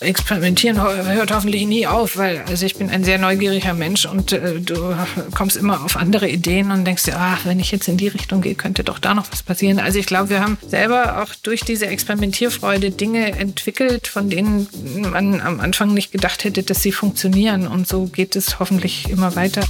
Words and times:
Experimentieren 0.00 0.80
hört 0.80 1.30
hoffentlich 1.30 1.66
nie 1.66 1.86
auf, 1.86 2.16
weil 2.16 2.42
also 2.48 2.64
ich 2.64 2.76
bin 2.76 2.88
ein 2.88 3.04
sehr 3.04 3.18
neugieriger 3.18 3.74
Mensch 3.74 4.06
und 4.06 4.32
äh, 4.32 4.58
du 4.58 4.96
kommst 5.34 5.58
immer 5.58 5.84
auf 5.84 5.96
andere 5.98 6.26
Ideen 6.26 6.70
und 6.70 6.86
denkst 6.86 7.04
dir, 7.04 7.16
ach, 7.18 7.44
wenn 7.44 7.60
ich 7.60 7.70
jetzt 7.70 7.86
in 7.86 7.98
die 7.98 8.08
Richtung 8.08 8.40
gehe, 8.40 8.54
könnte 8.54 8.82
doch 8.82 8.98
da 8.98 9.12
noch 9.12 9.30
was 9.30 9.42
passieren. 9.42 9.78
Also 9.78 9.98
ich 9.98 10.06
glaube, 10.06 10.30
wir 10.30 10.40
haben 10.40 10.56
selber 10.66 11.22
auch 11.22 11.34
durch 11.42 11.60
diese 11.60 11.86
Experimentierfreude 11.86 12.92
Dinge 12.92 13.32
entwickelt, 13.32 14.06
von 14.06 14.30
denen 14.30 14.68
man 15.10 15.42
am 15.42 15.60
Anfang 15.60 15.92
nicht 15.92 16.12
gedacht 16.12 16.44
hätte, 16.44 16.62
dass 16.62 16.82
sie 16.82 16.92
funktionieren. 16.92 17.66
Und 17.66 17.86
so 17.86 18.06
geht 18.06 18.36
es 18.36 18.58
hoffentlich 18.58 19.10
immer 19.10 19.36
weiter. 19.36 19.62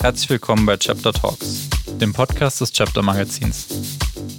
Herzlich 0.00 0.30
willkommen 0.30 0.64
bei 0.64 0.78
Chapter 0.78 1.12
Talks, 1.12 1.68
dem 2.00 2.14
Podcast 2.14 2.62
des 2.62 2.72
Chapter 2.72 3.02
Magazins. 3.02 3.66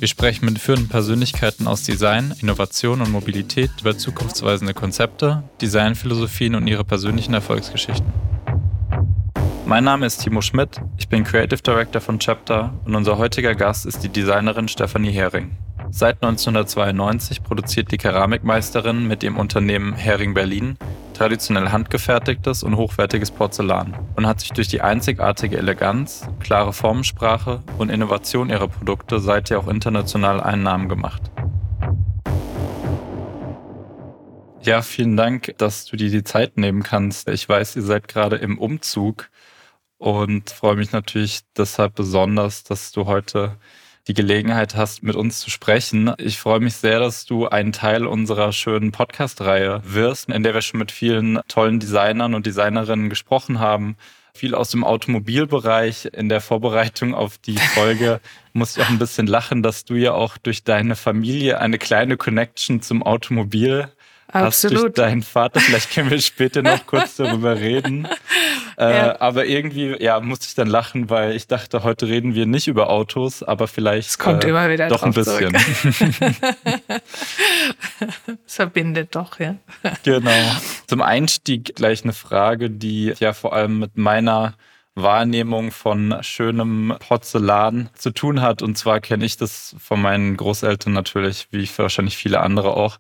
Wir 0.04 0.10
sprechen 0.10 0.44
mit 0.48 0.60
führenden 0.60 0.90
Persönlichkeiten 0.90 1.66
aus 1.66 1.84
Design, 1.84 2.34
Innovation 2.42 3.00
und 3.00 3.10
Mobilität 3.10 3.71
über 3.80 3.98
zukunftsweisende 3.98 4.74
Konzepte, 4.74 5.44
Designphilosophien 5.61 6.56
und 6.56 6.68
ihre 6.68 6.84
persönlichen 6.84 7.34
Erfolgsgeschichten. 7.34 8.11
Mein 9.66 9.86
Name 9.86 10.06
ist 10.06 10.18
Timo 10.18 10.42
Schmidt, 10.42 10.82
ich 10.97 11.08
bin 11.08 11.24
Creative 11.24 11.61
Director 11.61 12.02
von 12.02 12.20
Chapter 12.20 12.74
und 12.84 12.96
unser 12.96 13.18
heutiger 13.18 13.56
Gast 13.56 13.86
ist 13.86 14.04
die 14.04 14.10
Designerin 14.10 14.68
Stefanie 14.68 15.11
Hering. 15.11 15.52
Seit 15.96 16.24
1992 16.24 17.43
produziert 17.43 17.92
die 17.92 18.00
Keramikmeisterin 18.00 19.07
mit 19.07 19.21
ihrem 19.21 19.38
Unternehmen 19.38 19.93
Hering 19.93 20.33
Berlin 20.33 20.75
traditionell 21.14 21.69
handgefertigtes 21.69 22.64
und 22.64 22.78
hochwertiges 22.78 23.29
Porzellan 23.29 23.96
und 24.16 24.25
hat 24.25 24.39
sich 24.39 24.50
durch 24.54 24.68
die 24.68 24.82
einzigartige 24.82 25.56
Eleganz, 25.60 26.28
klare 26.39 26.74
Formensprache 26.74 27.61
und 27.78 27.92
Innovation 27.92 28.50
ihrer 28.50 28.69
Produkte 28.69 29.19
seither 29.19 29.60
auch 29.60 29.68
international 29.68 30.42
einen 30.42 30.64
Namen 30.64 30.89
gemacht. 30.89 31.21
Ja, 34.64 34.81
vielen 34.81 35.16
Dank, 35.16 35.53
dass 35.59 35.86
du 35.86 35.95
dir 35.95 36.09
die 36.09 36.23
Zeit 36.23 36.58
nehmen 36.58 36.81
kannst. 36.81 37.30
Ich 37.30 37.47
weiß, 37.47 37.75
ihr 37.75 37.83
seid 37.83 38.08
gerade 38.08 38.38
im 38.38 38.58
Umzug 38.58 39.30
und 39.99 40.49
freue 40.49 40.75
mich 40.75 40.91
natürlich 40.91 41.41
deshalb 41.55 41.94
besonders, 41.94 42.64
dass 42.64 42.91
du 42.91 43.05
heute 43.05 43.59
die 44.07 44.13
Gelegenheit 44.13 44.75
hast, 44.75 45.03
mit 45.03 45.15
uns 45.15 45.39
zu 45.39 45.49
sprechen. 45.49 46.13
Ich 46.17 46.37
freue 46.37 46.59
mich 46.59 46.75
sehr, 46.75 46.99
dass 46.99 47.25
du 47.25 47.47
ein 47.47 47.71
Teil 47.71 48.05
unserer 48.05 48.51
schönen 48.51 48.91
Podcast-Reihe 48.91 49.81
wirst, 49.85 50.29
in 50.29 50.43
der 50.43 50.53
wir 50.53 50.61
schon 50.61 50.79
mit 50.79 50.91
vielen 50.91 51.39
tollen 51.47 51.79
Designern 51.79 52.33
und 52.33 52.45
Designerinnen 52.45 53.09
gesprochen 53.09 53.59
haben. 53.59 53.95
Viel 54.35 54.55
aus 54.55 54.71
dem 54.71 54.83
Automobilbereich. 54.83 56.09
In 56.13 56.27
der 56.27 56.41
Vorbereitung 56.41 57.13
auf 57.13 57.37
die 57.37 57.57
Folge 57.75 58.19
musste 58.51 58.81
ich 58.81 58.85
auch 58.85 58.91
ein 58.91 58.99
bisschen 58.99 59.27
lachen, 59.27 59.63
dass 59.63 59.85
du 59.85 59.95
ja 59.95 60.13
auch 60.13 60.37
durch 60.37 60.63
deine 60.63 60.95
Familie 60.95 61.59
eine 61.59 61.77
kleine 61.77 62.17
Connection 62.17 62.81
zum 62.81 63.03
Automobil 63.03 63.89
Absolut. 64.34 64.78
hast 64.78 64.84
durch 64.84 64.94
deinen 64.94 65.23
Vater. 65.23 65.59
Vielleicht 65.59 65.92
können 65.94 66.09
wir 66.09 66.20
später 66.20 66.62
noch 66.62 66.86
kurz 66.88 67.17
darüber 67.17 67.59
reden. 67.59 68.08
Äh, 68.78 68.92
ja. 68.92 69.22
Aber 69.22 69.45
irgendwie, 69.45 69.95
ja, 70.02 70.20
musste 70.20 70.48
ich 70.48 70.56
dann 70.56 70.67
lachen, 70.67 71.09
weil 71.09 71.36
ich 71.36 71.48
dachte, 71.48 71.84
heute 71.84 72.08
reden 72.08 72.34
wir 72.34 72.45
nicht 72.45 72.67
über 72.67 72.89
Autos, 72.89 73.44
aber 73.44 73.67
vielleicht 73.67 74.09
es 74.09 74.17
kommt 74.17 74.44
äh, 74.44 74.50
immer 74.50 74.70
wieder 74.70 74.88
doch 74.88 75.04
ein 75.04 75.14
bisschen. 75.14 75.56
Es 78.45 78.56
verbindet 78.56 79.16
doch, 79.16 79.39
ja. 79.39 79.56
Genau. 80.04 80.31
Zum 80.88 81.02
Einstieg 81.02 81.76
gleich 81.76 82.04
eine 82.04 82.14
Frage, 82.14 82.70
die 82.70 83.14
ja 83.20 83.34
vor 83.34 83.54
allem 83.54 83.80
mit 83.80 83.98
meiner 83.98 84.56
Wahrnehmung 84.95 85.72
von 85.72 86.16
schönem 86.22 86.95
Porzellan 87.00 87.89
zu 87.95 88.11
tun 88.11 88.42
hat. 88.42 88.61
Und 88.61 88.78
zwar 88.78 89.00
kenne 89.00 89.26
ich 89.26 89.38
das 89.38 89.76
von 89.80 90.02
meinen 90.02 90.38
Großeltern 90.38 90.94
natürlich, 90.94 91.48
wie 91.52 91.67
wahrscheinlich 91.78 92.17
viele 92.17 92.42
andere 92.42 92.76
auch, 92.76 93.00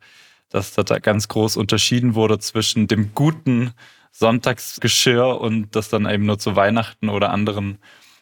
dass 0.53 0.71
da 0.73 0.99
ganz 0.99 1.27
groß 1.27 1.57
unterschieden 1.57 2.13
wurde 2.13 2.37
zwischen 2.37 2.87
dem 2.87 3.13
guten 3.15 3.73
Sonntagsgeschirr 4.11 5.41
und 5.41 5.75
das 5.75 5.89
dann 5.89 6.07
eben 6.07 6.25
nur 6.27 6.37
zu 6.37 6.55
Weihnachten 6.55 7.09
oder 7.09 7.31
anderen 7.31 7.79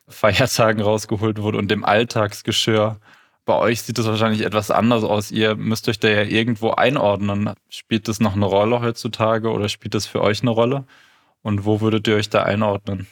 Feiertagen 0.07 0.81
rausgeholt 0.81 1.41
wurde 1.41 1.57
und 1.57 1.69
dem 1.69 1.83
Alltagsgeschirr. 1.83 2.99
Bei 3.43 3.55
euch 3.55 3.81
sieht 3.81 3.99
es 3.99 4.05
wahrscheinlich 4.07 4.41
etwas 4.41 4.71
anders 4.71 5.03
aus. 5.03 5.29
Ihr 5.31 5.55
müsst 5.55 5.89
euch 5.89 5.99
da 5.99 6.07
ja 6.07 6.23
irgendwo 6.23 6.71
einordnen. 6.71 7.53
Spielt 7.69 8.07
das 8.07 8.21
noch 8.21 8.35
eine 8.35 8.45
Rolle 8.45 8.79
heutzutage 8.79 9.49
oder 9.51 9.67
spielt 9.67 9.93
das 9.93 10.05
für 10.05 10.21
euch 10.21 10.41
eine 10.41 10.51
Rolle? 10.51 10.85
Und 11.43 11.65
wo 11.65 11.81
würdet 11.81 12.07
ihr 12.07 12.15
euch 12.15 12.29
da 12.29 12.43
einordnen? 12.43 13.07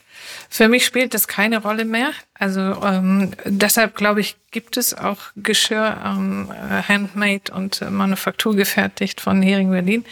Für 0.48 0.68
mich 0.68 0.84
spielt 0.84 1.14
das 1.14 1.26
keine 1.26 1.62
Rolle 1.62 1.84
mehr. 1.84 2.10
Also 2.34 2.60
ähm, 2.60 3.32
deshalb 3.44 3.96
glaube 3.96 4.20
ich, 4.20 4.36
gibt 4.52 4.76
es 4.76 4.96
auch 4.96 5.18
Geschirr 5.36 5.96
ähm, 6.04 6.48
handmade 6.88 7.52
und 7.52 7.82
äh, 7.82 7.90
manufakturgefertigt 7.90 9.20
von 9.20 9.42
Hering 9.42 9.70
Berlin, 9.70 10.04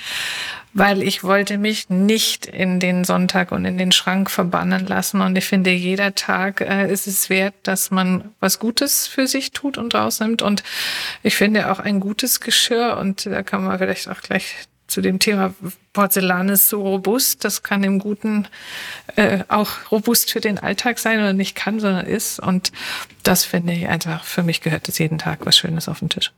weil 0.73 1.03
ich 1.03 1.23
wollte 1.25 1.59
mich 1.59 1.91
nicht 1.91 2.47
in 2.47 2.81
den 2.81 3.05
Sonntag 3.05 3.53
und 3.53 3.65
in 3.65 3.79
den 3.79 3.93
Schrank 3.93 4.31
verbannen 4.31 4.87
lassen. 4.87 5.21
Und 5.21 5.37
ich 5.39 5.45
finde, 5.45 5.71
jeder 5.71 6.15
Tag 6.15 6.61
äh, 6.61 6.91
ist 6.93 7.07
es 7.07 7.31
wert, 7.31 7.55
dass 7.63 7.91
man 7.91 8.33
was 8.41 8.59
Gutes 8.59 9.07
für 9.07 9.27
sich 9.29 9.53
tut 9.53 9.79
und 9.79 9.95
rausnimmt. 9.95 10.43
Und 10.43 10.65
ich 11.23 11.37
finde 11.37 11.71
auch 11.71 11.79
ein 11.79 12.01
gutes 12.01 12.41
Geschirr, 12.41 12.97
und 12.99 13.27
da 13.27 13.43
kann 13.43 13.65
man 13.65 13.79
vielleicht 13.79 14.09
auch 14.09 14.21
gleich 14.21 14.68
zu 14.89 15.03
dem 15.03 15.19
Thema 15.19 15.55
Porzellan 15.93 16.49
ist 16.49 16.69
so 16.69 16.83
robust, 16.83 17.45
das 17.45 17.63
kann 17.63 17.85
im 17.85 17.99
Guten 17.99 18.49
äh, 19.17 19.45
auch 19.49 19.71
robust 19.93 20.33
für 20.33 20.41
den 20.41 20.59
Alltag 20.59 20.99
sein 20.99 21.19
oder 21.19 21.35
nicht 21.35 21.55
kann, 21.55 21.79
sondern 21.79 22.07
ist. 22.07 22.41
Und 22.41 22.73
das 23.23 23.45
finde 23.45 23.75
ich 23.75 23.87
einfach, 23.87 24.25
für 24.25 24.43
mich 24.43 24.63
gehört 24.63 24.89
es 24.89 24.99
jeden 24.99 25.19
Tag 25.19 25.41
was 25.45 25.57
Schönes 25.57 25.89
auf 25.89 26.01
den 26.01 26.09
Tisch. 26.09 26.33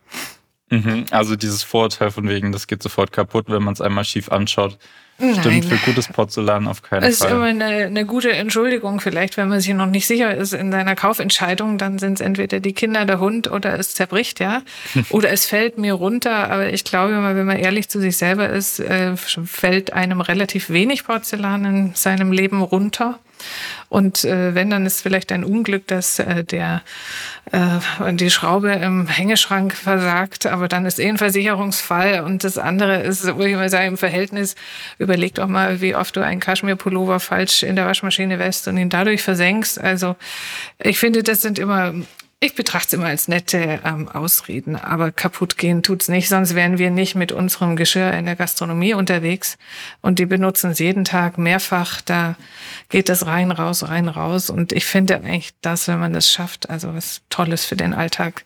Mhm, 0.70 1.06
also 1.10 1.36
dieses 1.36 1.62
Vorurteil 1.62 2.10
von 2.10 2.28
wegen, 2.28 2.52
das 2.52 2.66
geht 2.66 2.82
sofort 2.82 3.12
kaputt, 3.12 3.46
wenn 3.48 3.62
man 3.62 3.74
es 3.74 3.80
einmal 3.80 4.04
schief 4.04 4.30
anschaut. 4.30 4.78
Nein. 5.20 5.34
Stimmt 5.40 5.64
für 5.66 5.76
gutes 5.76 6.08
Porzellan 6.08 6.66
auf 6.66 6.82
keinen 6.82 7.02
Fall. 7.02 7.10
Es 7.10 7.20
ist 7.20 7.30
immer 7.30 7.44
eine, 7.44 7.64
eine, 7.64 8.06
gute 8.06 8.32
Entschuldigung, 8.32 9.00
vielleicht, 9.00 9.36
wenn 9.36 9.48
man 9.48 9.60
sich 9.60 9.74
noch 9.74 9.86
nicht 9.86 10.06
sicher 10.06 10.34
ist 10.34 10.52
in 10.52 10.72
seiner 10.72 10.94
Kaufentscheidung, 10.94 11.78
dann 11.78 11.98
sind 11.98 12.14
es 12.14 12.20
entweder 12.20 12.60
die 12.60 12.72
Kinder, 12.72 13.04
der 13.04 13.20
Hund 13.20 13.50
oder 13.50 13.78
es 13.78 13.94
zerbricht, 13.94 14.40
ja. 14.40 14.62
oder 15.10 15.30
es 15.30 15.46
fällt 15.46 15.78
mir 15.78 15.94
runter. 15.94 16.50
Aber 16.50 16.72
ich 16.72 16.84
glaube 16.84 17.12
immer, 17.12 17.36
wenn 17.36 17.46
man 17.46 17.58
ehrlich 17.58 17.88
zu 17.88 18.00
sich 18.00 18.16
selber 18.16 18.48
ist, 18.48 18.80
äh, 18.80 19.16
fällt 19.16 19.92
einem 19.92 20.20
relativ 20.20 20.70
wenig 20.70 21.04
Porzellan 21.04 21.64
in 21.64 21.94
seinem 21.94 22.32
Leben 22.32 22.62
runter. 22.62 23.18
Und 23.88 24.24
äh, 24.24 24.54
wenn, 24.54 24.70
dann 24.70 24.86
ist 24.86 25.00
vielleicht 25.02 25.32
ein 25.32 25.44
Unglück, 25.44 25.86
dass 25.88 26.18
äh, 26.18 26.44
der 26.44 26.82
äh, 27.52 28.12
die 28.14 28.30
Schraube 28.30 28.72
im 28.72 29.08
Hängeschrank 29.08 29.74
versagt, 29.74 30.46
aber 30.46 30.68
dann 30.68 30.86
ist 30.86 31.00
eh 31.00 31.08
ein 31.08 31.18
Versicherungsfall. 31.18 32.20
Und 32.20 32.44
das 32.44 32.58
andere 32.58 33.02
ist, 33.02 33.26
wo 33.36 33.42
ich 33.42 33.54
mal 33.54 33.68
sage, 33.68 33.86
im 33.86 33.98
Verhältnis, 33.98 34.54
überleg 34.98 35.34
doch 35.34 35.48
mal, 35.48 35.80
wie 35.80 35.94
oft 35.94 36.16
du 36.16 36.24
einen 36.24 36.40
Kaschmirpullover 36.40 37.20
falsch 37.20 37.62
in 37.62 37.76
der 37.76 37.86
Waschmaschine 37.86 38.38
wässt 38.38 38.68
und 38.68 38.76
ihn 38.76 38.90
dadurch 38.90 39.22
versenkst. 39.22 39.80
Also 39.80 40.16
ich 40.78 40.98
finde, 40.98 41.22
das 41.22 41.42
sind 41.42 41.58
immer 41.58 41.92
ich 42.42 42.54
betrachte 42.54 42.86
es 42.88 42.92
immer 42.94 43.08
als 43.08 43.28
nette 43.28 43.80
ähm, 43.84 44.08
Ausreden, 44.08 44.74
aber 44.74 45.12
kaputt 45.12 45.58
gehen 45.58 45.82
tut's 45.82 46.08
nicht, 46.08 46.30
sonst 46.30 46.54
wären 46.54 46.78
wir 46.78 46.90
nicht 46.90 47.14
mit 47.14 47.32
unserem 47.32 47.76
Geschirr 47.76 48.14
in 48.14 48.24
der 48.24 48.34
Gastronomie 48.34 48.94
unterwegs 48.94 49.58
und 50.00 50.18
die 50.18 50.24
benutzen 50.24 50.70
es 50.70 50.78
jeden 50.78 51.04
Tag 51.04 51.36
mehrfach. 51.36 52.00
Da 52.00 52.36
geht 52.88 53.10
es 53.10 53.26
rein, 53.26 53.50
raus, 53.50 53.86
rein, 53.86 54.08
raus 54.08 54.48
und 54.48 54.72
ich 54.72 54.86
finde 54.86 55.16
eigentlich 55.16 55.50
das, 55.60 55.86
wenn 55.86 56.00
man 56.00 56.14
das 56.14 56.32
schafft, 56.32 56.70
also 56.70 56.94
was 56.94 57.20
Tolles 57.28 57.66
für 57.66 57.76
den 57.76 57.92
Alltag, 57.92 58.44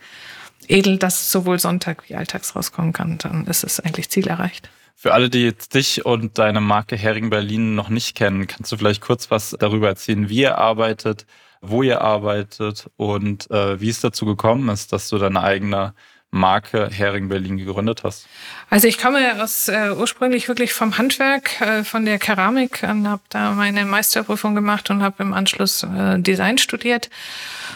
edel, 0.66 0.98
dass 0.98 1.30
sowohl 1.30 1.60
Sonntag 1.60 2.08
wie 2.08 2.16
Alltags 2.16 2.56
rauskommen 2.56 2.92
kann, 2.92 3.18
dann 3.18 3.46
ist 3.46 3.62
es 3.62 3.78
eigentlich 3.78 4.10
Ziel 4.10 4.26
erreicht. 4.26 4.70
Für 4.96 5.14
alle, 5.14 5.30
die 5.30 5.44
jetzt 5.44 5.74
dich 5.74 6.04
und 6.04 6.38
deine 6.38 6.60
Marke 6.60 6.96
Hering 6.96 7.30
Berlin 7.30 7.76
noch 7.76 7.90
nicht 7.90 8.16
kennen, 8.16 8.48
kannst 8.48 8.72
du 8.72 8.76
vielleicht 8.76 9.02
kurz 9.02 9.30
was 9.30 9.54
darüber 9.58 9.88
erzählen, 9.88 10.28
wie 10.28 10.40
ihr 10.40 10.58
arbeitet, 10.58 11.26
wo 11.66 11.82
ihr 11.82 12.00
arbeitet 12.00 12.90
und 12.96 13.50
äh, 13.50 13.80
wie 13.80 13.88
es 13.88 14.00
dazu 14.00 14.26
gekommen 14.26 14.68
ist, 14.68 14.92
dass 14.92 15.08
du 15.08 15.18
deine 15.18 15.42
eigene 15.42 15.94
Marke 16.34 16.88
Hering 16.90 17.28
Berlin 17.28 17.56
gegründet 17.58 18.02
hast? 18.02 18.26
Also 18.68 18.88
ich 18.88 18.98
komme 18.98 19.40
aus 19.40 19.68
äh, 19.68 19.92
ursprünglich 19.96 20.48
wirklich 20.48 20.72
vom 20.72 20.98
Handwerk, 20.98 21.60
äh, 21.60 21.84
von 21.84 22.04
der 22.04 22.18
Keramik 22.18 22.82
und 22.82 23.08
habe 23.08 23.22
da 23.28 23.52
meine 23.52 23.84
Meisterprüfung 23.84 24.56
gemacht 24.56 24.90
und 24.90 25.00
habe 25.00 25.22
im 25.22 25.32
Anschluss 25.32 25.84
äh, 25.84 26.18
Design 26.18 26.58
studiert. 26.58 27.08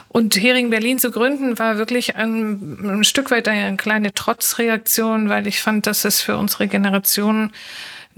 Und 0.08 0.34
Hering 0.34 0.70
Berlin 0.70 0.98
zu 0.98 1.12
gründen 1.12 1.58
war 1.58 1.78
wirklich 1.78 2.16
ein, 2.16 2.78
ein 2.82 3.04
Stück 3.04 3.30
weit 3.30 3.46
eine 3.46 3.76
kleine 3.76 4.12
Trotzreaktion, 4.12 5.28
weil 5.28 5.46
ich 5.46 5.60
fand, 5.60 5.86
dass 5.86 6.04
es 6.04 6.20
für 6.20 6.36
unsere 6.36 6.66
Generation 6.66 7.52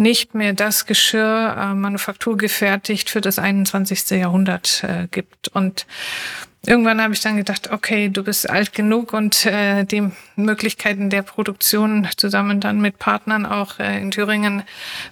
nicht 0.00 0.35
mehr 0.35 0.55
das 0.55 0.87
Geschirr 0.87 1.56
äh, 1.56 1.75
manufakturgefertigt 1.75 3.11
für 3.11 3.20
das 3.20 3.38
21. 3.38 4.11
Jahrhundert 4.11 4.82
äh, 4.82 5.06
gibt. 5.11 5.49
Und 5.49 5.87
irgendwann 6.66 7.00
habe 7.00 7.14
ich 7.14 7.20
dann 7.20 7.36
gedacht, 7.36 7.70
okay, 7.70 8.10
du 8.10 8.22
bist 8.22 8.48
alt 8.48 8.74
genug 8.74 9.12
und 9.14 9.46
äh, 9.46 9.84
die 9.84 10.10
Möglichkeiten 10.36 11.08
der 11.08 11.22
Produktion 11.22 12.06
zusammen 12.16 12.60
dann 12.60 12.80
mit 12.80 12.98
Partnern 12.98 13.46
auch 13.46 13.78
äh, 13.78 14.00
in 14.00 14.10
Thüringen, 14.10 14.62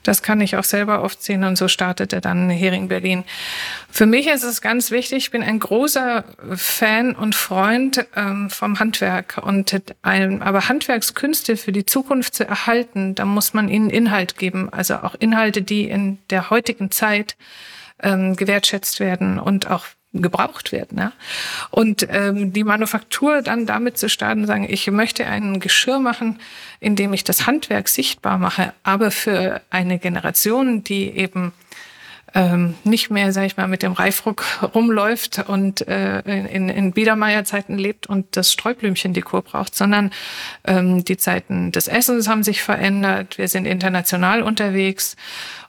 das 0.03 0.23
kann 0.23 0.41
ich 0.41 0.57
auch 0.57 0.65
selber 0.65 1.03
oft 1.03 1.23
sehen 1.23 1.45
und 1.45 1.57
so 1.57 1.69
startete 1.69 2.21
dann 2.21 2.51
Hering 2.51 2.89
Berlin. 2.89 3.25
Für 3.91 4.05
mich 4.05 4.27
ist 4.27 4.45
es 4.45 4.61
ganz 4.61 4.91
wichtig, 4.91 5.19
ich 5.19 5.31
bin 5.31 5.43
ein 5.43 5.59
großer 5.59 6.25
Fan 6.55 7.15
und 7.15 7.35
Freund 7.35 8.07
ähm, 8.15 8.51
vom 8.51 8.79
Handwerk 8.79 9.41
und 9.43 9.81
ein, 10.03 10.43
aber 10.43 10.69
Handwerkskünste 10.69 11.57
für 11.57 11.73
die 11.73 11.87
Zukunft 11.87 12.35
zu 12.35 12.47
erhalten, 12.47 13.15
da 13.15 13.25
muss 13.25 13.55
man 13.55 13.69
ihnen 13.69 13.89
Inhalt 13.89 14.37
geben, 14.37 14.69
also 14.71 14.97
auch 14.97 15.15
Inhalte, 15.19 15.63
die 15.63 15.85
in 15.85 16.19
der 16.29 16.51
heutigen 16.51 16.91
Zeit 16.91 17.37
ähm, 18.03 18.37
gewertschätzt 18.37 19.01
werden 19.01 19.39
und 19.39 19.71
auch 19.71 19.87
gebraucht 20.23 20.73
werden. 20.73 20.99
Ja? 20.99 21.13
Und 21.71 22.07
ähm, 22.11 22.53
die 22.53 22.65
Manufaktur 22.65 23.43
dann 23.43 23.67
damit 23.67 23.99
zu 23.99 24.09
starten, 24.09 24.47
sagen, 24.47 24.67
ich 24.69 24.91
möchte 24.91 25.27
ein 25.27 25.61
Geschirr 25.61 25.99
machen, 25.99 26.41
in 26.81 26.97
dem 26.97 27.13
ich 27.13 27.25
das 27.25 27.47
Handwerk 27.47 27.89
sichtbar 27.89 28.39
mache, 28.39 28.73
aber 28.83 29.11
für 29.11 29.61
eine 29.71 29.99
Generation, 29.99 30.85
die 30.85 31.11
eben 31.11 31.53
ähm, 32.35 32.75
nicht 32.85 33.11
mehr, 33.11 33.33
sag 33.33 33.47
ich 33.47 33.57
mal, 33.57 33.69
mit 33.69 33.83
dem 33.83 33.93
Reifruck 33.93 34.45
rumläuft 34.75 35.49
und 35.49 35.87
äh, 35.89 36.21
in, 36.21 36.69
in 36.69 36.93
Biedermeier-Zeiten 36.93 37.79
lebt 37.79 38.07
und 38.07 38.37
das 38.37 38.53
Streublümchen-Dekor 38.53 39.43
braucht, 39.43 39.75
sondern 39.75 40.11
ähm, 40.65 41.05
die 41.05 41.17
Zeiten 41.17 41.73
des 41.73 41.89
Essens 41.89 42.29
haben 42.29 42.43
sich 42.43 42.63
verändert. 42.63 43.39
Wir 43.39 43.49
sind 43.49 43.65
international 43.65 44.43
unterwegs 44.43 45.17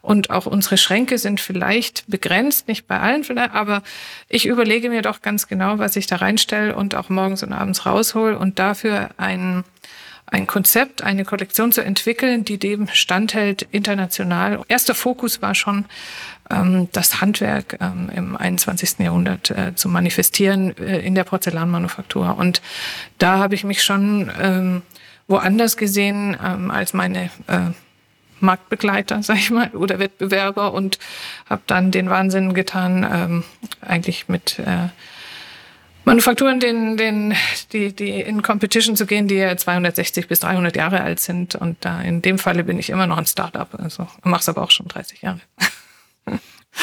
und 0.01 0.29
auch 0.29 0.45
unsere 0.45 0.77
Schränke 0.77 1.17
sind 1.17 1.39
vielleicht 1.39 2.06
begrenzt, 2.07 2.67
nicht 2.67 2.88
bei 2.88 3.00
allen 3.00 3.23
vielleicht, 3.23 3.53
aber 3.53 3.81
ich 4.27 4.45
überlege 4.45 4.89
mir 4.89 5.01
doch 5.01 5.21
ganz 5.21 5.47
genau, 5.47 5.79
was 5.79 5.95
ich 5.95 6.07
da 6.07 6.17
reinstelle 6.17 6.75
und 6.75 6.95
auch 6.95 7.09
morgens 7.09 7.44
und 7.44 7.53
abends 7.53 7.85
raushol 7.85 8.33
und 8.33 8.59
dafür 8.59 9.09
ein 9.17 9.63
ein 10.31 10.47
Konzept, 10.47 11.01
eine 11.01 11.25
Kollektion 11.25 11.71
zu 11.71 11.81
entwickeln, 11.81 12.45
die 12.45 12.59
dem 12.59 12.88
standhält 12.88 13.67
international. 13.71 14.62
Erster 14.67 14.94
Fokus 14.94 15.41
war 15.41 15.55
schon 15.55 15.85
das 16.92 17.22
Handwerk 17.22 17.78
ähm, 17.80 18.10
im 18.13 18.36
21. 18.36 18.98
Jahrhundert 19.00 19.51
äh, 19.51 19.75
zu 19.75 19.88
manifestieren 19.88 20.75
äh, 20.78 21.00
in 21.00 21.13
der 21.13 21.24
Porzellanmanufaktur. 21.24 22.38
Und 22.38 22.62
da 23.19 23.38
habe 23.38 23.54
ich 23.54 23.63
mich 23.63 23.84
schon 23.84 24.31
ähm, 24.42 24.81
woanders 25.28 25.78
gesehen 25.78 26.36
ähm, 26.44 26.72
als 26.72 26.94
meine 26.94 27.25
äh, 27.48 27.72
Marktbegleiter, 28.40 29.22
sag 29.24 29.38
ich 29.38 29.51
mal, 29.51 29.69
oder 29.69 30.00
Wettbewerber 30.00 30.74
und 30.74 30.98
habe 31.48 31.62
dann 31.68 31.92
den 31.92 32.10
Wahnsinn 32.10 32.56
getan, 32.56 33.07
ähm, 33.12 33.44
eigentlich 33.81 34.28
mit 34.28 34.60
Manufakturen, 36.06 36.60
den, 36.60 36.98
den, 36.98 37.36
die, 37.72 37.94
die 37.94 38.22
in 38.22 38.42
Competition 38.42 38.96
zu 38.96 39.06
gehen, 39.06 39.28
die 39.28 39.36
ja 39.36 39.56
260 39.56 40.28
bis 40.28 40.40
300 40.40 40.75
Jahre 40.75 41.01
alt 41.01 41.19
sind. 41.19 41.54
Und 41.54 41.78
da 41.81 42.01
in 42.01 42.24
dem 42.24 42.40
Falle 42.40 42.63
bin 42.63 42.80
ich 42.80 42.90
immer 42.90 43.06
noch 43.06 43.18
ein 43.18 43.28
Startup. 43.28 43.68
Also 43.80 44.07
mache 44.24 44.42
es 44.42 44.50
aber 44.50 44.63
auch 44.63 44.72
schon 44.72 44.88
30 44.88 45.22
Jahre. 45.22 45.42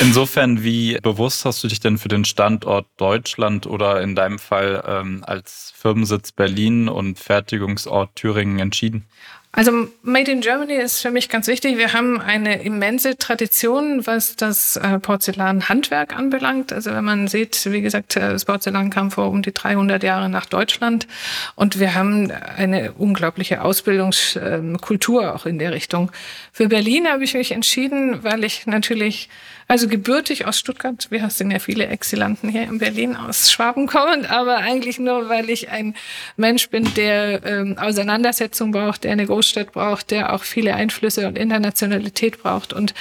Insofern, 0.00 0.62
wie 0.62 0.98
bewusst 1.00 1.44
hast 1.44 1.64
du 1.64 1.68
dich 1.68 1.80
denn 1.80 1.96
für 1.96 2.08
den 2.08 2.24
Standort 2.24 2.86
Deutschland 2.98 3.66
oder 3.66 4.02
in 4.02 4.14
deinem 4.14 4.38
Fall 4.38 4.82
ähm, 4.86 5.22
als 5.26 5.72
Firmensitz 5.76 6.32
Berlin 6.32 6.88
und 6.88 7.18
Fertigungsort 7.18 8.14
Thüringen 8.16 8.58
entschieden? 8.58 9.06
Also 9.52 9.88
Made 10.02 10.30
in 10.30 10.42
Germany 10.42 10.74
ist 10.74 11.00
für 11.00 11.10
mich 11.10 11.30
ganz 11.30 11.46
wichtig. 11.46 11.78
Wir 11.78 11.94
haben 11.94 12.20
eine 12.20 12.62
immense 12.62 13.16
Tradition, 13.16 14.06
was 14.06 14.36
das 14.36 14.76
äh, 14.76 14.98
Porzellanhandwerk 14.98 16.14
anbelangt. 16.14 16.74
Also 16.74 16.92
wenn 16.92 17.04
man 17.04 17.26
sieht, 17.26 17.64
wie 17.72 17.80
gesagt, 17.80 18.16
äh, 18.16 18.32
das 18.32 18.44
Porzellan 18.44 18.90
kam 18.90 19.10
vor 19.10 19.30
um 19.30 19.40
die 19.40 19.54
300 19.54 20.02
Jahre 20.02 20.28
nach 20.28 20.44
Deutschland 20.44 21.08
und 21.54 21.80
wir 21.80 21.94
haben 21.94 22.30
eine 22.30 22.92
unglaubliche 22.92 23.62
Ausbildungskultur 23.62 25.34
auch 25.34 25.46
in 25.46 25.58
der 25.58 25.72
Richtung. 25.72 26.12
Für 26.52 26.68
Berlin 26.68 27.08
habe 27.08 27.24
ich 27.24 27.32
mich 27.32 27.52
entschieden, 27.52 28.22
weil 28.24 28.44
ich 28.44 28.66
natürlich 28.66 29.30
also 29.68 29.88
gebürtig 29.88 30.46
aus 30.46 30.58
Stuttgart. 30.58 31.08
Wir 31.10 31.28
sind 31.30 31.50
ja 31.50 31.58
viele 31.58 31.88
Exilanten 31.88 32.48
hier 32.48 32.62
in 32.62 32.78
Berlin 32.78 33.16
aus 33.16 33.50
Schwaben 33.50 33.86
kommend, 33.86 34.30
aber 34.30 34.58
eigentlich 34.58 34.98
nur, 34.98 35.28
weil 35.28 35.50
ich 35.50 35.70
ein 35.70 35.94
Mensch 36.36 36.68
bin, 36.68 36.92
der 36.94 37.44
ähm, 37.44 37.76
Auseinandersetzung 37.76 38.70
braucht, 38.70 39.04
der 39.04 39.12
eine 39.12 39.26
Großstadt 39.26 39.72
braucht, 39.72 40.10
der 40.12 40.32
auch 40.32 40.44
viele 40.44 40.74
Einflüsse 40.74 41.26
und 41.26 41.36
Internationalität 41.36 42.42
braucht. 42.42 42.72
Und 42.72 42.94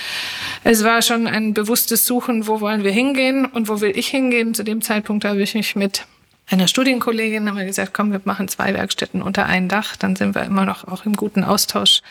es 0.63 0.83
war 0.83 1.01
schon 1.01 1.27
ein 1.27 1.53
bewusstes 1.53 2.05
Suchen, 2.05 2.47
wo 2.47 2.61
wollen 2.61 2.83
wir 2.83 2.91
hingehen 2.91 3.45
und 3.45 3.69
wo 3.69 3.81
will 3.81 3.95
ich 3.95 4.07
hingehen. 4.07 4.53
Zu 4.55 4.63
dem 4.63 4.81
Zeitpunkt 4.81 5.23
habe 5.23 5.41
ich 5.41 5.53
mich 5.53 5.75
mit 5.75 6.05
einer 6.47 6.67
Studienkollegin 6.67 7.47
haben 7.47 7.57
wir 7.57 7.65
gesagt, 7.65 7.93
komm, 7.93 8.11
wir 8.11 8.21
machen 8.23 8.47
zwei 8.47 8.73
Werkstätten 8.73 9.21
unter 9.23 9.47
ein 9.47 9.67
Dach, 9.67 9.95
dann 9.95 10.15
sind 10.15 10.35
wir 10.35 10.43
immer 10.43 10.65
noch 10.65 10.87
auch 10.87 11.05
im 11.05 11.15
guten 11.15 11.43
Austausch 11.43 12.01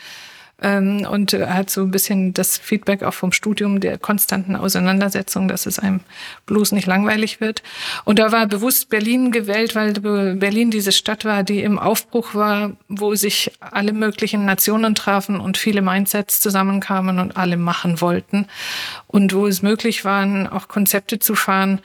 ähm, 0.61 1.05
und 1.09 1.33
hat 1.33 1.69
so 1.69 1.81
ein 1.81 1.91
bisschen 1.91 2.33
das 2.33 2.57
Feedback 2.57 3.03
auch 3.03 3.13
vom 3.13 3.31
Studium 3.31 3.79
der 3.79 3.97
konstanten 3.97 4.55
Auseinandersetzung, 4.55 5.47
dass 5.47 5.65
es 5.65 5.79
einem 5.79 5.99
bloß 6.45 6.71
nicht 6.71 6.87
langweilig 6.87 7.41
wird. 7.41 7.61
Und 8.05 8.19
da 8.19 8.31
war 8.31 8.47
bewusst 8.47 8.89
Berlin 8.89 9.31
gewählt, 9.31 9.75
weil 9.75 9.93
Berlin 9.93 10.71
diese 10.71 10.91
Stadt 10.91 11.25
war, 11.25 11.43
die 11.43 11.61
im 11.61 11.77
Aufbruch 11.77 12.35
war, 12.35 12.71
wo 12.87 13.15
sich 13.15 13.51
alle 13.59 13.93
möglichen 13.93 14.45
Nationen 14.45 14.95
trafen 14.95 15.39
und 15.39 15.57
viele 15.57 15.81
Mindsets 15.81 16.39
zusammenkamen 16.39 17.19
und 17.19 17.37
alle 17.37 17.57
machen 17.57 17.99
wollten. 17.99 18.47
Und 19.07 19.33
wo 19.33 19.47
es 19.47 19.61
möglich 19.61 20.05
war, 20.05 20.25
auch 20.53 20.67
Konzepte 20.67 21.19
zu 21.19 21.35
fahren, 21.35 21.81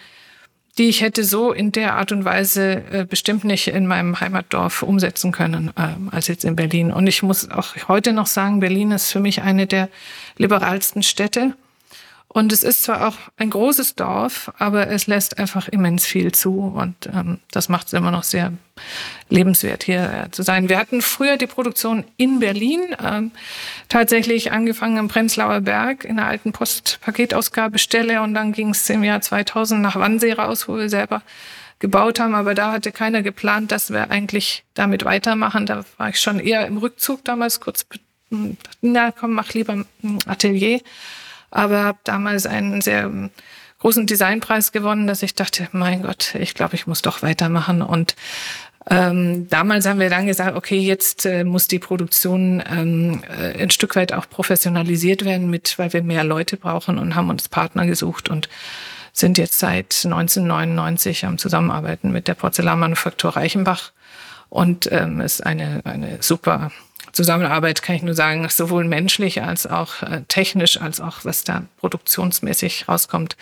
die 0.79 0.89
ich 0.89 1.01
hätte 1.01 1.25
so 1.25 1.53
in 1.53 1.73
der 1.73 1.97
Art 1.97 2.13
und 2.13 2.25
Weise 2.25 2.83
äh, 2.91 3.05
bestimmt 3.05 3.45
nicht 3.45 3.69
in 3.69 3.87
meinem 3.87 4.21
Heimatdorf 4.21 4.83
umsetzen 4.83 5.33
können, 5.33 5.73
äh, 5.77 6.15
als 6.15 6.29
jetzt 6.29 6.45
in 6.45 6.57
Berlin. 6.57 6.93
Und 6.93 7.07
ich 7.07 7.23
muss 7.23 7.51
auch 7.51 7.75
heute 7.89 8.13
noch 8.13 8.27
sagen, 8.27 8.61
Berlin 8.61 8.91
ist 8.93 9.11
für 9.11 9.21
mich 9.21 9.43
eine 9.43 9.67
der 9.67 9.89
liberalsten 10.37 11.03
Städte. 11.03 11.55
Und 12.32 12.53
es 12.53 12.62
ist 12.62 12.85
zwar 12.85 13.09
auch 13.09 13.17
ein 13.38 13.50
großes 13.50 13.97
Dorf, 13.97 14.53
aber 14.56 14.87
es 14.87 15.09
lässt 15.09 15.41
einfach 15.41 15.67
immens 15.67 16.06
viel 16.06 16.31
zu. 16.31 16.61
Und 16.61 16.94
ähm, 17.12 17.41
das 17.50 17.69
macht 17.69 17.88
es 17.88 17.93
immer 17.93 18.12
noch 18.12 18.23
sehr 18.23 18.53
lebenswert, 19.29 19.82
hier 19.82 20.27
äh, 20.27 20.31
zu 20.31 20.44
sein. 20.44 20.69
Wir 20.69 20.79
hatten 20.79 21.03
früher 21.03 21.38
die 21.38 21.49
Produktion 21.49 22.05
in 22.19 22.38
Berlin, 22.38 22.94
ähm, 23.05 23.32
tatsächlich 23.88 24.53
angefangen 24.53 24.97
im 24.97 25.09
Prenzlauer 25.09 25.62
Berg 25.62 26.05
in 26.05 26.19
der 26.19 26.27
alten 26.27 26.53
Postpaketausgabestelle. 26.53 28.23
Und 28.23 28.35
dann 28.35 28.53
ging 28.53 28.71
es 28.71 28.88
im 28.91 29.03
Jahr 29.03 29.21
2000 29.21 29.83
nach 29.83 29.97
Wannsee 29.97 30.33
raus, 30.33 30.69
wo 30.69 30.76
wir 30.76 30.88
selber 30.88 31.23
gebaut 31.81 32.21
haben. 32.21 32.37
Aber 32.37 32.55
da 32.55 32.71
hatte 32.71 32.93
keiner 32.93 33.23
geplant, 33.23 33.73
dass 33.73 33.91
wir 33.91 34.12
eigentlich 34.12 34.62
damit 34.75 35.05
weitermachen. 35.05 35.67
Da 35.67 35.85
war 35.97 36.11
ich 36.11 36.21
schon 36.21 36.38
eher 36.38 36.65
im 36.69 36.76
Rückzug 36.76 37.25
damals 37.25 37.59
kurz. 37.59 37.87
Na 38.83 39.11
komm, 39.11 39.33
mach 39.33 39.53
lieber 39.53 39.73
ein 39.73 40.19
Atelier 40.26 40.81
aber 41.50 41.82
habe 41.85 41.99
damals 42.05 42.47
einen 42.47 42.81
sehr 42.81 43.05
ähm, 43.05 43.31
großen 43.81 44.06
Designpreis 44.06 44.73
gewonnen, 44.73 45.06
dass 45.06 45.23
ich 45.23 45.35
dachte, 45.35 45.69
mein 45.73 46.02
Gott, 46.02 46.35
ich 46.35 46.55
glaube, 46.55 46.75
ich 46.75 46.87
muss 46.87 47.02
doch 47.02 47.23
weitermachen. 47.23 47.82
Und 47.82 48.14
ähm, 48.88 49.49
damals 49.49 49.87
haben 49.87 50.00
wir 50.00 50.11
dann 50.11 50.26
gesagt, 50.26 50.56
okay, 50.56 50.79
jetzt 50.79 51.26
äh, 51.26 51.44
muss 51.44 51.67
die 51.67 51.79
Produktion 51.79 52.62
ähm, 52.70 53.23
äh, 53.29 53.62
ein 53.62 53.71
Stück 53.71 53.97
weit 53.97 54.12
auch 54.12 54.28
professionalisiert 54.28 55.25
werden, 55.25 55.50
mit, 55.50 55.78
weil 55.78 55.92
wir 55.92 56.02
mehr 56.02 56.25
Leute 56.25 56.57
brauchen 56.57 56.99
und 56.99 57.14
haben 57.14 57.30
uns 57.30 57.49
Partner 57.49 57.87
gesucht 57.87 58.28
und 58.28 58.49
sind 59.12 59.38
jetzt 59.38 59.59
seit 59.59 60.02
1999 60.04 61.26
am 61.26 61.37
Zusammenarbeiten 61.37 62.12
mit 62.12 62.28
der 62.28 62.35
Porzellanmanufaktur 62.35 63.37
Reichenbach 63.37 63.92
und 64.49 64.90
ähm, 64.92 65.21
ist 65.21 65.45
eine, 65.45 65.80
eine 65.85 66.19
super 66.23 66.71
Zusammenarbeit 67.12 67.83
kann 67.83 67.97
ich 67.97 68.02
nur 68.02 68.14
sagen, 68.14 68.49
sowohl 68.49 68.85
menschlich 68.85 69.43
als 69.43 69.67
auch 69.67 70.02
äh, 70.02 70.23
technisch, 70.29 70.81
als 70.81 71.00
auch 71.00 71.25
was 71.25 71.45
da 71.45 71.64
produktionsmäßig 71.79 72.88
rauskommt, 72.88 73.37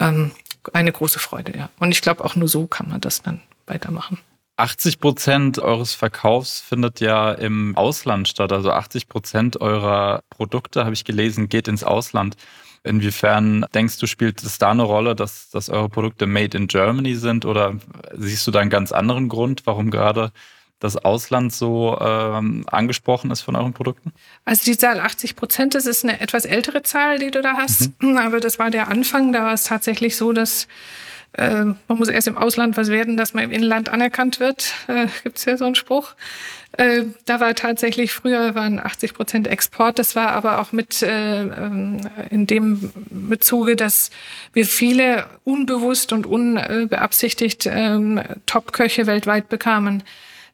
ähm, 0.00 0.32
eine 0.72 0.92
große 0.92 1.18
Freude, 1.18 1.56
ja. 1.56 1.68
Und 1.78 1.92
ich 1.92 2.02
glaube, 2.02 2.24
auch 2.24 2.36
nur 2.36 2.48
so 2.48 2.66
kann 2.66 2.88
man 2.88 3.00
das 3.00 3.22
dann 3.22 3.40
weitermachen. 3.66 4.18
80 4.56 5.00
Prozent 5.00 5.58
eures 5.58 5.94
Verkaufs 5.94 6.60
findet 6.60 7.00
ja 7.00 7.32
im 7.32 7.76
Ausland 7.76 8.26
statt. 8.26 8.52
Also 8.52 8.70
80 8.70 9.08
Prozent 9.08 9.60
eurer 9.60 10.22
Produkte, 10.30 10.84
habe 10.84 10.94
ich 10.94 11.04
gelesen, 11.04 11.48
geht 11.48 11.68
ins 11.68 11.84
Ausland. 11.84 12.36
Inwiefern 12.82 13.66
denkst 13.74 13.98
du, 13.98 14.06
spielt 14.06 14.42
es 14.42 14.58
da 14.58 14.70
eine 14.70 14.84
Rolle, 14.84 15.14
dass, 15.14 15.50
dass 15.50 15.68
eure 15.68 15.88
Produkte 15.88 16.26
made 16.26 16.56
in 16.56 16.68
Germany 16.68 17.16
sind? 17.16 17.44
Oder 17.44 17.74
siehst 18.14 18.46
du 18.46 18.50
da 18.50 18.60
einen 18.60 18.70
ganz 18.70 18.92
anderen 18.92 19.28
Grund, 19.28 19.62
warum 19.66 19.90
gerade 19.90 20.32
das 20.78 20.96
Ausland 20.96 21.52
so 21.52 21.98
ähm, 22.00 22.64
angesprochen 22.70 23.30
ist 23.30 23.40
von 23.40 23.56
euren 23.56 23.72
Produkten? 23.72 24.12
Also 24.44 24.64
die 24.64 24.76
Zahl 24.76 25.00
80 25.00 25.36
Prozent, 25.36 25.74
das 25.74 25.86
ist 25.86 26.04
eine 26.04 26.20
etwas 26.20 26.44
ältere 26.44 26.82
Zahl, 26.82 27.18
die 27.18 27.30
du 27.30 27.40
da 27.40 27.54
hast. 27.54 27.90
Mhm. 28.02 28.18
Aber 28.18 28.40
das 28.40 28.58
war 28.58 28.70
der 28.70 28.88
Anfang. 28.88 29.32
Da 29.32 29.42
war 29.42 29.54
es 29.54 29.64
tatsächlich 29.64 30.16
so, 30.16 30.32
dass 30.32 30.68
äh, 31.32 31.64
man 31.64 31.98
muss 31.98 32.08
erst 32.08 32.28
im 32.28 32.36
Ausland 32.36 32.76
was 32.76 32.88
werden, 32.88 33.16
dass 33.16 33.32
man 33.32 33.44
im 33.44 33.52
Inland 33.52 33.88
anerkannt 33.88 34.38
wird. 34.38 34.72
Äh, 34.86 35.06
Gibt 35.22 35.38
es 35.38 35.44
ja 35.46 35.56
so 35.56 35.64
einen 35.64 35.74
Spruch. 35.74 36.14
Äh, 36.72 37.04
da 37.24 37.40
war 37.40 37.54
tatsächlich, 37.54 38.12
früher 38.12 38.54
waren 38.54 38.78
80 38.78 39.14
Prozent 39.14 39.46
Export. 39.48 39.98
Das 39.98 40.14
war 40.14 40.28
aber 40.30 40.60
auch 40.60 40.72
mit 40.72 41.02
äh, 41.02 41.42
ähm, 41.42 42.00
in 42.30 42.46
dem 42.46 42.92
Bezuge, 43.10 43.76
dass 43.76 44.10
wir 44.52 44.66
viele 44.66 45.26
unbewusst 45.44 46.12
und 46.12 46.26
unbeabsichtigt 46.26 47.64
äh, 47.64 47.98
Top-Köche 48.44 49.06
weltweit 49.06 49.48
bekamen 49.48 50.02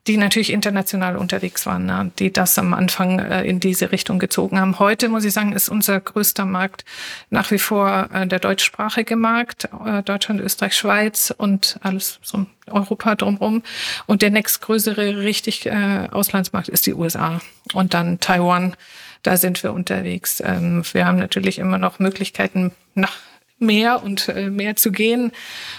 die 0.09 0.16
natürlich 0.16 0.52
international 0.52 1.16
unterwegs 1.16 1.64
waren, 1.64 1.87
ne, 1.87 2.11
die 2.18 2.32
das 2.32 2.59
am 2.59 2.75
Anfang 2.75 3.21
äh, 3.21 3.44
in 3.44 3.61
diese 3.61 3.92
Richtung 3.92 4.18
gezogen 4.18 4.59
haben. 4.59 4.78
Heute, 4.80 5.09
muss 5.09 5.25
ich 5.25 5.32
sagen, 5.32 5.52
ist 5.52 5.68
unser 5.68 6.00
größter 6.00 6.44
Markt 6.44 6.85
nach 7.30 7.50
wie 7.52 7.59
vor 7.59 8.09
äh, 8.12 8.26
der 8.26 8.40
deutschsprachige 8.40 9.14
Markt, 9.14 9.68
äh, 9.85 10.02
Deutschland, 10.02 10.40
Österreich, 10.40 10.76
Schweiz 10.76 11.32
und 11.37 11.78
alles 11.82 12.18
so 12.23 12.47
Europa 12.66 13.14
drumherum. 13.14 13.62
Und 14.06 14.23
der 14.23 14.30
nächstgrößere 14.30 15.18
richtig 15.18 15.66
äh, 15.66 16.09
Auslandsmarkt 16.11 16.68
ist 16.68 16.87
die 16.87 16.94
USA 16.94 17.40
und 17.73 17.94
dann 17.94 18.18
Taiwan. 18.18 18.75
Da 19.23 19.37
sind 19.37 19.62
wir 19.62 19.73
unterwegs. 19.73 20.42
Ähm, 20.44 20.82
wir 20.92 21.06
haben 21.06 21.18
natürlich 21.18 21.61
immer 21.61 21.78
noch 21.78 22.00
Möglichkeiten 22.00 22.73
nach 22.94 23.16
mehr 23.62 24.02
und 24.02 24.28
äh, 24.28 24.50
mehr 24.50 24.76
zu 24.76 24.92
gehen. 24.92 25.33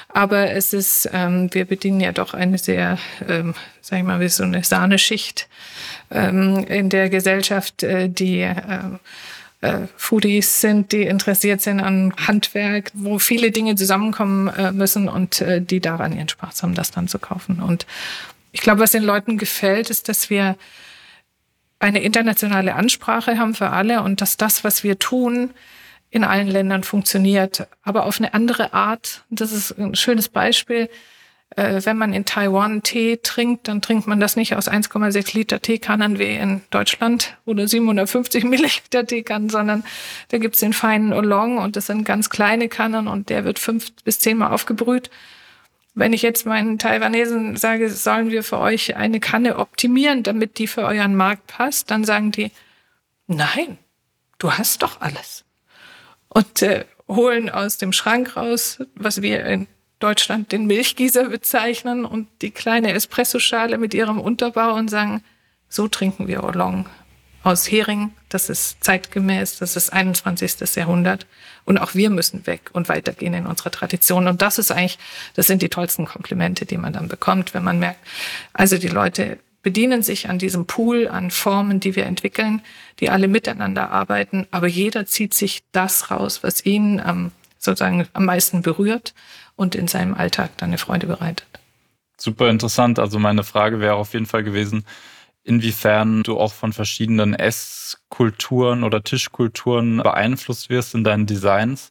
Aber 0.09 0.51
es 0.51 0.73
ist, 0.73 1.09
ähm, 1.13 1.49
wir 1.53 1.65
bedienen 1.65 1.99
ja 1.99 2.11
doch 2.11 2.33
eine 2.33 2.57
sehr, 2.57 2.97
ähm, 3.27 3.53
sag 3.81 3.99
ich 3.99 4.05
mal, 4.05 4.19
wie 4.19 4.29
so 4.29 4.43
eine 4.43 4.63
Sahneschicht 4.63 5.47
ähm, 6.09 6.65
in 6.67 6.89
der 6.89 7.09
Gesellschaft, 7.09 7.83
äh, 7.83 8.09
die 8.09 8.41
äh, 8.41 8.55
äh, 9.63 9.87
Foodies 9.95 10.61
sind, 10.61 10.91
die 10.91 11.03
interessiert 11.03 11.61
sind 11.61 11.79
an 11.79 12.13
Handwerk, 12.27 12.91
wo 12.93 13.17
viele 13.17 13.51
Dinge 13.51 13.75
zusammenkommen 13.75 14.49
äh, 14.49 14.71
müssen 14.71 15.07
und 15.07 15.41
äh, 15.41 15.61
die 15.61 15.79
daran 15.79 16.15
ihren 16.15 16.29
Spaß 16.29 16.63
haben, 16.63 16.75
das 16.75 16.91
dann 16.91 17.07
zu 17.07 17.17
kaufen. 17.17 17.61
Und 17.61 17.85
ich 18.51 18.61
glaube, 18.61 18.81
was 18.81 18.91
den 18.91 19.03
Leuten 19.03 19.37
gefällt, 19.37 19.89
ist, 19.89 20.09
dass 20.09 20.29
wir 20.29 20.57
eine 21.79 22.01
internationale 22.01 22.75
Ansprache 22.75 23.37
haben 23.37 23.55
für 23.55 23.69
alle 23.69 24.03
und 24.03 24.21
dass 24.21 24.37
das, 24.37 24.63
was 24.63 24.83
wir 24.83 24.99
tun, 24.99 25.51
in 26.13 26.23
allen 26.23 26.47
Ländern 26.47 26.83
funktioniert, 26.83 27.67
aber 27.81 28.05
auf 28.05 28.19
eine 28.19 28.35
andere 28.35 28.71
Art. 28.73 29.23
Das 29.31 29.51
ist 29.51 29.71
ein 29.79 29.95
schönes 29.95 30.29
Beispiel. 30.29 30.87
Äh, 31.55 31.81
wenn 31.85 31.97
man 31.97 32.13
in 32.13 32.23
Taiwan 32.23 32.83
Tee 32.83 33.17
trinkt, 33.17 33.67
dann 33.67 33.81
trinkt 33.81 34.05
man 34.05 34.19
das 34.19 34.35
nicht 34.35 34.55
aus 34.55 34.69
1,6 34.69 35.35
Liter 35.35 35.59
Teekannen 35.59 36.19
wie 36.19 36.35
in 36.35 36.61
Deutschland 36.69 37.35
oder 37.45 37.67
750 37.67 38.43
Milliliter 38.43 39.07
Teekannen, 39.07 39.49
sondern 39.49 39.83
da 40.29 40.37
gibt's 40.37 40.59
den 40.59 40.73
feinen 40.73 41.13
Oolong 41.13 41.57
und 41.57 41.75
das 41.75 41.87
sind 41.87 42.03
ganz 42.03 42.29
kleine 42.29 42.69
Kannen 42.69 43.07
und 43.07 43.29
der 43.29 43.43
wird 43.43 43.57
fünf 43.57 43.91
bis 44.03 44.19
zehnmal 44.19 44.51
aufgebrüht. 44.51 45.09
Wenn 45.95 46.13
ich 46.13 46.21
jetzt 46.21 46.45
meinen 46.45 46.77
Taiwanesen 46.77 47.55
sage, 47.55 47.89
sollen 47.89 48.29
wir 48.29 48.43
für 48.43 48.59
euch 48.59 48.95
eine 48.95 49.19
Kanne 49.19 49.57
optimieren, 49.57 50.21
damit 50.21 50.59
die 50.59 50.67
für 50.67 50.83
euren 50.83 51.15
Markt 51.15 51.47
passt, 51.47 51.89
dann 51.89 52.03
sagen 52.03 52.31
die, 52.31 52.51
nein, 53.25 53.79
du 54.37 54.51
hast 54.51 54.83
doch 54.83 55.01
alles 55.01 55.43
und 56.33 56.61
äh, 56.61 56.85
holen 57.07 57.49
aus 57.49 57.77
dem 57.77 57.93
Schrank 57.93 58.35
raus, 58.35 58.79
was 58.95 59.21
wir 59.21 59.45
in 59.45 59.67
Deutschland 59.99 60.51
den 60.51 60.65
Milchgießer 60.65 61.29
bezeichnen 61.29 62.05
und 62.05 62.27
die 62.41 62.51
kleine 62.51 62.93
Espressoschale 62.93 63.77
mit 63.77 63.93
ihrem 63.93 64.19
Unterbau 64.19 64.73
und 64.73 64.89
sagen, 64.89 65.23
so 65.69 65.87
trinken 65.87 66.27
wir 66.27 66.43
Oolong 66.43 66.87
aus 67.43 67.69
Hering. 67.69 68.11
Das 68.29 68.49
ist 68.49 68.83
zeitgemäß, 68.83 69.59
das 69.59 69.75
ist 69.75 69.91
21. 69.91 70.75
Jahrhundert. 70.75 71.25
Und 71.65 71.77
auch 71.77 71.93
wir 71.93 72.09
müssen 72.09 72.45
weg 72.47 72.69
und 72.73 72.89
weitergehen 72.89 73.33
in 73.33 73.45
unserer 73.45 73.71
Tradition. 73.71 74.27
Und 74.27 74.41
das 74.41 74.57
ist 74.57 74.71
eigentlich, 74.71 74.99
das 75.35 75.47
sind 75.47 75.61
die 75.61 75.69
tollsten 75.69 76.05
Komplimente, 76.05 76.65
die 76.65 76.77
man 76.77 76.93
dann 76.93 77.07
bekommt, 77.07 77.53
wenn 77.53 77.63
man 77.63 77.79
merkt, 77.79 77.99
also 78.53 78.77
die 78.77 78.89
Leute 78.89 79.39
bedienen 79.63 80.03
sich 80.03 80.29
an 80.29 80.37
diesem 80.37 80.67
Pool 80.67 81.07
an 81.07 81.31
Formen, 81.31 81.79
die 81.79 81.95
wir 81.95 82.05
entwickeln, 82.05 82.61
die 82.99 83.09
alle 83.09 83.27
miteinander 83.27 83.89
arbeiten, 83.89 84.45
aber 84.51 84.67
jeder 84.67 85.05
zieht 85.05 85.33
sich 85.33 85.63
das 85.71 86.11
raus, 86.11 86.43
was 86.43 86.65
ihn 86.65 87.01
ähm, 87.03 87.31
sozusagen 87.57 88.05
am 88.13 88.25
meisten 88.25 88.61
berührt 88.61 89.15
und 89.55 89.73
in 89.73 89.87
seinem 89.87 90.13
Alltag 90.13 90.51
dann 90.57 90.69
eine 90.69 90.77
Freude 90.77 91.07
bereitet. 91.07 91.47
Super 92.17 92.49
interessant. 92.49 92.99
Also 92.99 93.17
meine 93.19 93.43
Frage 93.43 93.79
wäre 93.79 93.95
auf 93.95 94.13
jeden 94.13 94.25
Fall 94.25 94.43
gewesen, 94.43 94.85
inwiefern 95.43 96.23
du 96.23 96.37
auch 96.39 96.53
von 96.53 96.73
verschiedenen 96.73 97.33
Esskulturen 97.33 98.83
oder 98.83 99.03
Tischkulturen 99.03 99.97
beeinflusst 99.97 100.69
wirst 100.69 100.93
in 100.93 101.03
deinen 101.03 101.25
Designs. 101.25 101.89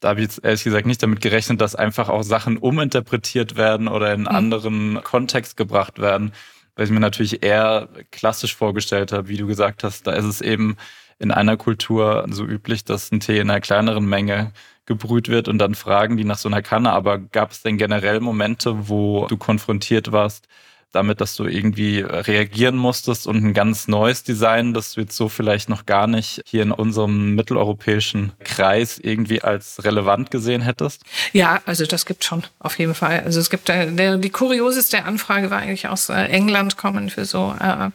Da 0.00 0.08
habe 0.08 0.20
ich 0.20 0.28
jetzt 0.28 0.44
ehrlich 0.44 0.64
gesagt 0.64 0.86
nicht 0.86 1.02
damit 1.02 1.20
gerechnet, 1.20 1.60
dass 1.60 1.74
einfach 1.74 2.08
auch 2.08 2.22
Sachen 2.22 2.56
uminterpretiert 2.56 3.56
werden 3.56 3.88
oder 3.88 4.14
in 4.14 4.26
einen 4.26 4.46
mhm. 4.46 4.54
anderen 4.54 5.04
Kontext 5.04 5.58
gebracht 5.58 5.98
werden 5.98 6.32
weil 6.80 6.86
ich 6.86 6.92
mir 6.92 7.00
natürlich 7.00 7.42
eher 7.42 7.90
klassisch 8.10 8.56
vorgestellt 8.56 9.12
habe, 9.12 9.28
wie 9.28 9.36
du 9.36 9.46
gesagt 9.46 9.84
hast, 9.84 10.06
da 10.06 10.12
ist 10.12 10.24
es 10.24 10.40
eben 10.40 10.78
in 11.18 11.30
einer 11.30 11.58
Kultur 11.58 12.24
so 12.30 12.46
üblich, 12.46 12.86
dass 12.86 13.12
ein 13.12 13.20
Tee 13.20 13.38
in 13.38 13.50
einer 13.50 13.60
kleineren 13.60 14.06
Menge 14.06 14.52
gebrüht 14.86 15.28
wird 15.28 15.46
und 15.46 15.58
dann 15.58 15.74
fragen 15.74 16.16
die 16.16 16.24
nach 16.24 16.38
so 16.38 16.48
einer 16.48 16.62
Kanne. 16.62 16.90
Aber 16.92 17.18
gab 17.18 17.50
es 17.50 17.60
denn 17.60 17.76
generell 17.76 18.20
Momente, 18.20 18.88
wo 18.88 19.26
du 19.26 19.36
konfrontiert 19.36 20.10
warst 20.10 20.48
damit, 20.92 21.20
dass 21.20 21.36
du 21.36 21.44
irgendwie 21.44 22.00
reagieren 22.00 22.76
musstest 22.76 23.26
und 23.26 23.36
ein 23.36 23.54
ganz 23.54 23.88
neues 23.88 24.22
Design, 24.22 24.74
das 24.74 24.94
du 24.94 25.02
jetzt 25.02 25.16
so 25.16 25.28
vielleicht 25.28 25.68
noch 25.68 25.86
gar 25.86 26.06
nicht 26.06 26.42
hier 26.46 26.62
in 26.62 26.72
unserem 26.72 27.34
mitteleuropäischen 27.34 28.32
Kreis 28.42 28.98
irgendwie 28.98 29.42
als 29.42 29.84
relevant 29.84 30.30
gesehen 30.30 30.62
hättest? 30.62 31.02
Ja, 31.32 31.60
also 31.66 31.86
das 31.86 32.06
gibt 32.06 32.24
schon 32.24 32.44
auf 32.58 32.78
jeden 32.78 32.94
Fall. 32.94 33.20
Also 33.24 33.40
es 33.40 33.50
gibt 33.50 33.68
der, 33.68 34.16
die 34.16 34.30
kurioseste 34.30 35.04
Anfrage 35.04 35.50
war 35.50 35.58
eigentlich 35.58 35.88
aus 35.88 36.08
äh, 36.08 36.24
England 36.24 36.76
kommen 36.76 37.10
für 37.10 37.24
so 37.24 37.54
äh, 37.60 37.90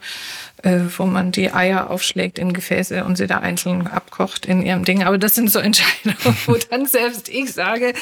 äh, 0.62 0.80
wo 0.96 1.06
man 1.06 1.32
die 1.32 1.52
Eier 1.52 1.90
aufschlägt 1.90 2.38
in 2.38 2.52
Gefäße 2.52 3.04
und 3.04 3.16
sie 3.16 3.26
da 3.26 3.38
einzeln 3.38 3.86
abkocht 3.86 4.46
in 4.46 4.62
ihrem 4.62 4.84
Ding. 4.84 5.04
Aber 5.04 5.18
das 5.18 5.34
sind 5.34 5.50
so 5.50 5.58
Entscheidungen, 5.66 6.36
wo 6.46 6.56
dann 6.70 6.86
selbst 6.86 7.28
ich 7.28 7.52
sage, 7.52 7.92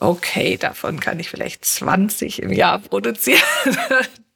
okay, 0.00 0.56
davon 0.56 1.00
kann 1.00 1.20
ich 1.20 1.28
vielleicht 1.28 1.64
20 1.64 2.42
im 2.42 2.52
Jahr 2.52 2.78
produzieren. 2.78 3.40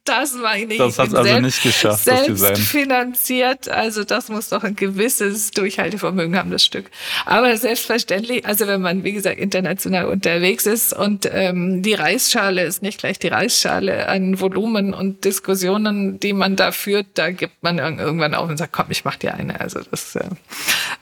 Das 0.03 0.33
meine 0.33 0.73
ich. 0.73 0.79
Das 0.79 0.97
hat 0.97 1.13
also 1.13 1.23
selbst, 1.23 1.41
nicht 1.43 1.63
geschafft, 1.63 2.05
selbst 2.05 2.29
das 2.29 2.53
Design. 2.53 2.55
finanziert. 2.55 3.69
Also 3.69 4.03
das 4.03 4.29
muss 4.29 4.49
doch 4.49 4.63
ein 4.63 4.75
gewisses 4.75 5.51
Durchhaltevermögen 5.51 6.35
haben, 6.35 6.49
das 6.49 6.65
Stück. 6.65 6.89
Aber 7.25 7.55
selbstverständlich, 7.55 8.43
also 8.43 8.65
wenn 8.65 8.81
man, 8.81 9.03
wie 9.03 9.11
gesagt, 9.11 9.37
international 9.37 10.07
unterwegs 10.07 10.65
ist 10.65 10.93
und 10.93 11.29
ähm, 11.31 11.83
die 11.83 11.93
Reisschale 11.93 12.63
ist 12.63 12.81
nicht 12.81 12.97
gleich 12.97 13.19
die 13.19 13.27
Reisschale 13.27 14.07
an 14.07 14.39
Volumen 14.39 14.95
und 14.95 15.23
Diskussionen, 15.23 16.19
die 16.19 16.33
man 16.33 16.55
da 16.55 16.71
führt, 16.71 17.05
da 17.13 17.29
gibt 17.29 17.61
man 17.61 17.77
irgendwann 17.77 18.33
auf 18.33 18.49
und 18.49 18.57
sagt, 18.57 18.73
komm, 18.73 18.87
ich 18.89 19.05
mach 19.05 19.17
dir 19.17 19.35
eine. 19.35 19.61
Also 19.61 19.81
das, 19.91 20.15
äh, 20.15 20.23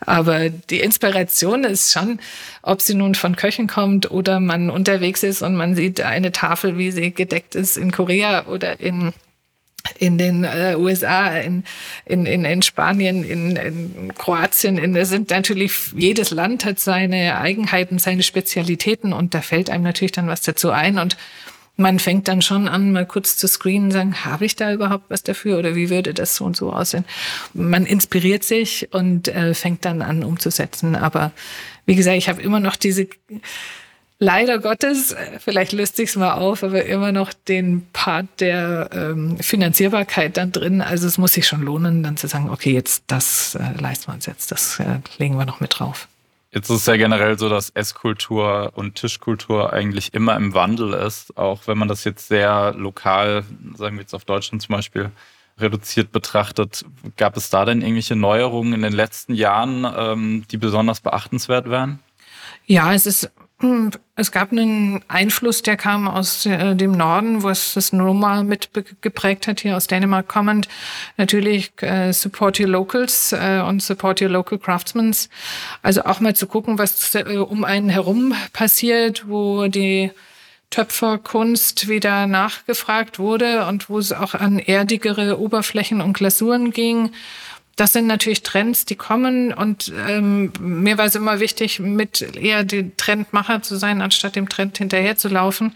aber 0.01 0.49
die 0.49 0.81
Inspiration 0.81 1.63
ist 1.63 1.93
schon, 1.93 2.19
ob 2.63 2.81
sie 2.81 2.95
nun 2.95 3.15
von 3.15 3.37
Köchen 3.37 3.67
kommt 3.67 4.11
oder 4.11 4.41
man 4.41 4.69
unterwegs 4.69 5.23
ist 5.23 5.41
und 5.41 5.55
man 5.55 5.75
sieht 5.75 6.01
eine 6.01 6.33
Tafel, 6.33 6.77
wie 6.77 6.91
sie 6.91 7.11
gedeckt 7.11 7.55
ist 7.55 7.77
in 7.77 7.93
Korea 7.93 8.45
oder 8.47 8.81
in 8.81 8.88
in 9.97 10.17
den 10.17 10.43
äh, 10.43 10.75
USA, 10.77 11.37
in, 11.37 11.63
in, 12.05 12.25
in, 12.25 12.45
in 12.45 12.61
Spanien, 12.61 13.23
in, 13.23 13.55
in 13.55 14.13
Kroatien. 14.15 14.77
In, 14.77 15.05
sind 15.05 15.29
natürlich, 15.29 15.93
jedes 15.95 16.31
Land 16.31 16.65
hat 16.65 16.79
seine 16.79 17.39
Eigenheiten, 17.39 17.99
seine 17.99 18.23
Spezialitäten 18.23 19.13
und 19.13 19.33
da 19.33 19.41
fällt 19.41 19.69
einem 19.69 19.83
natürlich 19.83 20.11
dann 20.11 20.27
was 20.27 20.41
dazu 20.41 20.71
ein 20.71 20.97
und 20.97 21.17
man 21.79 21.97
fängt 21.97 22.27
dann 22.27 22.41
schon 22.41 22.67
an, 22.67 22.91
mal 22.91 23.05
kurz 23.05 23.37
zu 23.37 23.47
screenen, 23.47 23.89
sagen, 23.91 24.25
habe 24.25 24.45
ich 24.45 24.57
da 24.57 24.73
überhaupt 24.73 25.05
was 25.09 25.23
dafür 25.23 25.57
oder 25.57 25.75
wie 25.75 25.89
würde 25.89 26.13
das 26.13 26.35
so 26.35 26.43
und 26.43 26.57
so 26.57 26.73
aussehen? 26.73 27.05
Man 27.53 27.85
inspiriert 27.85 28.43
sich 28.43 28.89
und 28.91 29.29
äh, 29.29 29.53
fängt 29.53 29.85
dann 29.85 30.01
an 30.01 30.25
umzusetzen. 30.25 30.97
Aber 30.97 31.31
wie 31.85 31.95
gesagt, 31.95 32.17
ich 32.17 32.27
habe 32.27 32.41
immer 32.41 32.59
noch 32.59 32.75
diese, 32.75 33.07
leider 34.19 34.59
Gottes, 34.59 35.15
vielleicht 35.39 35.71
löst 35.71 35.95
sich's 35.95 36.15
mal 36.15 36.33
auf, 36.33 36.63
aber 36.63 36.85
immer 36.85 37.11
noch 37.11 37.33
den 37.33 37.87
Part 37.93 38.27
der 38.39 38.89
ähm, 38.93 39.37
Finanzierbarkeit 39.39 40.37
dann 40.37 40.51
drin. 40.51 40.81
Also 40.81 41.07
es 41.07 41.17
muss 41.17 41.33
sich 41.33 41.47
schon 41.47 41.61
lohnen, 41.61 42.03
dann 42.03 42.17
zu 42.17 42.27
sagen, 42.27 42.49
okay, 42.49 42.73
jetzt 42.73 43.05
das 43.07 43.55
äh, 43.55 43.81
leisten 43.81 44.07
wir 44.07 44.13
uns 44.13 44.25
jetzt, 44.25 44.51
das 44.51 44.79
äh, 44.79 44.99
legen 45.17 45.37
wir 45.37 45.45
noch 45.45 45.61
mit 45.61 45.79
drauf. 45.79 46.07
Jetzt 46.51 46.69
ist 46.69 46.77
es 46.77 46.85
ja 46.87 46.97
generell 46.97 47.37
so, 47.37 47.47
dass 47.47 47.69
Esskultur 47.69 48.71
und 48.73 48.95
Tischkultur 48.95 49.71
eigentlich 49.71 50.15
immer 50.15 50.35
im 50.35 50.55
Wandel 50.55 50.93
ist, 50.93 51.37
auch 51.37 51.67
wenn 51.67 51.77
man 51.77 51.87
das 51.87 52.03
jetzt 52.03 52.27
sehr 52.27 52.73
lokal, 52.75 53.43
sagen 53.75 53.97
wir 53.97 54.01
jetzt 54.01 54.15
auf 54.15 54.25
Deutschland 54.25 54.63
zum 54.63 54.73
Beispiel, 54.73 55.11
reduziert 55.59 56.11
betrachtet. 56.11 56.85
Gab 57.17 57.37
es 57.37 57.51
da 57.51 57.65
denn 57.65 57.81
irgendwelche 57.81 58.15
Neuerungen 58.15 58.73
in 58.73 58.81
den 58.81 58.93
letzten 58.93 59.35
Jahren, 59.35 59.85
ähm, 59.95 60.43
die 60.49 60.57
besonders 60.57 61.01
beachtenswert 61.01 61.69
wären? 61.69 61.99
Ja, 62.65 62.93
es 62.93 63.05
ist 63.05 63.31
es 64.15 64.31
gab 64.31 64.51
einen 64.51 65.01
Einfluss, 65.09 65.61
der 65.61 65.75
kam 65.75 66.07
aus 66.07 66.45
äh, 66.45 66.75
dem 66.75 66.93
Norden, 66.93 67.43
wo 67.43 67.49
es 67.49 67.73
das 67.73 67.91
Noma 67.91 68.43
mit 68.43 68.69
geprägt 69.01 69.47
hat, 69.47 69.59
hier 69.59 69.75
aus 69.75 69.87
Dänemark 69.87 70.29
kommend. 70.29 70.69
Natürlich 71.17 71.71
äh, 71.81 72.13
Support 72.13 72.59
Your 72.59 72.67
Locals 72.67 73.33
äh, 73.33 73.61
und 73.65 73.81
Support 73.83 74.21
Your 74.21 74.29
Local 74.29 74.57
Craftsmen. 74.59 75.13
Also 75.81 76.03
auch 76.03 76.21
mal 76.21 76.35
zu 76.35 76.47
gucken, 76.47 76.77
was 76.77 77.13
äh, 77.15 77.37
um 77.37 77.65
einen 77.65 77.89
herum 77.89 78.33
passiert, 78.53 79.27
wo 79.27 79.67
die 79.67 80.11
Töpferkunst 80.69 81.89
wieder 81.89 82.27
nachgefragt 82.27 83.19
wurde 83.19 83.65
und 83.65 83.89
wo 83.89 83.99
es 83.99 84.13
auch 84.13 84.35
an 84.35 84.59
erdigere 84.59 85.39
Oberflächen 85.39 85.99
und 85.99 86.13
Glasuren 86.13 86.71
ging. 86.71 87.11
Das 87.79 87.93
sind 87.93 88.07
natürlich 88.07 88.43
Trends, 88.43 88.83
die 88.83 88.97
kommen 88.97 89.53
und 89.53 89.89
ähm, 90.05 90.51
mir 90.59 90.97
war 90.97 91.05
es 91.05 91.15
immer 91.15 91.39
wichtig, 91.39 91.79
mit 91.79 92.35
eher 92.35 92.65
die 92.65 92.91
Trendmacher 92.97 93.61
zu 93.61 93.77
sein, 93.77 94.01
anstatt 94.01 94.35
dem 94.35 94.49
Trend 94.49 94.77
hinterher 94.77 95.15
zu 95.15 95.29
laufen. 95.29 95.73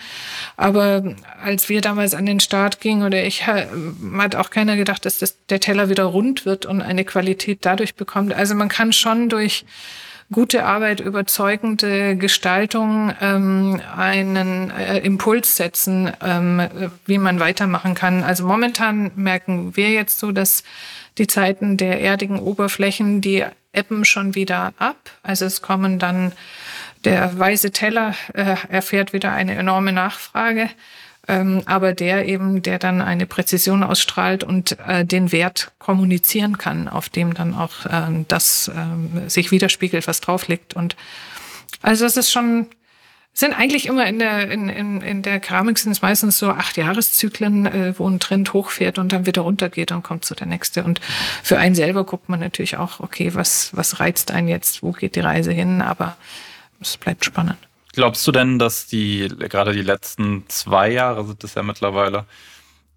Aber 0.57 1.15
als 1.41 1.69
wir 1.69 1.79
damals 1.79 2.13
an 2.13 2.25
den 2.25 2.41
Start 2.41 2.81
gingen 2.81 3.03
oder 3.03 3.23
ich, 3.23 3.47
hat 3.47 4.35
auch 4.35 4.49
keiner 4.49 4.75
gedacht, 4.75 5.05
dass 5.05 5.19
das, 5.19 5.37
der 5.47 5.61
Teller 5.61 5.87
wieder 5.87 6.03
rund 6.03 6.45
wird 6.45 6.65
und 6.65 6.81
eine 6.81 7.05
Qualität 7.05 7.59
dadurch 7.61 7.95
bekommt. 7.95 8.33
Also 8.33 8.53
man 8.53 8.67
kann 8.67 8.91
schon 8.91 9.29
durch 9.29 9.63
gute 10.31 10.65
Arbeit, 10.65 10.99
überzeugende 10.99 12.15
Gestaltung 12.15 13.13
ähm, 13.21 13.81
einen 13.95 14.71
äh, 14.71 14.99
Impuls 14.99 15.55
setzen, 15.55 16.11
ähm, 16.21 16.61
wie 17.05 17.17
man 17.17 17.39
weitermachen 17.39 17.93
kann. 17.93 18.23
Also 18.23 18.45
momentan 18.45 19.11
merken 19.15 19.75
wir 19.75 19.91
jetzt 19.91 20.19
so, 20.19 20.31
dass 20.31 20.63
die 21.17 21.27
Zeiten 21.27 21.77
der 21.77 22.01
erdigen 22.01 22.39
Oberflächen, 22.39 23.21
die 23.21 23.45
ebben 23.73 24.05
schon 24.05 24.35
wieder 24.35 24.73
ab. 24.77 24.97
Also 25.21 25.45
es 25.45 25.61
kommen 25.61 25.99
dann 25.99 26.31
der 27.05 27.37
weiße 27.37 27.71
Teller 27.71 28.15
äh, 28.33 28.55
erfährt 28.69 29.13
wieder 29.13 29.31
eine 29.31 29.55
enorme 29.55 29.91
Nachfrage 29.91 30.69
aber 31.27 31.93
der 31.93 32.27
eben, 32.27 32.61
der 32.61 32.79
dann 32.79 33.01
eine 33.01 33.25
Präzision 33.25 33.83
ausstrahlt 33.83 34.43
und 34.43 34.77
äh, 34.85 35.05
den 35.05 35.31
Wert 35.31 35.71
kommunizieren 35.79 36.57
kann, 36.57 36.89
auf 36.89 37.07
dem 37.07 37.33
dann 37.33 37.55
auch 37.55 37.85
äh, 37.85 38.25
das 38.27 38.69
äh, 38.69 39.29
sich 39.29 39.51
widerspiegelt, 39.51 40.05
was 40.07 40.19
drauf 40.19 40.49
liegt. 40.49 40.73
Und 40.73 40.97
also 41.81 42.05
es 42.05 42.17
ist 42.17 42.29
schon, 42.29 42.67
sind 43.33 43.53
eigentlich 43.53 43.85
immer 43.85 44.05
in 44.05 44.19
der, 44.19 44.51
in, 44.51 44.67
in, 44.67 45.01
in 45.01 45.21
der 45.21 45.39
Keramik 45.39 45.77
sind 45.79 45.93
es 45.93 46.01
meistens 46.01 46.37
so 46.37 46.49
acht 46.49 46.75
Jahreszyklen, 46.75 47.65
äh, 47.67 47.93
wo 47.97 48.07
ein 48.09 48.19
Trend 48.19 48.51
hochfährt 48.51 48.99
und 48.99 49.13
dann 49.13 49.25
wieder 49.25 49.43
runtergeht 49.43 49.93
und 49.93 50.03
kommt 50.03 50.25
zu 50.25 50.35
der 50.35 50.47
nächste. 50.47 50.83
Und 50.83 50.99
für 51.41 51.57
einen 51.57 51.75
selber 51.75 52.03
guckt 52.03 52.27
man 52.27 52.41
natürlich 52.41 52.75
auch, 52.75 52.99
okay, 52.99 53.33
was, 53.33 53.69
was 53.73 54.01
reizt 54.01 54.31
einen 54.31 54.49
jetzt, 54.49 54.83
wo 54.83 54.91
geht 54.91 55.15
die 55.15 55.21
Reise 55.21 55.53
hin, 55.53 55.81
aber 55.81 56.17
es 56.81 56.97
bleibt 56.97 57.23
spannend. 57.23 57.57
Glaubst 57.93 58.25
du 58.27 58.31
denn, 58.31 58.57
dass 58.57 58.87
die, 58.87 59.27
gerade 59.27 59.71
die 59.71 59.83
letzten 59.83 60.45
zwei 60.49 60.91
Jahre 60.91 61.25
sind 61.25 61.43
es 61.43 61.53
ja 61.53 61.61
mittlerweile, 61.61 62.25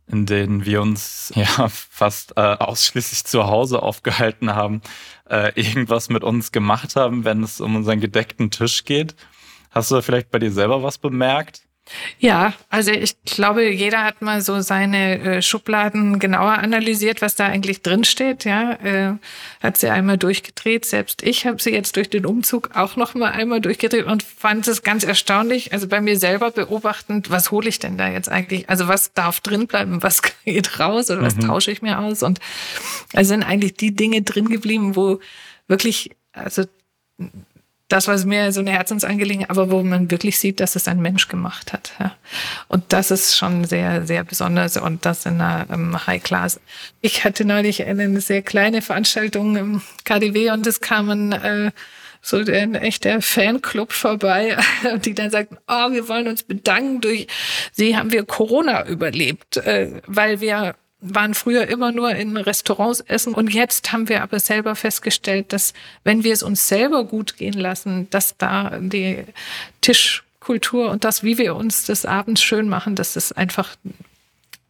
in 0.08 0.24
denen 0.24 0.64
wir 0.64 0.80
uns 0.80 1.32
ja 1.36 1.68
fast 1.68 2.32
äh, 2.36 2.40
ausschließlich 2.40 3.24
zu 3.24 3.46
Hause 3.46 3.82
aufgehalten 3.82 4.54
haben, 4.54 4.80
äh, 5.28 5.52
irgendwas 5.54 6.08
mit 6.08 6.24
uns 6.24 6.50
gemacht 6.50 6.96
haben, 6.96 7.24
wenn 7.24 7.42
es 7.42 7.60
um 7.60 7.76
unseren 7.76 8.00
gedeckten 8.00 8.50
Tisch 8.50 8.84
geht? 8.84 9.14
Hast 9.70 9.90
du 9.90 9.96
da 9.96 10.02
vielleicht 10.02 10.30
bei 10.30 10.38
dir 10.38 10.50
selber 10.50 10.82
was 10.82 10.96
bemerkt? 10.96 11.65
Ja, 12.18 12.52
also 12.68 12.90
ich 12.90 13.16
glaube, 13.24 13.70
jeder 13.70 14.02
hat 14.02 14.20
mal 14.20 14.40
so 14.40 14.60
seine 14.60 15.20
äh, 15.20 15.42
Schubladen 15.42 16.18
genauer 16.18 16.58
analysiert, 16.58 17.22
was 17.22 17.36
da 17.36 17.46
eigentlich 17.46 17.82
drinsteht. 17.82 18.44
Ja, 18.44 18.72
äh, 18.72 19.14
hat 19.62 19.76
sie 19.76 19.88
einmal 19.88 20.18
durchgedreht. 20.18 20.84
Selbst 20.84 21.22
ich 21.22 21.46
habe 21.46 21.62
sie 21.62 21.70
jetzt 21.70 21.96
durch 21.96 22.10
den 22.10 22.26
Umzug 22.26 22.70
auch 22.74 22.96
noch 22.96 23.14
mal 23.14 23.30
einmal 23.30 23.60
durchgedreht 23.60 24.06
und 24.06 24.22
fand 24.22 24.66
es 24.66 24.82
ganz 24.82 25.04
erstaunlich. 25.04 25.72
Also 25.72 25.86
bei 25.86 26.00
mir 26.00 26.18
selber 26.18 26.50
beobachtend, 26.50 27.30
was 27.30 27.52
hole 27.52 27.68
ich 27.68 27.78
denn 27.78 27.96
da 27.96 28.08
jetzt 28.08 28.28
eigentlich? 28.28 28.68
Also 28.68 28.88
was 28.88 29.12
darf 29.12 29.40
drin 29.40 29.66
bleiben? 29.68 30.02
Was 30.02 30.22
geht 30.44 30.80
raus 30.80 31.10
oder 31.10 31.22
was 31.22 31.36
mhm. 31.36 31.42
tausche 31.42 31.70
ich 31.70 31.82
mir 31.82 32.00
aus? 32.00 32.22
Und 32.24 32.40
also 33.14 33.28
sind 33.28 33.44
eigentlich 33.44 33.74
die 33.74 33.94
Dinge 33.94 34.22
drin 34.22 34.48
geblieben, 34.48 34.96
wo 34.96 35.20
wirklich 35.68 36.10
also 36.32 36.64
das 37.88 38.08
war 38.08 38.18
mir 38.24 38.50
so 38.50 38.60
eine 38.60 38.72
Herzensangelegenheit, 38.72 39.50
aber 39.50 39.70
wo 39.70 39.82
man 39.82 40.10
wirklich 40.10 40.38
sieht, 40.38 40.58
dass 40.58 40.74
es 40.74 40.88
ein 40.88 41.00
Mensch 41.00 41.28
gemacht 41.28 41.72
hat. 41.72 41.92
Ja. 42.00 42.16
Und 42.68 42.92
das 42.92 43.10
ist 43.10 43.36
schon 43.36 43.64
sehr, 43.64 44.06
sehr 44.06 44.24
besonders 44.24 44.76
und 44.76 45.06
das 45.06 45.24
in 45.24 45.40
einer 45.40 45.66
ähm, 45.70 46.06
High 46.06 46.22
Class. 46.22 46.60
Ich 47.00 47.24
hatte 47.24 47.44
neulich 47.44 47.84
eine 47.84 48.20
sehr 48.20 48.42
kleine 48.42 48.82
Veranstaltung 48.82 49.56
im 49.56 49.82
KDW 50.04 50.50
und 50.50 50.66
es 50.66 50.80
kamen 50.80 51.32
äh, 51.32 51.70
so 52.20 52.38
ein 52.38 52.74
echter 52.74 53.22
Fanclub 53.22 53.92
vorbei, 53.92 54.56
die 55.04 55.14
dann 55.14 55.30
sagten, 55.30 55.58
oh, 55.68 55.92
wir 55.92 56.08
wollen 56.08 56.26
uns 56.26 56.42
bedanken, 56.42 57.00
durch 57.00 57.28
Sie 57.70 57.96
haben 57.96 58.10
wir 58.10 58.24
Corona 58.24 58.84
überlebt, 58.86 59.58
äh, 59.58 60.00
weil 60.08 60.40
wir 60.40 60.74
waren 61.00 61.34
früher 61.34 61.68
immer 61.68 61.92
nur 61.92 62.10
in 62.10 62.36
Restaurants 62.36 63.00
essen. 63.00 63.34
Und 63.34 63.52
jetzt 63.52 63.92
haben 63.92 64.08
wir 64.08 64.22
aber 64.22 64.40
selber 64.40 64.74
festgestellt, 64.74 65.52
dass 65.52 65.74
wenn 66.04 66.24
wir 66.24 66.32
es 66.32 66.42
uns 66.42 66.68
selber 66.68 67.04
gut 67.04 67.36
gehen 67.36 67.54
lassen, 67.54 68.08
dass 68.10 68.36
da 68.38 68.78
die 68.80 69.24
Tischkultur 69.82 70.90
und 70.90 71.04
das, 71.04 71.22
wie 71.22 71.38
wir 71.38 71.54
uns 71.54 71.84
des 71.84 72.06
Abends 72.06 72.42
schön 72.42 72.68
machen, 72.68 72.96
dass 72.96 73.16
es 73.16 73.32
einfach 73.32 73.76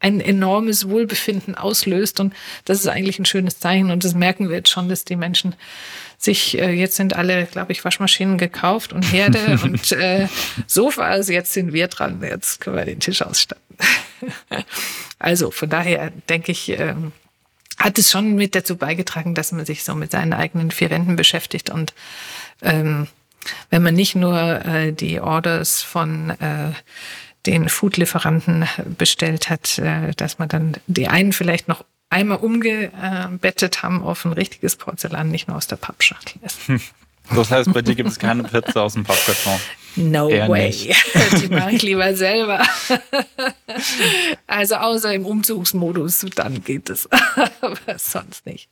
ein 0.01 0.21
enormes 0.21 0.89
Wohlbefinden 0.89 1.55
auslöst. 1.55 2.21
Und 2.21 2.35
das 2.65 2.81
ist 2.81 2.89
eigentlich 2.89 3.19
ein 3.19 3.25
schönes 3.25 3.61
Zeichen. 3.61 3.91
Und 3.91 4.05
das 4.05 4.15
merken 4.15 4.49
wir 4.49 4.57
jetzt 4.57 4.71
schon, 4.71 4.89
dass 4.89 5.05
die 5.05 5.17
Menschen 5.17 5.55
sich, 6.19 6.59
äh, 6.59 6.73
jetzt 6.73 6.97
sind 6.97 7.15
alle, 7.15 7.47
glaube 7.47 7.73
ich, 7.73 7.85
Waschmaschinen 7.85 8.39
gekauft 8.39 8.93
und 8.93 9.03
Herde 9.03 9.59
und 9.63 9.93
äh, 9.93 10.29
Sofa, 10.67 11.03
also 11.03 11.33
jetzt 11.33 11.53
sind 11.53 11.73
wir 11.73 11.89
dran, 11.89 12.23
jetzt 12.23 12.61
können 12.61 12.77
wir 12.77 12.85
den 12.85 13.01
Tisch 13.01 13.23
ausstatten. 13.23 13.63
also 15.19 15.51
von 15.51 15.69
daher 15.69 16.11
denke 16.29 16.53
ich, 16.53 16.69
ähm, 16.71 17.13
hat 17.79 17.99
es 17.99 18.11
schon 18.11 18.35
mit 18.37 18.55
dazu 18.55 18.77
beigetragen, 18.77 19.35
dass 19.35 19.53
man 19.53 19.67
sich 19.67 19.85
so 19.85 19.95
mit 19.95 20.11
seinen 20.11 20.33
eigenen 20.33 20.71
vier 20.71 20.91
Wänden 20.91 21.17
beschäftigt 21.17 21.71
und 21.71 21.95
ähm, 22.63 23.07
wenn 23.71 23.83
man 23.83 23.95
nicht 23.95 24.17
nur 24.17 24.65
äh, 24.65 24.93
die 24.93 25.21
Orders 25.21 25.83
von 25.83 26.31
äh, 26.31 26.73
den 27.47 27.69
Foodlieferanten 27.69 28.67
bestellt 28.99 29.51
hat, 29.51 29.79
äh, 29.79 30.13
dass 30.17 30.39
man 30.39 30.49
dann 30.49 30.77
die 30.87 31.09
einen 31.09 31.33
vielleicht 31.33 31.69
noch 31.69 31.85
einmal 32.11 32.39
umgebettet 32.39 33.83
haben 33.83 34.03
auf 34.03 34.25
ein 34.25 34.33
richtiges 34.33 34.77
Porzellan, 34.77 35.31
nicht 35.31 35.49
nur 35.49 35.57
aus 35.57 35.67
der 35.67 35.77
Pappschachtel 35.77 36.41
essen. 36.43 36.81
Das 37.35 37.51
heißt, 37.51 37.73
bei 37.73 37.83
dir 37.83 37.97
gibt 37.97 38.09
es 38.09 38.21
keine 38.21 38.45
Pizza 38.45 38.83
aus 38.85 38.93
dem 38.93 39.03
Pappkarton. 39.03 39.59
No 39.97 40.29
Eher 40.29 40.49
way. 40.49 40.71
Die 41.41 41.49
mache 41.51 41.73
ich 41.73 41.83
lieber 41.83 42.15
selber. 42.15 42.63
Also 44.47 44.77
außer 44.77 45.15
im 45.15 45.27
Umzugsmodus, 45.27 46.27
dann 46.35 46.63
geht 46.63 46.91
es. 46.91 47.09
Aber 47.61 47.99
sonst 47.99 48.47
nicht. 48.47 48.69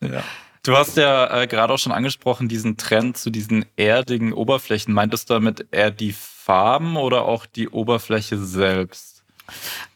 Ja. 0.00 0.24
Du 0.62 0.76
hast 0.76 0.96
ja 0.96 1.42
äh, 1.42 1.46
gerade 1.46 1.72
auch 1.72 1.78
schon 1.78 1.92
angesprochen, 1.92 2.48
diesen 2.48 2.76
Trend 2.76 3.16
zu 3.16 3.30
diesen 3.30 3.66
erdigen 3.76 4.32
Oberflächen. 4.32 4.92
Meintest 4.92 5.30
du 5.30 5.34
damit 5.34 5.66
eher 5.70 5.92
die 5.92 6.12
Farben 6.12 6.96
oder 6.96 7.22
auch 7.22 7.46
die 7.46 7.68
Oberfläche 7.68 8.38
selbst? 8.38 9.15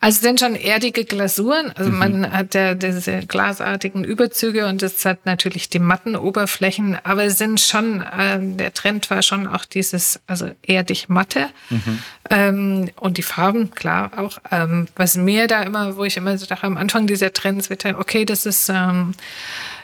Also 0.01 0.23
sind 0.23 0.41
schon 0.41 0.55
erdige 0.55 1.05
Glasuren. 1.05 1.73
Also 1.75 1.91
mhm. 1.91 1.99
man 1.99 2.33
hat 2.33 2.55
ja 2.55 2.75
diese 2.75 3.21
glasartigen 3.27 4.05
Überzüge 4.05 4.67
und 4.67 4.83
es 4.83 5.05
hat 5.05 5.27
natürlich 5.27 5.69
die 5.69 5.79
matten 5.79 6.17
Oberflächen, 6.17 6.99
aber 7.05 7.25
es 7.25 7.39
sind 7.39 7.61
schon, 7.61 8.03
äh, 8.03 8.39
der 8.41 8.73
Trend 8.73 9.11
war 9.11 9.23
schon 9.23 9.47
auch 9.47 9.65
dieses, 9.65 10.21
also 10.27 10.51
erdig 10.63 11.09
matte. 11.09 11.49
Mhm. 11.69 11.99
Ähm, 12.31 12.91
und 12.97 13.19
die 13.19 13.23
Farben, 13.23 13.71
klar 13.73 14.13
auch. 14.17 14.39
Ähm, 14.51 14.89
was 14.97 15.17
mir 15.17 15.47
da 15.47 15.63
immer, 15.63 15.97
wo 15.97 16.05
ich 16.05 16.17
immer 16.17 16.39
so 16.39 16.47
dachte, 16.47 16.67
am 16.67 16.77
Anfang 16.77 17.07
dieser 17.07 17.33
Trends 17.33 17.71
wird 17.71 17.85
halt, 17.85 17.97
okay, 17.97 18.25
das 18.25 18.47
ist 18.47 18.69
ähm, 18.69 19.15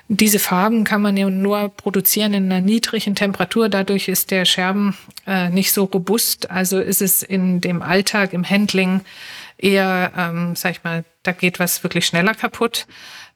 diese 0.09 0.39
Farben 0.39 0.85
kann 0.85 1.03
man 1.03 1.17
ja 1.17 1.29
nur 1.29 1.69
produzieren 1.69 2.33
in 2.33 2.45
einer 2.45 2.61
niedrigen 2.61 3.17
Temperatur. 3.17 3.69
Dadurch 3.69 4.07
ist 4.07 4.31
der 4.31 4.45
Scherben 4.45 4.97
äh, 5.27 5.49
nicht 5.49 5.73
so 5.73 5.85
robust. 5.85 6.49
Also 6.49 6.79
ist 6.79 7.03
es 7.03 7.25
in 7.25 7.61
dem 7.61 7.83
Alltag, 7.83 8.33
im 8.33 8.49
Handling 8.49 9.01
eher, 9.59 10.13
ähm, 10.17 10.55
sag 10.57 10.73
ich 10.73 10.85
mal, 10.85 11.05
da 11.23 11.33
geht 11.33 11.59
was 11.59 11.83
wirklich 11.83 12.07
schneller 12.07 12.35
kaputt. 12.35 12.87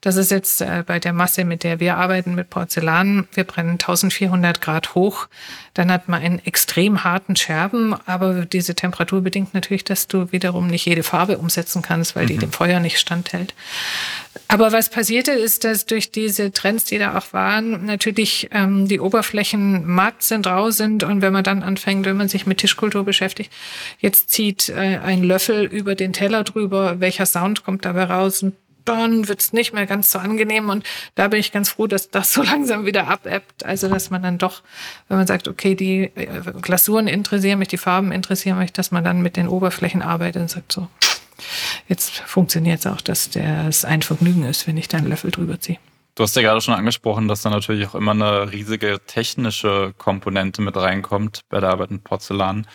Das 0.01 0.17
ist 0.17 0.31
jetzt 0.31 0.63
äh, 0.63 0.83
bei 0.87 0.99
der 0.99 1.13
Masse, 1.13 1.45
mit 1.45 1.63
der 1.63 1.79
wir 1.79 1.99
arbeiten, 1.99 2.35
mit 2.35 2.49
Porzellan. 2.49 3.29
Wir 3.35 3.45
brennen 3.45 3.73
1400 3.73 4.63
Grad 4.63 4.95
hoch. 4.95 5.29
Dann 5.75 5.93
hat 5.93 6.09
man 6.09 6.23
einen 6.23 6.39
extrem 6.39 7.05
harten 7.05 7.37
Scherben. 7.37 7.95
Aber 8.07 8.47
diese 8.47 8.75
Temperatur 8.75 9.21
bedingt 9.21 9.53
natürlich, 9.53 9.85
dass 9.85 10.09
du 10.09 10.33
wiederum 10.33 10.69
nicht 10.69 10.87
jede 10.87 11.03
Farbe 11.03 11.37
umsetzen 11.37 11.83
kannst, 11.83 12.17
weil 12.17 12.25
mhm. 12.25 12.29
die 12.29 12.39
dem 12.39 12.53
Feuer 12.53 12.81
nicht 12.81 12.99
standhält. 12.99 13.53
Aber 14.49 14.73
was 14.73 14.89
passierte 14.89 15.33
ist, 15.33 15.65
dass 15.65 15.85
durch 15.85 16.11
diese 16.11 16.51
Trends, 16.51 16.85
die 16.85 16.99
da 16.99 17.19
auch 17.19 17.35
waren, 17.35 17.85
natürlich 17.85 18.49
ähm, 18.53 18.89
die 18.89 19.01
Oberflächen 19.01 19.87
matt 19.87 20.23
sind, 20.23 20.47
rau 20.47 20.71
sind. 20.71 21.05
Und 21.05 21.21
wenn 21.21 21.35
man 21.35 21.45
dann 21.45 21.63
anfängt, 21.63 22.07
wenn 22.07 22.17
man 22.17 22.29
sich 22.29 22.47
mit 22.47 22.59
Tischkultur 22.59 23.05
beschäftigt, 23.05 23.53
jetzt 23.99 24.31
zieht 24.31 24.71
äh, 24.71 24.99
ein 25.05 25.23
Löffel 25.23 25.67
über 25.67 25.95
den 25.95 26.15
Teller 26.15 26.43
drüber, 26.43 27.01
welcher 27.01 27.27
Sound 27.27 27.65
kommt 27.65 27.85
dabei 27.85 28.05
raus? 28.05 28.47
Und 28.81 28.89
dann 28.89 29.29
wird's 29.29 29.53
nicht 29.53 29.73
mehr 29.73 29.87
ganz 29.87 30.11
so 30.11 30.19
angenehm. 30.19 30.71
Und 30.71 30.85
da 31.15 31.29
bin 31.29 31.41
ich 31.41 31.53
ganz 31.53 31.71
froh, 31.71 31.87
dass 31.87 32.11
das 32.11 32.33
so 32.33 32.43
langsam 32.45 32.87
wieder 32.87 33.09
abebbt. 33.09 33.65
Also, 33.65 33.89
dass 33.89 34.11
man 34.11 34.23
dann 34.23 34.39
doch, 34.39 34.63
wenn 35.09 35.19
man 35.19 35.27
sagt, 35.27 35.49
okay, 35.49 35.75
die 35.75 36.11
äh, 36.15 36.27
Glasuren 36.61 37.07
interessieren 37.07 37.59
mich, 37.59 37.69
die 37.69 37.79
Farben 37.79 38.13
interessieren 38.13 38.59
mich, 38.59 38.73
dass 38.73 38.91
man 38.91 39.05
dann 39.05 39.23
mit 39.23 39.37
den 39.37 39.49
Oberflächen 39.49 40.03
arbeitet 40.03 40.43
und 40.43 40.51
sagt 40.51 40.73
so, 40.73 40.89
jetzt 41.89 42.19
funktioniert 42.21 42.81
es 42.81 42.87
auch, 42.87 43.01
dass 43.01 43.31
das 43.31 43.85
ein 43.85 44.03
Vergnügen 44.03 44.45
ist, 44.45 44.67
wenn 44.67 44.77
ich 44.77 44.89
da 44.89 44.99
einen 44.99 45.09
Löffel 45.09 45.31
drüber 45.31 45.61
ziehe. 45.61 45.79
Du 46.15 46.25
hast 46.25 46.37
ja 46.37 46.43
gerade 46.43 46.61
schon 46.61 46.75
angesprochen, 46.75 47.29
dass 47.29 47.43
da 47.43 47.51
natürlich 47.51 47.87
auch 47.89 47.95
immer 47.95 48.11
eine 48.11 48.53
riesige 48.53 49.01
technische 49.07 49.95
Komponente 49.97 50.61
mit 50.61 50.77
reinkommt 50.77 51.43
bei 51.49 51.61
der 51.61 51.71
Arbeit 51.71 51.93
mit 51.93 52.05
Porzellan. 52.05 52.67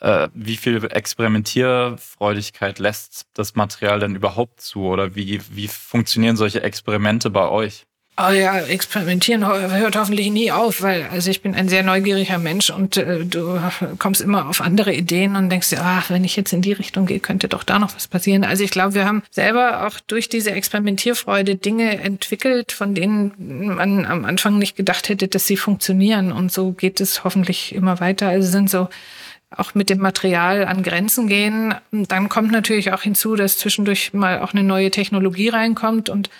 Äh, 0.00 0.28
wie 0.34 0.56
viel 0.56 0.84
Experimentierfreudigkeit 0.84 2.78
lässt 2.78 3.26
das 3.34 3.54
Material 3.54 4.00
denn 4.00 4.14
überhaupt 4.14 4.60
zu? 4.60 4.84
Oder 4.84 5.14
wie, 5.14 5.40
wie 5.50 5.68
funktionieren 5.68 6.36
solche 6.36 6.62
Experimente 6.62 7.30
bei 7.30 7.48
euch? 7.48 7.86
Oh 8.18 8.30
ja, 8.30 8.60
experimentieren 8.60 9.46
hört 9.46 9.94
hoffentlich 9.94 10.30
nie 10.30 10.50
auf, 10.50 10.80
weil 10.80 11.06
also 11.12 11.30
ich 11.30 11.42
bin 11.42 11.54
ein 11.54 11.68
sehr 11.68 11.82
neugieriger 11.82 12.38
Mensch 12.38 12.70
und 12.70 12.96
äh, 12.96 13.26
du 13.26 13.60
kommst 13.98 14.22
immer 14.22 14.48
auf 14.48 14.62
andere 14.62 14.94
Ideen 14.94 15.36
und 15.36 15.50
denkst 15.50 15.68
dir, 15.68 15.82
ach, 15.82 16.08
wenn 16.08 16.24
ich 16.24 16.34
jetzt 16.34 16.54
in 16.54 16.62
die 16.62 16.72
Richtung 16.72 17.04
gehe, 17.04 17.20
könnte 17.20 17.46
doch 17.46 17.62
da 17.62 17.78
noch 17.78 17.94
was 17.94 18.08
passieren. 18.08 18.42
Also 18.42 18.64
ich 18.64 18.70
glaube, 18.70 18.94
wir 18.94 19.04
haben 19.04 19.22
selber 19.30 19.86
auch 19.86 20.00
durch 20.00 20.30
diese 20.30 20.52
Experimentierfreude 20.52 21.56
Dinge 21.56 22.00
entwickelt, 22.00 22.72
von 22.72 22.94
denen 22.94 23.34
man 23.76 24.06
am 24.06 24.24
Anfang 24.24 24.56
nicht 24.56 24.76
gedacht 24.76 25.10
hätte, 25.10 25.28
dass 25.28 25.46
sie 25.46 25.58
funktionieren. 25.58 26.32
Und 26.32 26.50
so 26.50 26.72
geht 26.72 27.02
es 27.02 27.22
hoffentlich 27.22 27.74
immer 27.74 28.00
weiter. 28.00 28.28
Also 28.28 28.48
sind 28.48 28.70
so 28.70 28.88
auch 29.56 29.74
mit 29.74 29.90
dem 29.90 29.98
Material 29.98 30.66
an 30.66 30.82
Grenzen 30.82 31.28
gehen. 31.28 31.74
Dann 31.90 32.28
kommt 32.28 32.52
natürlich 32.52 32.92
auch 32.92 33.02
hinzu, 33.02 33.36
dass 33.36 33.58
zwischendurch 33.58 34.12
mal 34.12 34.40
auch 34.40 34.52
eine 34.52 34.62
neue 34.62 34.90
Technologie 34.90 35.48
reinkommt 35.48 36.08
und 36.08 36.30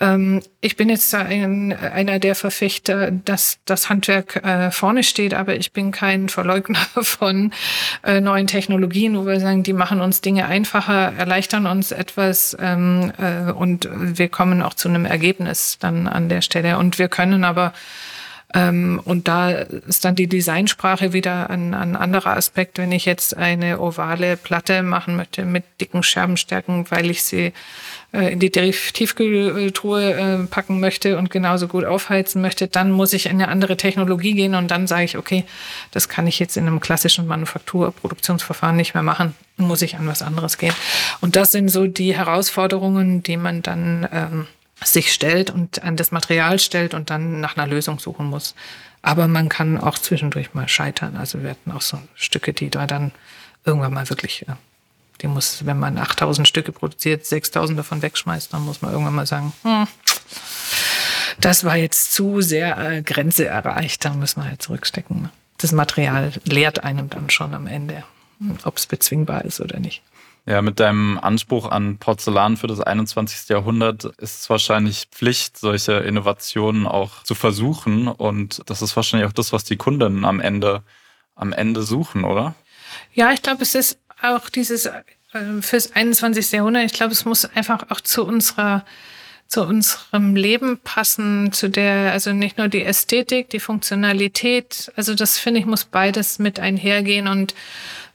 ähm, 0.00 0.42
ich 0.60 0.76
bin 0.76 0.88
jetzt 0.88 1.14
ein, 1.14 1.72
einer 1.72 2.18
der 2.18 2.34
Verfechter, 2.34 3.10
dass 3.10 3.58
das 3.66 3.90
Handwerk 3.90 4.36
äh, 4.36 4.70
vorne 4.70 5.02
steht, 5.02 5.34
aber 5.34 5.56
ich 5.56 5.72
bin 5.72 5.92
kein 5.92 6.28
Verleugner 6.28 6.78
von 7.02 7.52
äh, 8.02 8.20
neuen 8.20 8.46
Technologien, 8.46 9.16
wo 9.16 9.26
wir 9.26 9.38
sagen, 9.38 9.62
die 9.62 9.74
machen 9.74 10.00
uns 10.00 10.22
Dinge 10.22 10.46
einfacher, 10.46 11.12
erleichtern 11.16 11.66
uns 11.66 11.92
etwas 11.92 12.56
ähm, 12.58 13.12
äh, 13.18 13.52
und 13.52 13.88
wir 13.92 14.28
kommen 14.28 14.62
auch 14.62 14.74
zu 14.74 14.88
einem 14.88 15.04
Ergebnis 15.04 15.76
dann 15.78 16.08
an 16.08 16.28
der 16.28 16.40
Stelle. 16.40 16.78
Und 16.78 16.98
wir 16.98 17.08
können 17.08 17.44
aber 17.44 17.74
und 18.54 19.28
da 19.28 19.50
ist 19.50 20.04
dann 20.04 20.14
die 20.14 20.26
Designsprache 20.26 21.14
wieder 21.14 21.48
ein, 21.48 21.72
ein 21.72 21.96
anderer 21.96 22.36
Aspekt. 22.36 22.76
Wenn 22.76 22.92
ich 22.92 23.06
jetzt 23.06 23.34
eine 23.34 23.80
ovale 23.80 24.36
Platte 24.36 24.82
machen 24.82 25.16
möchte 25.16 25.44
mit 25.46 25.64
dicken 25.80 26.02
Scherbenstärken, 26.02 26.90
weil 26.90 27.10
ich 27.10 27.22
sie 27.22 27.54
äh, 28.12 28.30
in 28.32 28.40
die 28.40 28.50
Tiefkühltruhe 28.50 30.12
äh, 30.12 30.46
packen 30.46 30.80
möchte 30.80 31.16
und 31.16 31.30
genauso 31.30 31.66
gut 31.66 31.86
aufheizen 31.86 32.42
möchte, 32.42 32.68
dann 32.68 32.90
muss 32.90 33.14
ich 33.14 33.24
in 33.26 33.32
eine 33.32 33.48
andere 33.48 33.78
Technologie 33.78 34.34
gehen 34.34 34.54
und 34.54 34.70
dann 34.70 34.86
sage 34.86 35.04
ich, 35.04 35.16
okay, 35.16 35.44
das 35.92 36.10
kann 36.10 36.26
ich 36.26 36.38
jetzt 36.38 36.58
in 36.58 36.66
einem 36.66 36.80
klassischen 36.80 37.26
Manufakturproduktionsverfahren 37.26 38.76
nicht 38.76 38.92
mehr 38.92 39.02
machen, 39.02 39.34
muss 39.56 39.80
ich 39.80 39.96
an 39.96 40.06
was 40.06 40.20
anderes 40.20 40.58
gehen. 40.58 40.74
Und 41.22 41.36
das 41.36 41.52
sind 41.52 41.70
so 41.70 41.86
die 41.86 42.14
Herausforderungen, 42.14 43.22
die 43.22 43.38
man 43.38 43.62
dann 43.62 44.06
ähm, 44.12 44.46
sich 44.84 45.12
stellt 45.12 45.50
und 45.50 45.82
an 45.82 45.96
das 45.96 46.10
Material 46.10 46.58
stellt 46.58 46.94
und 46.94 47.10
dann 47.10 47.40
nach 47.40 47.56
einer 47.56 47.66
Lösung 47.66 47.98
suchen 47.98 48.26
muss. 48.26 48.54
Aber 49.02 49.26
man 49.28 49.48
kann 49.48 49.78
auch 49.78 49.98
zwischendurch 49.98 50.54
mal 50.54 50.68
scheitern. 50.68 51.16
Also 51.16 51.42
wir 51.42 51.50
hatten 51.50 51.72
auch 51.72 51.82
so 51.82 51.98
Stücke, 52.14 52.52
die 52.52 52.70
da 52.70 52.86
dann 52.86 53.12
irgendwann 53.64 53.92
mal 53.92 54.08
wirklich, 54.08 54.48
äh, 54.48 54.54
die 55.20 55.26
muss, 55.28 55.66
wenn 55.66 55.78
man 55.78 55.98
8000 55.98 56.46
Stücke 56.46 56.72
produziert, 56.72 57.26
6000 57.26 57.78
davon 57.78 58.02
wegschmeißt, 58.02 58.52
dann 58.52 58.64
muss 58.64 58.82
man 58.82 58.92
irgendwann 58.92 59.14
mal 59.14 59.26
sagen, 59.26 59.52
hm, 59.62 59.86
das 61.40 61.64
war 61.64 61.76
jetzt 61.76 62.14
zu 62.14 62.40
sehr 62.40 62.78
äh, 62.78 63.02
Grenze 63.02 63.46
erreicht, 63.46 64.04
dann 64.04 64.18
müssen 64.18 64.42
wir 64.42 64.48
halt 64.48 64.62
zurückstecken. 64.62 65.30
Das 65.58 65.72
Material 65.72 66.32
lehrt 66.44 66.82
einem 66.84 67.08
dann 67.08 67.30
schon 67.30 67.54
am 67.54 67.66
Ende, 67.66 68.04
ob 68.64 68.76
es 68.76 68.86
bezwingbar 68.86 69.44
ist 69.44 69.60
oder 69.60 69.78
nicht. 69.78 70.02
Ja, 70.44 70.60
mit 70.60 70.80
deinem 70.80 71.18
Anspruch 71.18 71.70
an 71.70 71.98
Porzellan 71.98 72.56
für 72.56 72.66
das 72.66 72.80
21. 72.80 73.48
Jahrhundert 73.48 74.04
ist 74.04 74.40
es 74.40 74.50
wahrscheinlich 74.50 75.06
Pflicht, 75.12 75.56
solche 75.56 75.92
Innovationen 75.92 76.86
auch 76.86 77.22
zu 77.22 77.36
versuchen. 77.36 78.08
Und 78.08 78.60
das 78.66 78.82
ist 78.82 78.96
wahrscheinlich 78.96 79.28
auch 79.28 79.32
das, 79.32 79.52
was 79.52 79.62
die 79.62 79.76
Kunden 79.76 80.24
am 80.24 80.40
Ende, 80.40 80.82
am 81.36 81.52
Ende 81.52 81.82
suchen, 81.82 82.24
oder? 82.24 82.56
Ja, 83.14 83.32
ich 83.32 83.42
glaube, 83.42 83.62
es 83.62 83.76
ist 83.76 83.98
auch 84.20 84.48
dieses 84.48 84.86
äh, 84.86 85.02
fürs 85.60 85.92
21. 85.92 86.50
Jahrhundert. 86.50 86.86
Ich 86.86 86.92
glaube, 86.92 87.12
es 87.12 87.24
muss 87.24 87.44
einfach 87.44 87.90
auch 87.90 88.00
zu 88.00 88.24
unserer 88.24 88.84
zu 89.52 89.64
unserem 89.64 90.34
Leben 90.34 90.78
passen, 90.78 91.52
zu 91.52 91.68
der, 91.68 92.12
also 92.12 92.32
nicht 92.32 92.56
nur 92.56 92.68
die 92.68 92.84
Ästhetik, 92.84 93.50
die 93.50 93.60
Funktionalität, 93.60 94.90
also 94.96 95.14
das 95.14 95.36
finde 95.36 95.60
ich, 95.60 95.66
muss 95.66 95.84
beides 95.84 96.38
mit 96.38 96.58
einhergehen 96.58 97.28
und 97.28 97.54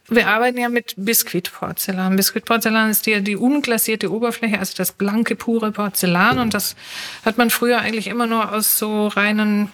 wir 0.10 0.28
arbeiten 0.28 0.58
ja 0.58 0.70
mit 0.70 0.94
Biskuitporzellan. 0.96 2.16
Biskuitporzellan 2.16 2.90
ist 2.90 3.06
die, 3.06 3.22
die 3.22 3.36
unglasierte 3.36 4.12
Oberfläche, 4.12 4.58
also 4.58 4.74
das 4.78 4.94
blanke, 4.94 5.36
pure 5.36 5.72
Porzellan. 5.72 6.40
Und 6.40 6.54
das 6.54 6.76
hat 7.26 7.38
man 7.38 7.50
früher 7.50 7.80
eigentlich 7.80 8.08
immer 8.08 8.26
nur 8.26 8.54
aus 8.54 8.78
so 8.78 9.08
reinen 9.08 9.70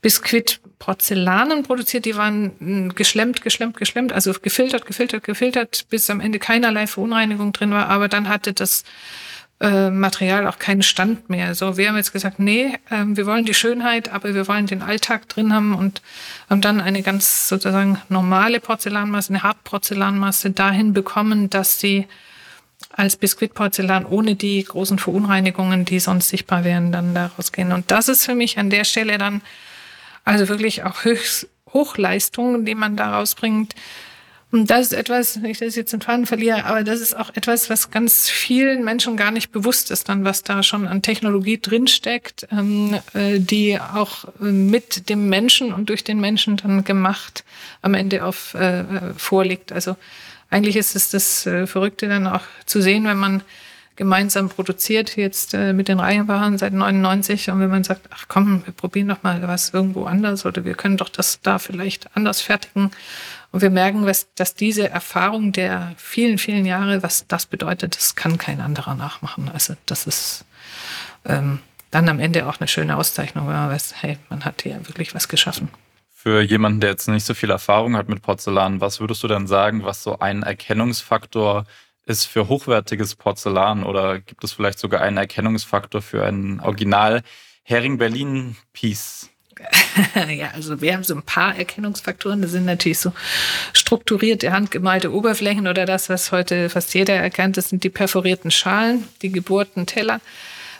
Biskuitporzellanen 0.00 1.64
produziert. 1.64 2.04
Die 2.04 2.14
waren 2.14 2.52
hm, 2.58 2.94
geschlemmt, 2.94 3.42
geschlemmt, 3.42 3.76
geschlemmt, 3.76 4.12
also 4.12 4.32
gefiltert, 4.32 4.86
gefiltert, 4.86 5.24
gefiltert, 5.24 5.86
bis 5.90 6.08
am 6.08 6.20
Ende 6.20 6.38
keinerlei 6.38 6.86
Verunreinigung 6.86 7.52
drin 7.52 7.72
war. 7.72 7.88
Aber 7.88 8.08
dann 8.08 8.28
hatte 8.28 8.52
das 8.52 8.84
äh, 9.60 9.90
Material 9.90 10.46
auch 10.46 10.58
keinen 10.58 10.82
Stand 10.82 11.30
mehr. 11.30 11.54
So, 11.54 11.76
wir 11.76 11.88
haben 11.88 11.96
jetzt 11.96 12.12
gesagt, 12.12 12.38
nee, 12.38 12.74
äh, 12.90 13.04
wir 13.06 13.26
wollen 13.26 13.44
die 13.44 13.54
Schönheit, 13.54 14.12
aber 14.12 14.34
wir 14.34 14.48
wollen 14.48 14.66
den 14.66 14.82
Alltag 14.82 15.28
drin 15.28 15.52
haben 15.52 15.74
und 15.74 16.02
haben 16.50 16.60
dann 16.60 16.80
eine 16.80 17.02
ganz 17.02 17.48
sozusagen 17.48 18.00
normale 18.08 18.60
Porzellanmasse, 18.60 19.30
eine 19.30 19.42
Hartporzellanmasse 19.42 20.50
dahin 20.50 20.92
bekommen, 20.92 21.50
dass 21.50 21.80
sie 21.80 22.06
als 22.90 23.16
Biskuitporzellan 23.16 24.06
ohne 24.06 24.34
die 24.34 24.62
großen 24.62 24.98
Verunreinigungen, 24.98 25.84
die 25.84 25.98
sonst 25.98 26.28
sichtbar 26.28 26.64
wären, 26.64 26.92
dann 26.92 27.14
daraus 27.14 27.52
gehen. 27.52 27.72
Und 27.72 27.90
das 27.90 28.08
ist 28.08 28.24
für 28.24 28.34
mich 28.34 28.58
an 28.58 28.70
der 28.70 28.84
Stelle 28.84 29.18
dann 29.18 29.40
also 30.24 30.48
wirklich 30.48 30.84
auch 30.84 31.04
Höchst 31.04 31.48
Hochleistung, 31.72 32.64
die 32.64 32.74
man 32.74 32.96
da 32.96 33.16
rausbringt, 33.16 33.74
und 34.54 34.70
das 34.70 34.86
ist 34.86 34.92
etwas, 34.92 35.42
wenn 35.42 35.50
ich 35.50 35.58
das 35.58 35.74
jetzt 35.74 35.92
in 35.92 36.00
Faden 36.00 36.26
verliere, 36.26 36.64
aber 36.66 36.84
das 36.84 37.00
ist 37.00 37.16
auch 37.16 37.30
etwas, 37.34 37.70
was 37.70 37.90
ganz 37.90 38.30
vielen 38.30 38.84
Menschen 38.84 39.16
gar 39.16 39.32
nicht 39.32 39.50
bewusst 39.50 39.90
ist, 39.90 40.08
dann 40.08 40.24
was 40.24 40.44
da 40.44 40.62
schon 40.62 40.86
an 40.86 41.02
Technologie 41.02 41.58
drinsteckt, 41.60 42.46
ähm, 42.52 43.00
äh, 43.14 43.40
die 43.40 43.80
auch 43.80 44.26
äh, 44.40 44.44
mit 44.44 45.08
dem 45.08 45.28
Menschen 45.28 45.72
und 45.72 45.88
durch 45.88 46.04
den 46.04 46.20
Menschen 46.20 46.56
dann 46.56 46.84
gemacht 46.84 47.42
am 47.82 47.94
Ende 47.94 48.24
auf 48.24 48.54
äh, 48.54 48.84
vorliegt. 49.16 49.72
Also 49.72 49.96
eigentlich 50.50 50.76
ist 50.76 50.94
es 50.94 51.10
das 51.10 51.46
äh, 51.46 51.66
Verrückte 51.66 52.06
dann 52.06 52.28
auch 52.28 52.42
zu 52.64 52.80
sehen, 52.80 53.06
wenn 53.06 53.16
man 53.16 53.42
gemeinsam 53.96 54.48
produziert, 54.48 55.16
jetzt 55.16 55.54
äh, 55.54 55.72
mit 55.72 55.88
den 55.88 56.00
Reihenwaren 56.00 56.58
seit 56.58 56.72
99. 56.72 57.50
Und 57.50 57.60
wenn 57.60 57.70
man 57.70 57.84
sagt, 57.84 58.08
ach 58.10 58.26
komm, 58.28 58.64
wir 58.64 58.72
probieren 58.72 59.08
doch 59.08 59.22
mal 59.22 59.46
was 59.46 59.70
irgendwo 59.70 60.04
anders 60.04 60.44
oder 60.46 60.64
wir 60.64 60.74
können 60.74 60.96
doch 60.96 61.08
das 61.08 61.40
da 61.42 61.58
vielleicht 61.58 62.16
anders 62.16 62.40
fertigen 62.40 62.90
und 63.54 63.60
wir 63.62 63.70
merken, 63.70 64.04
was, 64.04 64.26
dass 64.34 64.56
diese 64.56 64.90
Erfahrung 64.90 65.52
der 65.52 65.92
vielen, 65.96 66.38
vielen 66.38 66.66
Jahre, 66.66 67.04
was 67.04 67.28
das 67.28 67.46
bedeutet, 67.46 67.96
das 67.96 68.16
kann 68.16 68.36
kein 68.36 68.60
anderer 68.60 68.96
nachmachen. 68.96 69.48
Also 69.54 69.74
das 69.86 70.08
ist 70.08 70.44
ähm, 71.24 71.60
dann 71.92 72.08
am 72.08 72.18
Ende 72.18 72.48
auch 72.48 72.58
eine 72.58 72.66
schöne 72.66 72.96
Auszeichnung, 72.96 73.46
wenn 73.46 73.54
man 73.54 73.70
weiß, 73.70 74.02
hey, 74.02 74.18
man 74.28 74.44
hat 74.44 74.62
hier 74.62 74.80
wirklich 74.88 75.14
was 75.14 75.28
geschaffen. 75.28 75.68
Für 76.10 76.40
jemanden, 76.40 76.80
der 76.80 76.90
jetzt 76.90 77.06
nicht 77.06 77.24
so 77.24 77.32
viel 77.32 77.50
Erfahrung 77.50 77.96
hat 77.96 78.08
mit 78.08 78.22
Porzellan, 78.22 78.80
was 78.80 78.98
würdest 78.98 79.22
du 79.22 79.28
denn 79.28 79.46
sagen, 79.46 79.84
was 79.84 80.02
so 80.02 80.18
ein 80.18 80.42
Erkennungsfaktor 80.42 81.64
ist 82.06 82.26
für 82.26 82.48
hochwertiges 82.48 83.14
Porzellan 83.14 83.84
oder 83.84 84.20
gibt 84.20 84.44
es 84.44 84.52
vielleicht 84.52 84.78
sogar 84.78 85.00
einen 85.00 85.16
Erkennungsfaktor 85.16 86.02
für 86.02 86.24
ein 86.24 86.60
Original 86.60 87.22
Hering 87.62 87.98
Berlin 87.98 88.56
Piece? 88.72 89.30
ja, 90.28 90.50
also 90.54 90.80
wir 90.80 90.94
haben 90.94 91.04
so 91.04 91.14
ein 91.14 91.22
paar 91.22 91.56
Erkennungsfaktoren. 91.56 92.42
Das 92.42 92.50
sind 92.50 92.64
natürlich 92.66 92.98
so 92.98 93.12
strukturierte, 93.72 94.52
handgemalte 94.52 95.12
Oberflächen 95.12 95.68
oder 95.68 95.86
das, 95.86 96.08
was 96.08 96.32
heute 96.32 96.68
fast 96.68 96.92
jeder 96.94 97.14
erkennt. 97.14 97.56
Das 97.56 97.68
sind 97.68 97.84
die 97.84 97.90
perforierten 97.90 98.50
Schalen, 98.50 99.06
die 99.22 99.30
gebohrten 99.30 99.86
Teller. 99.86 100.20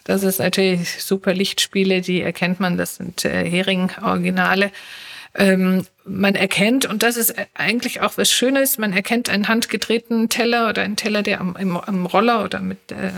Das 0.05 0.23
ist 0.23 0.39
natürlich 0.39 1.03
super 1.03 1.33
Lichtspiele, 1.33 2.03
die 2.03 2.21
erkennt 2.21 2.61
man. 2.61 2.77
Das 2.77 2.97
sind 2.97 3.25
äh, 3.25 3.49
Hering-Originale 3.49 4.71
ähm, 5.37 5.85
man 6.05 6.35
erkennt, 6.35 6.87
und 6.87 7.03
das 7.03 7.17
ist 7.17 7.35
eigentlich 7.55 8.01
auch 8.03 8.19
was 8.19 8.31
Schönes, 8.31 8.79
man 8.79 8.93
erkennt 8.93 9.29
einen 9.31 9.49
handgedrehten 9.49 10.29
Teller 10.29 10.69
oder 10.69 10.83
einen 10.83 10.97
Teller, 10.97 11.23
der 11.23 11.41
am, 11.41 11.57
im, 11.57 11.77
am 11.77 12.07
Roller 12.07 12.45
oder 12.45 12.61
mit 12.61 12.93
äh, 12.93 13.09
äh, 13.09 13.11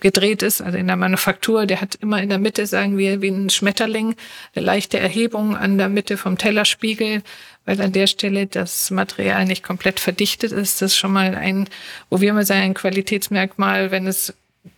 gedreht 0.00 0.42
ist, 0.42 0.60
also 0.60 0.76
in 0.76 0.86
der 0.86 0.96
Manufaktur, 0.96 1.66
der 1.66 1.80
hat 1.80 1.96
immer 1.96 2.20
in 2.22 2.30
der 2.30 2.38
Mitte, 2.38 2.66
sagen 2.66 2.96
wir, 2.98 3.20
wie 3.20 3.28
ein 3.28 3.50
Schmetterling, 3.50 4.16
eine 4.54 4.64
leichte 4.64 4.98
Erhebung 4.98 5.56
an 5.56 5.78
der 5.78 5.88
Mitte 5.88 6.16
vom 6.16 6.38
Tellerspiegel, 6.38 7.22
weil 7.64 7.80
an 7.80 7.92
der 7.92 8.06
Stelle 8.06 8.46
das 8.46 8.90
Material 8.90 9.44
nicht 9.44 9.62
komplett 9.62 10.00
verdichtet 10.00 10.52
ist. 10.52 10.82
Das 10.82 10.92
ist 10.92 10.98
schon 10.98 11.12
mal 11.12 11.34
ein, 11.34 11.68
wo 12.10 12.20
wir 12.20 12.32
mal 12.32 12.44
sagen, 12.44 12.62
ein 12.62 12.74
Qualitätsmerkmal, 12.74 13.90
wenn 13.90 14.06
es 14.06 14.34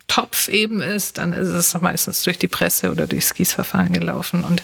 Topf 0.09 0.49
eben 0.49 0.83
ist, 0.83 1.19
dann 1.19 1.33
ist 1.33 1.49
es 1.49 1.81
meistens 1.81 2.23
durch 2.23 2.39
die 2.39 2.49
Presse 2.49 2.91
oder 2.91 3.07
durchs 3.07 3.35
Gießverfahren 3.35 3.93
gelaufen. 3.93 4.45
Und 4.45 4.63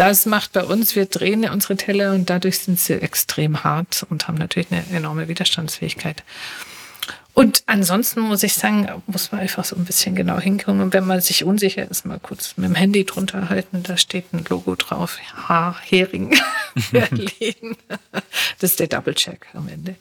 das 0.00 0.24
macht 0.24 0.54
bei 0.54 0.64
uns, 0.64 0.96
wir 0.96 1.04
drehen 1.04 1.44
unsere 1.50 1.76
Teller 1.76 2.14
und 2.14 2.30
dadurch 2.30 2.60
sind 2.60 2.80
sie 2.80 2.94
extrem 2.94 3.64
hart 3.64 4.06
und 4.08 4.28
haben 4.28 4.38
natürlich 4.38 4.72
eine 4.72 4.82
enorme 4.96 5.28
Widerstandsfähigkeit. 5.28 6.24
Und 7.34 7.62
ansonsten 7.66 8.20
muss 8.20 8.42
ich 8.42 8.54
sagen, 8.54 8.88
muss 9.06 9.30
man 9.30 9.42
einfach 9.42 9.62
so 9.62 9.76
ein 9.76 9.84
bisschen 9.84 10.14
genau 10.14 10.38
hinkommen. 10.38 10.80
Und 10.80 10.94
wenn 10.94 11.06
man 11.06 11.20
sich 11.20 11.44
unsicher 11.44 11.88
ist, 11.88 12.06
mal 12.06 12.18
kurz 12.18 12.56
mit 12.56 12.66
dem 12.66 12.74
Handy 12.74 13.04
drunter 13.04 13.50
halten, 13.50 13.82
da 13.82 13.98
steht 13.98 14.32
ein 14.32 14.42
Logo 14.48 14.74
drauf. 14.74 15.18
Ja, 15.48 15.76
Hering, 15.82 16.34
Berlin. 16.90 17.76
Das 18.58 18.70
ist 18.70 18.80
der 18.80 18.88
Double-Check 18.88 19.48
am 19.52 19.68
Ende. 19.68 19.96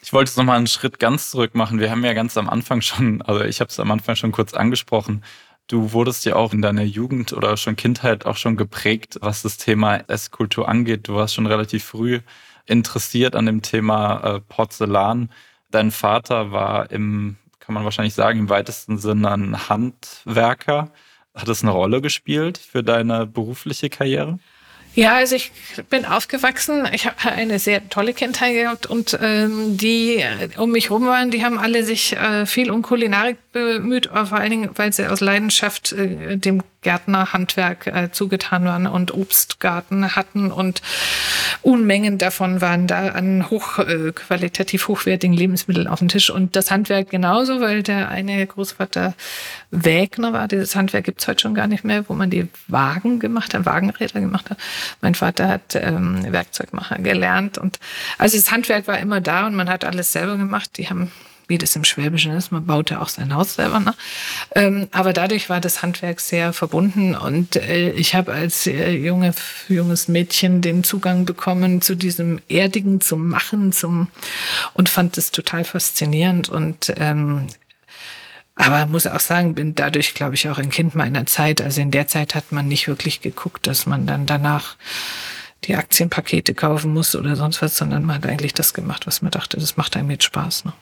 Ich 0.00 0.14
wollte 0.14 0.30
jetzt 0.30 0.38
nochmal 0.38 0.56
einen 0.56 0.66
Schritt 0.66 0.98
ganz 0.98 1.30
zurück 1.30 1.54
machen. 1.54 1.78
Wir 1.78 1.90
haben 1.90 2.04
ja 2.04 2.14
ganz 2.14 2.38
am 2.38 2.48
Anfang 2.48 2.80
schon, 2.80 3.20
also 3.20 3.44
ich 3.44 3.60
habe 3.60 3.68
es 3.68 3.78
am 3.78 3.90
Anfang 3.90 4.16
schon 4.16 4.32
kurz 4.32 4.54
angesprochen. 4.54 5.22
Du 5.72 5.94
wurdest 5.94 6.26
ja 6.26 6.36
auch 6.36 6.52
in 6.52 6.60
deiner 6.60 6.82
Jugend 6.82 7.32
oder 7.32 7.56
schon 7.56 7.76
Kindheit 7.76 8.26
auch 8.26 8.36
schon 8.36 8.58
geprägt, 8.58 9.16
was 9.22 9.40
das 9.40 9.56
Thema 9.56 9.96
Esskultur 10.06 10.68
angeht. 10.68 11.08
Du 11.08 11.14
warst 11.14 11.32
schon 11.32 11.46
relativ 11.46 11.82
früh 11.82 12.20
interessiert 12.66 13.34
an 13.34 13.46
dem 13.46 13.62
Thema 13.62 14.20
äh, 14.22 14.40
Porzellan. 14.40 15.30
Dein 15.70 15.90
Vater 15.90 16.52
war 16.52 16.90
im, 16.90 17.36
kann 17.58 17.74
man 17.74 17.84
wahrscheinlich 17.84 18.12
sagen, 18.12 18.40
im 18.40 18.48
weitesten 18.50 18.98
Sinne 18.98 19.30
ein 19.30 19.70
Handwerker. 19.70 20.90
Hat 21.34 21.48
das 21.48 21.62
eine 21.62 21.72
Rolle 21.72 22.02
gespielt 22.02 22.58
für 22.58 22.84
deine 22.84 23.24
berufliche 23.26 23.88
Karriere? 23.88 24.38
Ja, 24.94 25.14
also 25.16 25.36
ich 25.36 25.52
bin 25.88 26.04
aufgewachsen. 26.04 26.86
Ich 26.92 27.06
habe 27.06 27.16
eine 27.32 27.58
sehr 27.58 27.88
tolle 27.88 28.12
Kindheit 28.12 28.54
gehabt 28.54 28.86
und 28.86 29.18
ähm, 29.22 29.76
die 29.78 30.16
äh, 30.16 30.48
um 30.58 30.70
mich 30.72 30.90
rum 30.90 31.06
waren, 31.06 31.30
die 31.30 31.42
haben 31.44 31.58
alle 31.58 31.82
sich 31.84 32.14
äh, 32.14 32.44
viel 32.44 32.70
um 32.70 32.82
Kulinarik 32.82 33.38
bemüht, 33.52 34.10
vor 34.12 34.32
allen 34.32 34.50
Dingen, 34.50 34.70
weil 34.74 34.92
sie 34.92 35.06
aus 35.06 35.20
Leidenschaft 35.20 35.92
äh, 35.92 36.36
dem 36.36 36.62
Gärtnerhandwerk 36.82 37.86
äh, 37.86 38.10
zugetan 38.10 38.64
waren 38.64 38.86
und 38.86 39.14
Obstgarten 39.14 40.14
hatten 40.16 40.50
und 40.50 40.82
Unmengen 41.62 42.18
davon 42.18 42.60
waren 42.60 42.88
da 42.88 43.10
an 43.10 43.48
hoch, 43.50 43.78
äh, 43.78 44.12
hochwertigen 44.12 45.32
Lebensmitteln 45.32 45.86
auf 45.86 46.00
dem 46.00 46.08
Tisch 46.08 46.28
und 46.28 46.56
das 46.56 46.70
Handwerk 46.70 47.10
genauso, 47.10 47.60
weil 47.60 47.82
der 47.84 48.08
eine 48.08 48.44
Großvater 48.44 49.14
Wägner 49.70 50.32
war. 50.32 50.48
Dieses 50.48 50.74
Handwerk 50.74 51.04
gibt's 51.04 51.28
heute 51.28 51.42
schon 51.42 51.54
gar 51.54 51.68
nicht 51.68 51.84
mehr, 51.84 52.08
wo 52.08 52.14
man 52.14 52.30
die 52.30 52.48
Wagen 52.66 53.20
gemacht 53.20 53.54
hat, 53.54 53.64
Wagenräder 53.64 54.20
gemacht 54.20 54.50
hat. 54.50 54.58
Mein 55.00 55.14
Vater 55.14 55.48
hat 55.48 55.74
ähm, 55.74 56.32
Werkzeugmacher 56.32 56.98
gelernt 56.98 57.58
und 57.58 57.78
also 58.18 58.36
das 58.36 58.50
Handwerk 58.50 58.86
war 58.86 58.98
immer 58.98 59.20
da 59.20 59.46
und 59.46 59.54
man 59.54 59.68
hat 59.68 59.84
alles 59.84 60.12
selber 60.12 60.36
gemacht. 60.36 60.78
Die 60.78 60.88
haben 60.88 61.10
wie 61.48 61.58
das 61.58 61.76
im 61.76 61.84
Schwäbischen 61.84 62.32
ist. 62.32 62.50
Man 62.50 62.64
baute 62.64 63.00
auch 63.00 63.08
sein 63.08 63.34
Haus 63.34 63.54
selber. 63.54 63.78
Ne? 63.80 63.94
Ähm, 64.54 64.88
aber 64.90 65.12
dadurch 65.12 65.50
war 65.50 65.60
das 65.60 65.82
Handwerk 65.82 66.20
sehr 66.20 66.52
verbunden 66.52 67.14
und 67.14 67.56
äh, 67.56 67.90
ich 67.90 68.14
habe 68.14 68.32
als 68.32 68.66
äh, 68.66 68.90
junge, 68.92 69.34
junges 69.68 70.08
Mädchen 70.08 70.62
den 70.62 70.82
Zugang 70.82 71.26
bekommen 71.26 71.82
zu 71.82 71.94
diesem 71.94 72.40
Erdigen, 72.48 73.00
zum 73.02 73.28
Machen, 73.28 73.72
zum 73.72 74.08
und 74.72 74.88
fand 74.88 75.16
das 75.16 75.30
total 75.30 75.64
faszinierend 75.64 76.48
und 76.48 76.92
ähm, 76.96 77.48
aber 78.54 78.86
muss 78.86 79.06
auch 79.06 79.20
sagen, 79.20 79.54
bin 79.54 79.74
dadurch, 79.74 80.14
glaube 80.14 80.34
ich, 80.34 80.48
auch 80.48 80.58
ein 80.58 80.70
Kind 80.70 80.94
meiner 80.94 81.26
Zeit. 81.26 81.60
Also 81.60 81.80
in 81.80 81.90
der 81.90 82.06
Zeit 82.06 82.34
hat 82.34 82.52
man 82.52 82.68
nicht 82.68 82.86
wirklich 82.86 83.20
geguckt, 83.20 83.66
dass 83.66 83.86
man 83.86 84.06
dann 84.06 84.26
danach 84.26 84.76
die 85.64 85.76
Aktienpakete 85.76 86.54
kaufen 86.54 86.92
muss 86.92 87.14
oder 87.14 87.36
sonst 87.36 87.62
was, 87.62 87.76
sondern 87.76 88.04
man 88.04 88.16
hat 88.16 88.26
eigentlich 88.26 88.52
das 88.52 88.74
gemacht, 88.74 89.06
was 89.06 89.22
man 89.22 89.30
dachte, 89.30 89.58
das 89.58 89.76
macht 89.76 89.96
einem 89.96 90.10
jetzt 90.10 90.24
Spaß. 90.24 90.66
Ne? 90.66 90.72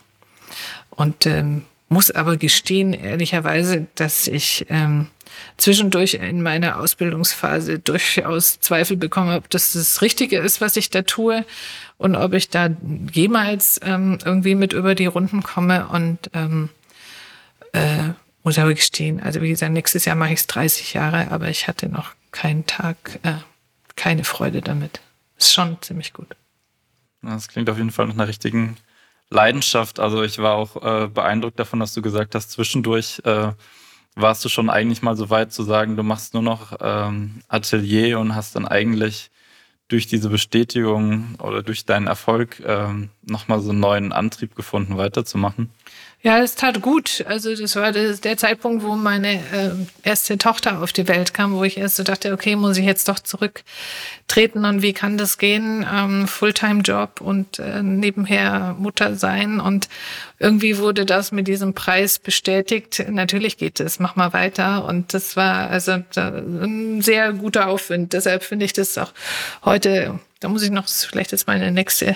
Und 0.91 1.27
ähm, 1.27 1.65
muss 1.89 2.11
aber 2.11 2.37
gestehen, 2.37 2.93
ehrlicherweise, 2.93 3.87
dass 3.97 4.27
ich 4.27 4.67
ähm, 4.71 5.09
zwischendurch 5.57 6.15
in 6.15 6.43
meiner 6.43 6.79
Ausbildungsphase 6.79 7.79
durchaus 7.79 8.61
Zweifel 8.61 8.97
bekommen 8.97 9.31
habe, 9.31 9.49
dass 9.49 9.73
das 9.73 10.01
Richtige 10.01 10.39
ist, 10.39 10.61
was 10.61 10.77
ich 10.77 10.91
da 10.91 11.03
tue 11.03 11.45
und 11.99 12.17
ob 12.17 12.33
ich 12.33 12.49
da 12.49 12.71
jemals 13.13 13.81
ähm, 13.85 14.19
irgendwie 14.25 14.55
mit 14.55 14.73
über 14.73 14.95
die 14.95 15.07
Runden 15.07 15.43
komme. 15.43 15.89
Und 15.89 16.31
ähm, 16.33 16.71
äh, 17.73 18.11
muss 18.43 18.59
aber 18.59 18.75
gestehen, 18.75 19.21
also 19.21 19.43
wie 19.43 19.51
gesagt, 19.51 19.73
nächstes 19.73 20.05
Jahr 20.05 20.17
mache 20.17 20.33
ich 20.33 20.41
es 20.41 20.47
30 20.47 20.95
Jahre, 20.95 21.31
aber 21.31 21.49
ich 21.49 21.69
hatte 21.69 21.89
noch 21.89 22.13
keinen 22.33 22.67
Tag 22.67 23.19
äh, 23.23 23.35
keine 23.97 24.25
Freude 24.25 24.63
damit. 24.63 25.01
Ist 25.37 25.53
schon 25.53 25.77
ziemlich 25.83 26.13
gut. 26.13 26.29
Das 27.23 27.49
klingt 27.49 27.69
auf 27.69 27.77
jeden 27.77 27.91
Fall 27.91 28.07
nach 28.07 28.15
einer 28.15 28.29
richtigen 28.29 28.77
Leidenschaft. 29.29 30.01
Also 30.01 30.23
ich 30.23 30.39
war 30.39 30.55
auch 30.55 30.77
äh, 30.83 31.07
beeindruckt 31.09 31.59
davon, 31.59 31.81
dass 31.81 31.95
du 31.95 32.03
gesagt 32.03 32.35
hast, 32.35 32.51
zwischendurch 32.51 33.21
äh, 33.25 33.53
warst 34.17 34.45
du 34.45 34.49
schon 34.49 34.71
eigentlich 34.71 35.03
mal 35.03 35.17
so 35.17 35.31
weit 35.31 35.53
zu 35.53 35.63
sagen, 35.63 35.97
du 35.97 36.03
machst 36.03 36.35
nur 36.35 36.43
noch 36.43 36.77
ähm, 36.81 37.43
Atelier 37.49 38.19
und 38.19 38.35
hast 38.35 38.57
dann 38.57 38.67
eigentlich 38.67 39.31
durch 39.89 40.07
diese 40.07 40.29
Bestätigung 40.29 41.35
oder 41.41 41.63
durch 41.63 41.85
deinen 41.85 42.07
Erfolg 42.07 42.63
ähm, 42.65 43.11
nochmal 43.23 43.61
so 43.61 43.71
einen 43.71 43.81
neuen 43.81 44.13
Antrieb 44.13 44.55
gefunden, 44.55 44.97
weiterzumachen. 44.97 45.71
Ja, 46.23 46.39
es 46.39 46.55
tat 46.55 46.83
gut. 46.83 47.25
Also 47.27 47.57
das 47.57 47.77
war 47.77 47.93
der 47.93 48.37
Zeitpunkt, 48.37 48.85
wo 48.85 48.95
meine 48.95 49.37
äh, 49.37 49.71
erste 50.03 50.37
Tochter 50.37 50.83
auf 50.83 50.93
die 50.93 51.09
Welt 51.09 51.33
kam, 51.33 51.55
wo 51.55 51.65
ich 51.65 51.79
erst 51.79 51.97
so 51.97 52.03
dachte, 52.03 52.35
okay, 52.35 52.57
muss 52.57 52.77
ich 52.77 52.85
jetzt 52.85 53.09
doch 53.09 53.21
zurücktreten 53.21 54.67
und 54.67 54.83
wie 54.83 54.93
kann 54.93 55.17
das 55.17 55.39
gehen? 55.39 55.87
Ähm, 55.91 56.29
Fulltime-Job 56.29 57.23
und 57.23 57.59
äh, 57.59 57.83
nebenher 57.83 58.77
Mutter 58.79 59.15
sein. 59.17 59.61
Und 59.61 59.89
irgendwie 60.39 60.77
wurde 60.77 61.07
das 61.07 61.33
mit 61.33 61.49
diesem 61.49 61.73
Preis 61.73 62.19
bestätigt. 62.19 63.03
Natürlich 63.09 63.57
geht 63.57 63.81
es, 63.81 63.99
mach 63.99 64.15
mal 64.15 64.35
weiter. 64.35 64.85
Und 64.85 65.15
das 65.15 65.37
war 65.37 65.71
also 65.71 66.03
ein 66.17 67.01
sehr 67.01 67.33
guter 67.33 67.69
Aufwind. 67.69 68.13
Deshalb 68.13 68.43
finde 68.43 68.67
ich 68.67 68.75
das 68.75 68.99
auch 68.99 69.15
heute, 69.65 70.21
da 70.41 70.51
muss 70.51 70.63
ich 70.63 70.71
noch 70.71 70.87
vielleicht 70.87 71.33
jetzt 71.33 71.47
meine 71.47 71.73
nächste 71.73 72.15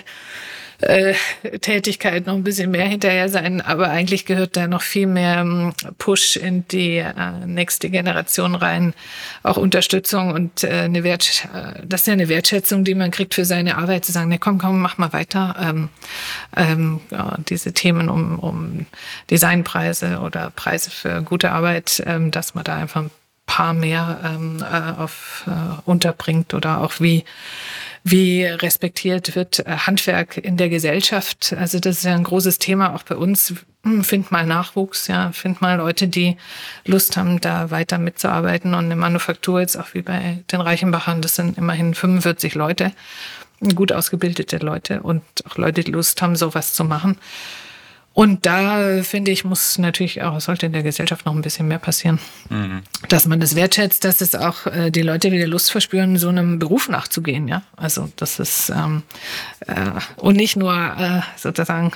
äh, 0.81 1.15
Tätigkeit 1.61 2.27
noch 2.27 2.35
ein 2.35 2.45
bisschen 2.45 2.71
mehr 2.71 2.87
hinterher 2.87 3.29
sein, 3.29 3.61
aber 3.61 3.91
eigentlich 3.91 4.27
gehört 4.27 4.57
da 4.57 4.67
noch 4.67 4.83
viel 4.83 5.07
mehr 5.07 5.39
ähm, 5.39 5.73
Push 5.99 6.37
in 6.37 6.67
die 6.69 6.97
äh, 6.97 7.13
nächste 7.47 7.91
Generation 7.91 8.55
rein, 8.55 8.95
auch 9.43 9.57
Unterstützung 9.57 10.33
und 10.33 10.65
äh, 10.65 10.83
eine 10.85 11.05
Wert, 11.05 11.49
das 11.85 12.03
ist 12.03 12.07
ja 12.07 12.13
eine 12.13 12.29
Wertschätzung, 12.29 12.85
die 12.85 12.95
man 12.95 13.11
kriegt 13.11 13.35
für 13.35 13.45
seine 13.45 13.77
Arbeit, 13.79 14.05
zu 14.05 14.13
sagen, 14.13 14.29
ne, 14.29 14.39
komm, 14.39 14.59
komm, 14.59 14.81
mach 14.81 14.99
mal 14.99 15.13
weiter. 15.13 15.57
Ähm, 15.61 15.89
ähm, 16.57 17.01
ja, 17.11 17.37
diese 17.49 17.73
Themen 17.73 18.09
um, 18.09 18.39
um 18.39 18.87
Designpreise 19.31 20.21
oder 20.21 20.51
Preise 20.51 20.91
für 20.91 21.23
gute 21.23 21.53
Arbeit, 21.53 22.03
ähm, 22.07 22.31
dass 22.31 22.55
man 22.55 22.65
da 22.65 22.77
einfach 22.77 23.03
ein 23.03 23.11
paar 23.47 23.75
mehr 23.75 24.21
ähm, 24.25 24.63
äh, 24.63 25.01
auf 25.01 25.45
äh, 25.47 25.81
unterbringt 25.85 26.55
oder 26.55 26.81
auch 26.81 26.95
wie 27.01 27.25
wie 28.05 28.45
respektiert 28.45 29.35
wird 29.35 29.61
äh, 29.61 29.77
Handwerk 29.79 30.37
in 30.37 30.59
der 30.59 30.69
Gesellschaft. 30.69 31.55
Also 31.59 31.81
das 31.81 31.99
ist 31.99 32.05
ja 32.05 32.15
ein 32.15 32.25
großes 32.25 32.59
Thema 32.59 32.95
auch 32.95 33.03
bei 33.03 33.17
uns. 33.17 33.55
Hm, 33.83 34.05
find 34.05 34.31
mal 34.31 34.47
Nachwuchs, 34.47 35.09
ja, 35.09 35.33
find 35.33 35.63
mal 35.63 35.79
Leute, 35.79 36.07
die 36.07 36.37
Lust 36.85 37.17
haben, 37.17 37.41
da 37.41 37.71
weiter 37.71 37.99
mitzuarbeiten. 37.99 38.75
Und 38.75 38.85
eine 38.85 38.97
Manufaktur 38.97 39.61
jetzt 39.61 39.77
auch 39.77 39.95
wie 39.95 40.03
bei 40.03 40.45
den 40.53 40.61
Reichenbachern, 40.61 41.23
das 41.23 41.37
sind 41.37 41.57
immerhin 41.57 41.95
45 41.95 42.55
Leute, 42.55 42.93
gut 43.75 43.91
ausgebildete 43.91 44.59
Leute 44.59 45.03
und 45.03 45.23
auch 45.49 45.57
Leute, 45.57 45.83
die 45.83 45.91
Lust 45.91 46.21
haben, 46.21 46.37
sowas 46.37 46.75
zu 46.75 46.85
machen. 46.85 47.17
Und 48.15 48.47
da 48.47 49.03
finde 49.03 49.33
ich, 49.33 49.45
muss 49.45 49.77
natürlich 49.77 50.23
auch, 50.23 50.41
sollte 50.41 50.67
in 50.67 50.73
der 50.73 50.85
Gesellschaft 50.85 51.27
noch 51.27 51.35
ein 51.35 51.43
bisschen 51.43 51.67
mehr 51.67 51.81
passieren. 51.81 52.21
Mhm. 52.49 52.83
Dass 53.09 53.27
man 53.27 53.41
das 53.41 53.57
wertschätzt, 53.57 54.05
dass 54.05 54.21
es 54.21 54.37
auch 54.37 54.67
äh, 54.67 54.93
die 54.93 55.03
Leute 55.03 55.33
wieder 55.33 55.49
Lust 55.49 55.73
verspüren, 55.73 56.17
so 56.17 56.29
einem 56.29 56.61
Beruf 56.61 56.89
nachzugehen, 56.89 57.49
ja. 57.49 57.63
Also 57.77 58.09
das 58.15 58.39
ist 58.39 58.71
ähm, 58.71 59.03
äh, 59.67 59.75
und 60.17 60.37
nicht 60.37 60.55
nur 60.55 60.73
äh, 60.73 61.23
sozusagen 61.37 61.91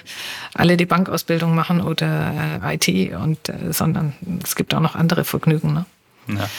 alle 0.54 0.76
die 0.76 0.86
Bankausbildung 0.86 1.54
machen 1.54 1.80
oder 1.80 2.60
äh, 2.64 2.74
IT 2.74 3.14
und 3.14 3.48
äh, 3.48 3.72
sondern 3.72 4.12
es 4.42 4.56
gibt 4.56 4.74
auch 4.74 4.80
noch 4.80 4.96
andere 4.96 5.22
Vergnügen. 5.22 5.72
Ne? 5.72 5.86
Ja. 6.26 6.50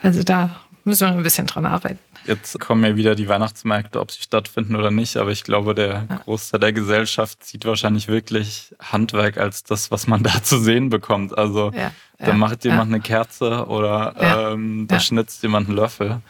Also 0.00 0.22
da 0.22 0.60
müssen 0.88 1.06
wir 1.08 1.14
ein 1.14 1.22
bisschen 1.22 1.46
dran 1.46 1.66
arbeiten. 1.66 1.98
Jetzt 2.26 2.58
kommen 2.58 2.84
ja 2.84 2.96
wieder 2.96 3.14
die 3.14 3.28
Weihnachtsmärkte, 3.28 4.00
ob 4.00 4.10
sie 4.10 4.22
stattfinden 4.22 4.74
oder 4.74 4.90
nicht, 4.90 5.16
aber 5.16 5.30
ich 5.30 5.44
glaube, 5.44 5.74
der 5.74 6.06
Großteil 6.24 6.60
der 6.60 6.72
Gesellschaft 6.72 7.44
sieht 7.44 7.64
wahrscheinlich 7.64 8.08
wirklich 8.08 8.74
Handwerk 8.80 9.38
als 9.38 9.62
das, 9.62 9.90
was 9.90 10.06
man 10.08 10.22
da 10.24 10.42
zu 10.42 10.58
sehen 10.58 10.90
bekommt. 10.90 11.38
Also 11.38 11.70
ja, 11.72 11.92
da 12.18 12.28
ja, 12.28 12.34
macht 12.34 12.64
jemand 12.64 12.90
ja. 12.90 12.94
eine 12.96 13.02
Kerze 13.02 13.66
oder 13.66 14.14
ähm, 14.18 14.86
da 14.88 14.98
schnitzt 14.98 15.42
jemand 15.42 15.68
einen 15.68 15.76
Löffel. 15.76 16.20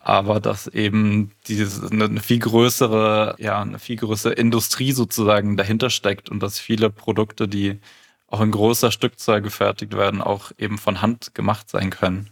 Aber 0.00 0.40
dass 0.40 0.66
eben 0.66 1.30
diese, 1.46 1.88
eine 1.88 2.20
viel 2.20 2.40
größere, 2.40 3.36
ja, 3.38 3.62
eine 3.62 3.78
viel 3.78 3.96
größere 3.96 4.32
Industrie 4.32 4.90
sozusagen 4.90 5.56
dahinter 5.56 5.90
steckt 5.90 6.28
und 6.28 6.42
dass 6.42 6.58
viele 6.58 6.90
Produkte, 6.90 7.46
die 7.46 7.78
auch 8.26 8.40
in 8.40 8.50
großer 8.50 8.90
Stückzahl 8.90 9.42
gefertigt 9.42 9.94
werden, 9.94 10.20
auch 10.20 10.50
eben 10.58 10.78
von 10.78 11.02
Hand 11.02 11.34
gemacht 11.34 11.68
sein 11.68 11.90
können. 11.90 12.31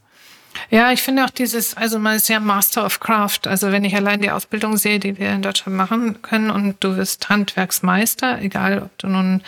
Ja, 0.68 0.92
ich 0.92 1.02
finde 1.02 1.24
auch 1.24 1.30
dieses, 1.30 1.76
also 1.76 1.98
man 1.98 2.16
ist 2.16 2.28
ja 2.28 2.38
Master 2.38 2.84
of 2.84 3.00
Craft. 3.00 3.40
Also 3.46 3.72
wenn 3.72 3.84
ich 3.84 3.94
allein 3.96 4.20
die 4.20 4.30
Ausbildung 4.30 4.76
sehe, 4.76 4.98
die 4.98 5.18
wir 5.18 5.30
in 5.30 5.42
Deutschland 5.42 5.76
machen 5.76 6.20
können 6.22 6.50
und 6.50 6.76
du 6.80 6.96
wirst 6.96 7.28
Handwerksmeister, 7.28 8.40
egal 8.42 8.82
ob 8.82 8.98
du 8.98 9.08
nun 9.08 9.42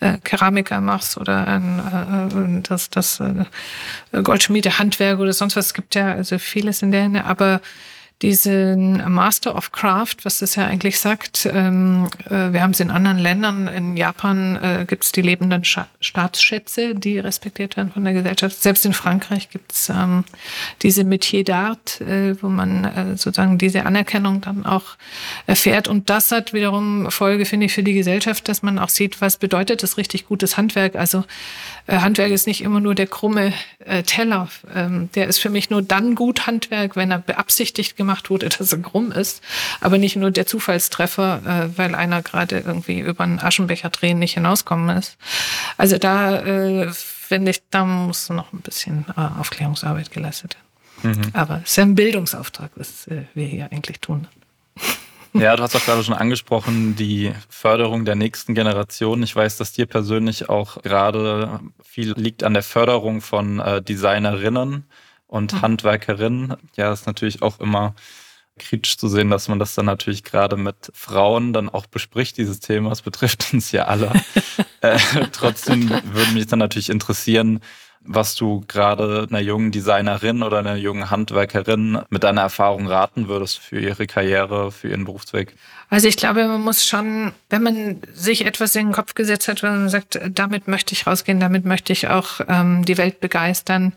äh, 0.00 0.18
Keramiker 0.24 0.80
machst 0.80 1.16
oder 1.16 1.46
ein, 1.46 2.60
äh, 2.60 2.62
das, 2.62 2.90
das 2.90 3.20
äh, 3.20 3.44
Goldschmiedehandwerk 4.22 5.20
oder 5.20 5.32
sonst 5.32 5.56
was, 5.56 5.66
es 5.66 5.74
gibt 5.74 5.94
ja 5.94 6.12
also 6.12 6.38
vieles 6.38 6.82
in 6.82 6.90
der 6.90 7.02
Hinne, 7.02 7.24
aber 7.24 7.60
diesen 8.22 9.12
Master 9.12 9.54
of 9.54 9.70
Craft, 9.70 10.16
was 10.24 10.40
das 10.40 10.56
ja 10.56 10.66
eigentlich 10.66 10.98
sagt. 10.98 11.48
Ähm, 11.52 12.08
äh, 12.28 12.52
wir 12.52 12.62
haben 12.62 12.72
es 12.72 12.80
in 12.80 12.90
anderen 12.90 13.18
Ländern. 13.18 13.68
In 13.68 13.96
Japan 13.96 14.56
äh, 14.56 14.84
gibt 14.86 15.04
es 15.04 15.12
die 15.12 15.22
lebenden 15.22 15.64
Scha 15.64 15.86
Staatsschätze, 16.00 16.96
die 16.96 17.20
respektiert 17.20 17.76
werden 17.76 17.92
von 17.92 18.04
der 18.04 18.14
Gesellschaft. 18.14 18.60
Selbst 18.60 18.84
in 18.84 18.92
Frankreich 18.92 19.50
gibt 19.50 19.72
es 19.72 19.88
ähm, 19.88 20.24
diese 20.82 21.04
Metier 21.04 21.44
d'Art, 21.44 22.00
äh, 22.02 22.42
wo 22.42 22.48
man 22.48 22.84
äh, 22.84 23.16
sozusagen 23.16 23.56
diese 23.56 23.86
Anerkennung 23.86 24.40
dann 24.40 24.66
auch 24.66 24.96
erfährt. 25.46 25.86
Und 25.86 26.10
das 26.10 26.32
hat 26.32 26.52
wiederum 26.52 27.10
Folge, 27.12 27.46
finde 27.46 27.66
ich, 27.66 27.72
für 27.72 27.84
die 27.84 27.94
Gesellschaft, 27.94 28.48
dass 28.48 28.62
man 28.62 28.80
auch 28.80 28.88
sieht, 28.88 29.20
was 29.20 29.36
bedeutet 29.36 29.84
das 29.84 29.96
richtig 29.96 30.26
gutes 30.26 30.56
Handwerk. 30.56 30.96
Also 30.96 31.24
äh, 31.86 31.98
Handwerk 31.98 32.32
ist 32.32 32.48
nicht 32.48 32.62
immer 32.62 32.80
nur 32.80 32.96
der 32.96 33.06
krumme 33.06 33.52
äh, 33.84 34.02
Teller. 34.02 34.48
Ähm, 34.74 35.08
der 35.14 35.28
ist 35.28 35.38
für 35.38 35.50
mich 35.50 35.70
nur 35.70 35.82
dann 35.82 36.16
gut 36.16 36.48
Handwerk, 36.48 36.96
wenn 36.96 37.12
er 37.12 37.20
beabsichtigt 37.20 37.96
gemacht 37.96 38.07
gemacht 38.08 38.30
wurde, 38.30 38.48
dass 38.48 38.72
er 38.72 38.78
krumm 38.78 39.12
ist, 39.12 39.42
aber 39.80 39.98
nicht 39.98 40.16
nur 40.16 40.30
der 40.30 40.46
Zufallstreffer, 40.46 41.42
äh, 41.44 41.78
weil 41.78 41.94
einer 41.94 42.22
gerade 42.22 42.60
irgendwie 42.60 43.00
über 43.00 43.24
einen 43.24 43.38
Aschenbecher 43.38 43.90
drehen 43.90 44.18
nicht 44.18 44.34
hinauskommen 44.34 44.96
ist. 44.96 45.18
Also 45.76 45.98
da 45.98 46.40
äh, 46.40 46.88
finde 46.90 47.50
ich, 47.50 47.62
da 47.70 47.84
muss 47.84 48.30
noch 48.30 48.52
ein 48.54 48.60
bisschen 48.60 49.04
äh, 49.16 49.40
Aufklärungsarbeit 49.40 50.10
geleistet 50.10 50.56
werden. 51.02 51.20
Mhm. 51.20 51.30
Aber 51.34 51.60
es 51.62 51.70
ist 51.70 51.76
ja 51.76 51.84
ein 51.84 51.94
Bildungsauftrag, 51.94 52.70
was 52.76 53.06
äh, 53.08 53.24
wir 53.34 53.46
hier 53.46 53.70
eigentlich 53.70 54.00
tun. 54.00 54.26
Ja, 55.34 55.54
du 55.54 55.62
hast 55.62 55.76
auch 55.76 55.84
gerade 55.84 56.02
schon 56.02 56.14
angesprochen, 56.14 56.96
die 56.96 57.32
Förderung 57.50 58.06
der 58.06 58.14
nächsten 58.14 58.54
Generation. 58.54 59.22
Ich 59.22 59.36
weiß, 59.36 59.58
dass 59.58 59.72
dir 59.74 59.84
persönlich 59.84 60.48
auch 60.48 60.82
gerade 60.82 61.60
viel 61.84 62.14
liegt 62.16 62.42
an 62.42 62.54
der 62.54 62.62
Förderung 62.62 63.20
von 63.20 63.60
äh, 63.60 63.82
Designerinnen 63.82 64.84
und 65.28 65.52
mhm. 65.52 65.62
Handwerkerin. 65.62 66.56
Ja, 66.76 66.92
ist 66.92 67.06
natürlich 67.06 67.42
auch 67.42 67.60
immer 67.60 67.94
kritisch 68.58 68.98
zu 68.98 69.08
sehen, 69.08 69.30
dass 69.30 69.46
man 69.48 69.60
das 69.60 69.74
dann 69.74 69.86
natürlich 69.86 70.24
gerade 70.24 70.56
mit 70.56 70.90
Frauen 70.92 71.52
dann 71.52 71.68
auch 71.68 71.86
bespricht, 71.86 72.36
dieses 72.36 72.58
Thema. 72.58 72.90
Es 72.90 73.02
betrifft 73.02 73.46
uns 73.52 73.70
ja 73.70 73.84
alle. 73.84 74.10
äh, 74.80 74.98
trotzdem 75.32 75.88
würde 75.88 76.32
mich 76.32 76.48
dann 76.48 76.58
natürlich 76.58 76.90
interessieren, 76.90 77.60
was 78.00 78.36
du 78.36 78.64
gerade 78.66 79.26
einer 79.28 79.40
jungen 79.40 79.70
Designerin 79.70 80.42
oder 80.42 80.58
einer 80.58 80.76
jungen 80.76 81.10
Handwerkerin 81.10 82.00
mit 82.10 82.22
deiner 82.22 82.42
Erfahrung 82.42 82.86
raten 82.86 83.28
würdest 83.28 83.58
für 83.58 83.80
ihre 83.80 84.06
Karriere, 84.06 84.72
für 84.72 84.88
ihren 84.88 85.04
Berufsweg? 85.04 85.54
Also 85.90 86.08
ich 86.08 86.16
glaube, 86.16 86.46
man 86.46 86.62
muss 86.62 86.86
schon, 86.86 87.32
wenn 87.50 87.62
man 87.62 88.00
sich 88.12 88.46
etwas 88.46 88.74
in 88.76 88.86
den 88.86 88.92
Kopf 88.92 89.14
gesetzt 89.14 89.48
hat, 89.48 89.62
wenn 89.62 89.72
man 89.72 89.88
sagt, 89.88 90.20
damit 90.30 90.68
möchte 90.68 90.94
ich 90.94 91.06
rausgehen, 91.06 91.40
damit 91.40 91.64
möchte 91.64 91.92
ich 91.92 92.08
auch 92.08 92.40
ähm, 92.48 92.84
die 92.84 92.98
Welt 92.98 93.20
begeistern, 93.20 93.92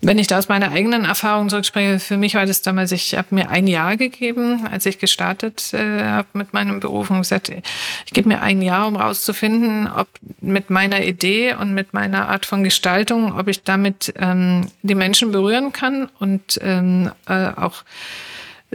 wenn 0.00 0.18
ich 0.18 0.28
da 0.28 0.38
aus 0.38 0.48
meiner 0.48 0.70
eigenen 0.70 1.04
Erfahrung 1.04 1.48
zurückspreche, 1.48 1.98
für 1.98 2.16
mich 2.16 2.34
war 2.34 2.46
das 2.46 2.62
damals, 2.62 2.92
ich 2.92 3.16
habe 3.16 3.34
mir 3.34 3.50
ein 3.50 3.66
Jahr 3.66 3.96
gegeben, 3.96 4.66
als 4.70 4.86
ich 4.86 4.98
gestartet 4.98 5.74
äh, 5.74 6.04
habe 6.04 6.28
mit 6.34 6.52
meinem 6.52 6.78
Beruf 6.78 7.10
und 7.10 7.18
gesagt, 7.18 7.48
ich 7.50 8.12
gebe 8.12 8.28
mir 8.28 8.40
ein 8.40 8.62
Jahr, 8.62 8.86
um 8.86 8.96
rauszufinden, 8.96 9.88
ob 9.88 10.08
mit 10.40 10.70
meiner 10.70 11.02
Idee 11.02 11.54
und 11.54 11.74
mit 11.74 11.94
meiner 11.94 12.28
Art 12.28 12.46
von 12.46 12.62
Gestaltung, 12.62 13.36
ob 13.36 13.48
ich 13.48 13.64
damit 13.64 14.14
ähm, 14.16 14.68
die 14.82 14.94
Menschen 14.94 15.32
berühren 15.32 15.72
kann 15.72 16.08
und 16.20 16.60
ähm, 16.62 17.10
äh, 17.26 17.48
auch 17.48 17.82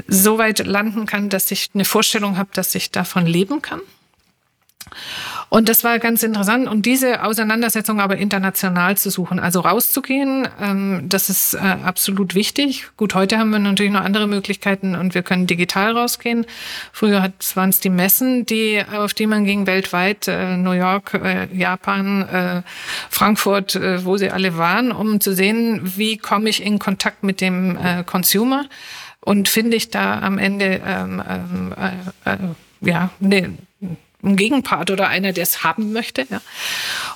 so 0.08 0.38
weit 0.38 0.66
landen 0.66 1.06
kann, 1.06 1.30
dass 1.30 1.52
ich 1.52 1.70
eine 1.74 1.86
Vorstellung 1.86 2.38
habe, 2.38 2.50
dass 2.54 2.76
ich 2.76 2.92
davon 2.92 3.26
leben 3.26 3.62
kann. 3.62 3.80
Und 5.54 5.70
das 5.70 5.84
war 5.84 6.00
ganz 6.00 6.24
interessant. 6.24 6.68
Und 6.68 6.88
diese 6.88 7.24
Auseinandersetzung 7.24 8.02
aber 8.02 8.18
international 8.18 8.98
zu 8.98 9.12
suchen, 9.12 9.40
also 9.40 9.60
rauszugehen, 9.60 10.48
ähm, 10.60 11.04
das 11.08 11.30
ist 11.30 11.54
äh, 11.54 11.60
absolut 11.60 12.34
wichtig. 12.34 12.88
Gut, 12.98 13.14
heute 13.14 13.38
haben 13.38 13.52
wir 13.52 13.60
natürlich 13.60 13.92
noch 13.92 14.02
andere 14.02 14.26
Möglichkeiten 14.26 14.96
und 14.96 15.14
wir 15.14 15.22
können 15.22 15.46
digital 15.46 15.96
rausgehen. 15.96 16.48
Früher 16.92 17.32
waren 17.54 17.70
es 17.70 17.80
die 17.80 17.92
Messen, 17.92 18.48
die, 18.48 18.82
auf 18.96 19.14
die 19.14 19.28
man 19.28 19.46
ging 19.46 19.68
weltweit, 19.68 20.28
äh, 20.28 20.58
New 20.58 20.72
York, 20.72 21.14
äh, 21.14 21.48
Japan, 21.56 22.24
äh, 22.24 22.62
Frankfurt, 23.12 23.76
äh, 23.76 24.04
wo 24.04 24.18
sie 24.18 24.32
alle 24.32 24.58
waren, 24.58 24.92
um 24.92 25.22
zu 25.22 25.36
sehen, 25.36 25.82
wie 25.84 26.18
komme 26.18 26.50
ich 26.50 26.64
in 26.64 26.80
Kontakt 26.80 27.22
mit 27.22 27.42
dem 27.42 27.78
äh, 27.78 28.04
Consumer 28.04 28.66
und 29.20 29.50
finde 29.50 29.78
ich 29.78 29.92
da 29.92 30.20
am 30.20 30.40
Ende 30.40 30.82
ähm, 30.84 31.22
ähm, 31.30 31.76
äh, 32.26 32.32
äh, 32.32 32.38
ja, 32.82 33.12
ne, 33.20 33.54
ein 34.24 34.36
Gegenpart 34.36 34.90
oder 34.92 35.08
einer, 35.08 35.34
der 35.34 35.44
es 35.44 35.64
haben 35.64 35.94
möchte. 35.94 36.26
Ja. 36.30 36.42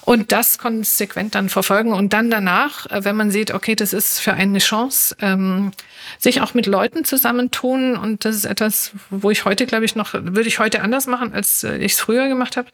Und 0.02 0.32
das 0.32 0.58
konsequent 0.58 1.36
dann 1.36 1.50
verfolgen 1.50 1.94
und 1.94 2.14
dann 2.14 2.30
danach, 2.30 2.86
äh, 2.88 3.04
wenn 3.04 3.16
man 3.16 3.32
sieht, 3.32 3.52
okay, 3.52 3.76
das 3.76 3.94
ist 3.94 4.20
für 4.20 4.34
eine 4.34 4.60
Chance, 4.60 5.16
ähm, 5.22 5.72
sich 6.20 6.42
auch 6.42 6.54
mit 6.54 6.66
Leuten 6.66 7.06
zusammentun. 7.06 7.96
Und 7.96 8.26
das 8.26 8.36
ist 8.36 8.46
etwas, 8.46 8.92
wo 9.10 9.32
ich 9.32 9.46
heute, 9.46 9.66
glaube 9.66 9.86
ich, 9.86 9.96
noch, 9.96 10.14
würde 10.14 10.48
ich 10.48 10.60
heute 10.60 10.82
anders 10.82 11.08
machen, 11.08 11.34
als 11.34 11.64
äh, 11.64 11.78
ich 11.78 11.94
es 11.94 12.00
früher 12.00 12.28
gemacht 12.28 12.58
habe. 12.58 12.70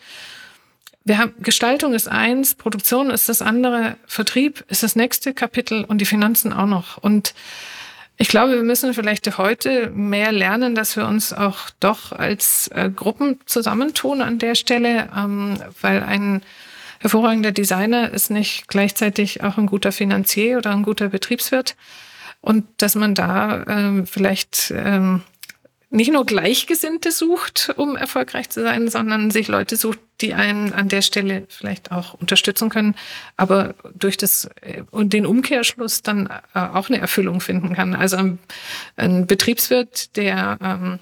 Wir 1.06 1.18
haben, 1.18 1.34
Gestaltung 1.40 1.94
ist 1.94 2.08
eins, 2.08 2.56
Produktion 2.56 3.10
ist 3.10 3.28
das 3.28 3.42
andere, 3.42 3.98
Vertrieb 4.08 4.64
ist 4.70 4.84
das 4.84 4.96
nächste 4.96 5.34
Kapitel 5.34 5.84
und 5.84 6.00
die 6.00 6.06
Finanzen 6.06 6.54
auch 6.54 6.66
noch. 6.66 6.98
Und 6.98 7.34
ich 8.18 8.28
glaube, 8.28 8.54
wir 8.54 8.64
müssen 8.64 8.94
vielleicht 8.94 9.38
heute 9.38 9.90
mehr 9.90 10.32
lernen, 10.32 10.76
dass 10.76 10.96
wir 10.96 11.08
uns 11.08 11.34
auch 11.34 11.70
doch 11.80 12.12
als 12.12 12.68
äh, 12.70 12.90
Gruppen 12.90 13.40
zusammentun 13.46 14.22
an 14.22 14.40
der 14.40 14.56
Stelle, 14.56 15.10
ähm, 15.16 15.58
weil 15.82 16.04
ein 16.04 16.44
hervorragender 17.00 17.52
Designer 17.52 18.12
ist 18.12 18.30
nicht 18.30 18.68
gleichzeitig 18.68 19.44
auch 19.44 19.58
ein 19.58 19.66
guter 19.66 19.92
Finanzier 19.92 20.58
oder 20.58 20.72
ein 20.72 20.84
guter 20.84 21.10
Betriebswirt. 21.10 21.76
Und 22.40 22.66
dass 22.78 22.96
man 22.96 23.16
da 23.16 23.64
ähm, 23.68 24.06
vielleicht 24.06 24.74
ähm, 24.76 25.22
nicht 25.94 26.12
nur 26.12 26.26
Gleichgesinnte 26.26 27.12
sucht, 27.12 27.72
um 27.78 27.96
erfolgreich 27.96 28.50
zu 28.50 28.64
sein, 28.64 28.90
sondern 28.90 29.30
sich 29.30 29.48
Leute 29.48 29.76
sucht, 29.76 30.00
die 30.22 30.34
einen 30.34 30.74
an 30.74 30.90
der 30.90 31.04
Stelle 31.04 31.46
vielleicht 31.50 31.92
auch 31.92 32.16
unterstützen 32.16 32.70
können, 32.70 32.96
aber 33.38 33.76
durch 33.94 34.18
das 34.18 34.50
äh, 34.62 34.82
und 34.90 35.14
den 35.14 35.28
Umkehrschluss 35.28 36.02
dann 36.02 36.28
äh, 36.56 36.60
auch 36.60 36.90
eine 36.90 36.98
Erfüllung 36.98 37.42
finden 37.42 37.76
kann. 37.76 37.94
Also 37.94 38.18
ein, 38.96 39.28
Betriebswirt, 39.28 40.16
der 40.18 40.58
ähm, 40.64 41.00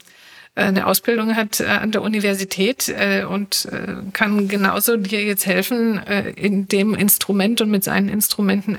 eine 0.56 0.86
Ausbildung 0.86 1.38
hat 1.38 1.62
äh, 1.62 1.68
an 1.68 1.94
der 1.94 2.02
Universität 2.02 2.94
und 3.30 3.70
kann 4.12 4.50
genauso 4.50 4.98
dir 4.98 5.24
jetzt 5.24 5.46
helfen, 5.46 6.00
in 6.36 6.68
dem 6.68 6.94
Instrument 6.96 7.62
und 7.62 7.72
mit 7.72 7.86
seinen 7.86 8.10
Instrumenten 8.10 8.78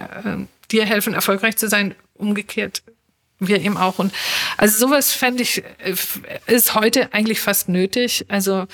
dir 0.70 0.85
helfen, 0.85 1.14
erfolgreich 1.14 1.57
zu 1.57 1.68
sein. 1.68 1.94
Umgekehrt 2.14 2.83
wir 3.49 3.61
eben 3.61 3.77
auch. 3.77 3.99
Und 3.99 4.13
also 4.57 4.87
sowas 4.87 5.13
fände 5.13 5.43
ich, 5.43 5.63
äh, 5.79 5.95
ist 6.47 6.75
heute 6.75 7.13
eigentlich 7.13 7.41
fast 7.41 7.69
nötig. 7.69 8.27
Also, 8.29 8.67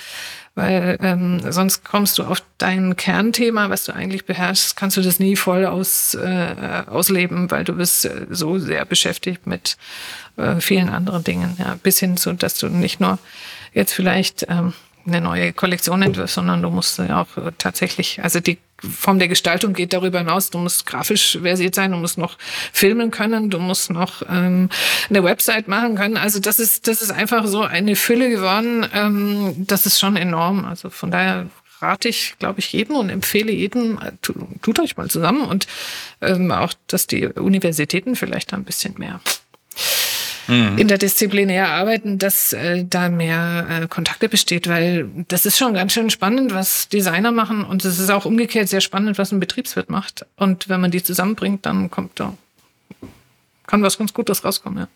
weil 0.55 0.97
ähm, 1.01 1.41
sonst 1.51 1.85
kommst 1.85 2.17
du 2.17 2.23
auf 2.23 2.43
dein 2.57 2.95
Kernthema, 2.95 3.69
was 3.69 3.85
du 3.85 3.93
eigentlich 3.93 4.25
beherrschst, 4.25 4.75
kannst 4.75 4.97
du 4.97 5.01
das 5.01 5.19
nie 5.19 5.35
voll 5.35 5.65
aus, 5.65 6.15
äh, 6.15 6.83
ausleben, 6.87 7.49
weil 7.49 7.63
du 7.63 7.73
bist 7.73 8.05
äh, 8.05 8.25
so 8.29 8.59
sehr 8.59 8.83
beschäftigt 8.85 9.47
mit 9.47 9.77
äh, 10.37 10.59
vielen 10.59 10.89
anderen 10.89 11.23
Dingen. 11.23 11.55
Ja, 11.59 11.77
bis 11.81 11.99
hin 11.99 12.17
zu, 12.17 12.33
dass 12.33 12.57
du 12.57 12.67
nicht 12.67 12.99
nur 12.99 13.19
jetzt 13.73 13.93
vielleicht 13.93 14.47
ähm, 14.49 14.73
eine 15.05 15.21
neue 15.21 15.53
Kollektion 15.53 16.01
entwirfst, 16.01 16.35
sondern 16.35 16.61
du 16.61 16.69
musst 16.69 16.97
ja 16.99 17.21
auch 17.21 17.51
tatsächlich, 17.57 18.21
also 18.23 18.39
die 18.39 18.57
Form 18.81 19.19
der 19.19 19.27
Gestaltung 19.27 19.73
geht 19.73 19.93
darüber 19.93 20.19
hinaus. 20.19 20.49
Du 20.49 20.57
musst 20.57 20.85
grafisch 20.85 21.37
versiert 21.41 21.75
sein, 21.75 21.91
du 21.91 21.97
musst 21.97 22.17
noch 22.17 22.37
filmen 22.71 23.11
können, 23.11 23.49
du 23.49 23.59
musst 23.59 23.89
noch 23.89 24.21
ähm, 24.29 24.69
eine 25.09 25.23
Website 25.23 25.67
machen 25.67 25.95
können. 25.95 26.17
Also 26.17 26.39
das 26.39 26.59
ist, 26.59 26.87
das 26.87 27.01
ist 27.01 27.11
einfach 27.11 27.45
so 27.47 27.61
eine 27.61 27.95
Fülle 27.95 28.29
geworden. 28.29 28.85
Ähm, 28.93 29.53
das 29.57 29.85
ist 29.85 29.99
schon 29.99 30.15
enorm. 30.15 30.65
Also 30.65 30.89
von 30.89 31.11
daher 31.11 31.47
rate 31.81 32.09
ich, 32.09 32.35
glaube 32.39 32.59
ich, 32.59 32.71
jedem 32.71 32.95
und 32.95 33.09
empfehle 33.09 33.51
jedem, 33.51 33.99
äh, 33.99 34.11
tut 34.21 34.79
euch 34.79 34.97
mal 34.97 35.09
zusammen 35.09 35.41
und 35.41 35.67
ähm, 36.21 36.51
auch, 36.51 36.73
dass 36.87 37.07
die 37.07 37.27
Universitäten 37.27 38.15
vielleicht 38.15 38.53
ein 38.53 38.63
bisschen 38.63 38.95
mehr 38.97 39.19
mhm. 40.49 40.77
interdisziplinär 40.77 41.69
arbeiten, 41.69 42.17
dass 42.17 42.53
äh, 42.53 42.83
da 42.85 43.09
mehr 43.09 43.67
äh, 43.69 43.87
Kontakte 43.87 44.27
besteht, 44.27 44.67
weil 44.67 45.09
das 45.27 45.45
ist 45.45 45.57
schon 45.57 45.73
ganz 45.73 45.93
schön 45.93 46.09
spannend, 46.09 46.53
was 46.53 46.89
Designer 46.89 47.31
machen 47.31 47.63
und 47.63 47.85
es 47.85 47.99
ist 47.99 48.09
auch 48.09 48.25
umgekehrt 48.25 48.67
sehr 48.67 48.81
spannend, 48.81 49.17
was 49.17 49.31
ein 49.31 49.39
Betriebswirt 49.39 49.89
macht. 49.89 50.25
Und 50.35 50.69
wenn 50.69 50.81
man 50.81 50.91
die 50.91 51.03
zusammenbringt, 51.03 51.65
dann 51.65 51.89
kommt 51.89 52.19
da, 52.19 52.33
kann 53.67 53.83
was 53.83 53.97
ganz 53.97 54.13
Gutes 54.13 54.43
rauskommen, 54.43 54.79
ja. 54.79 54.87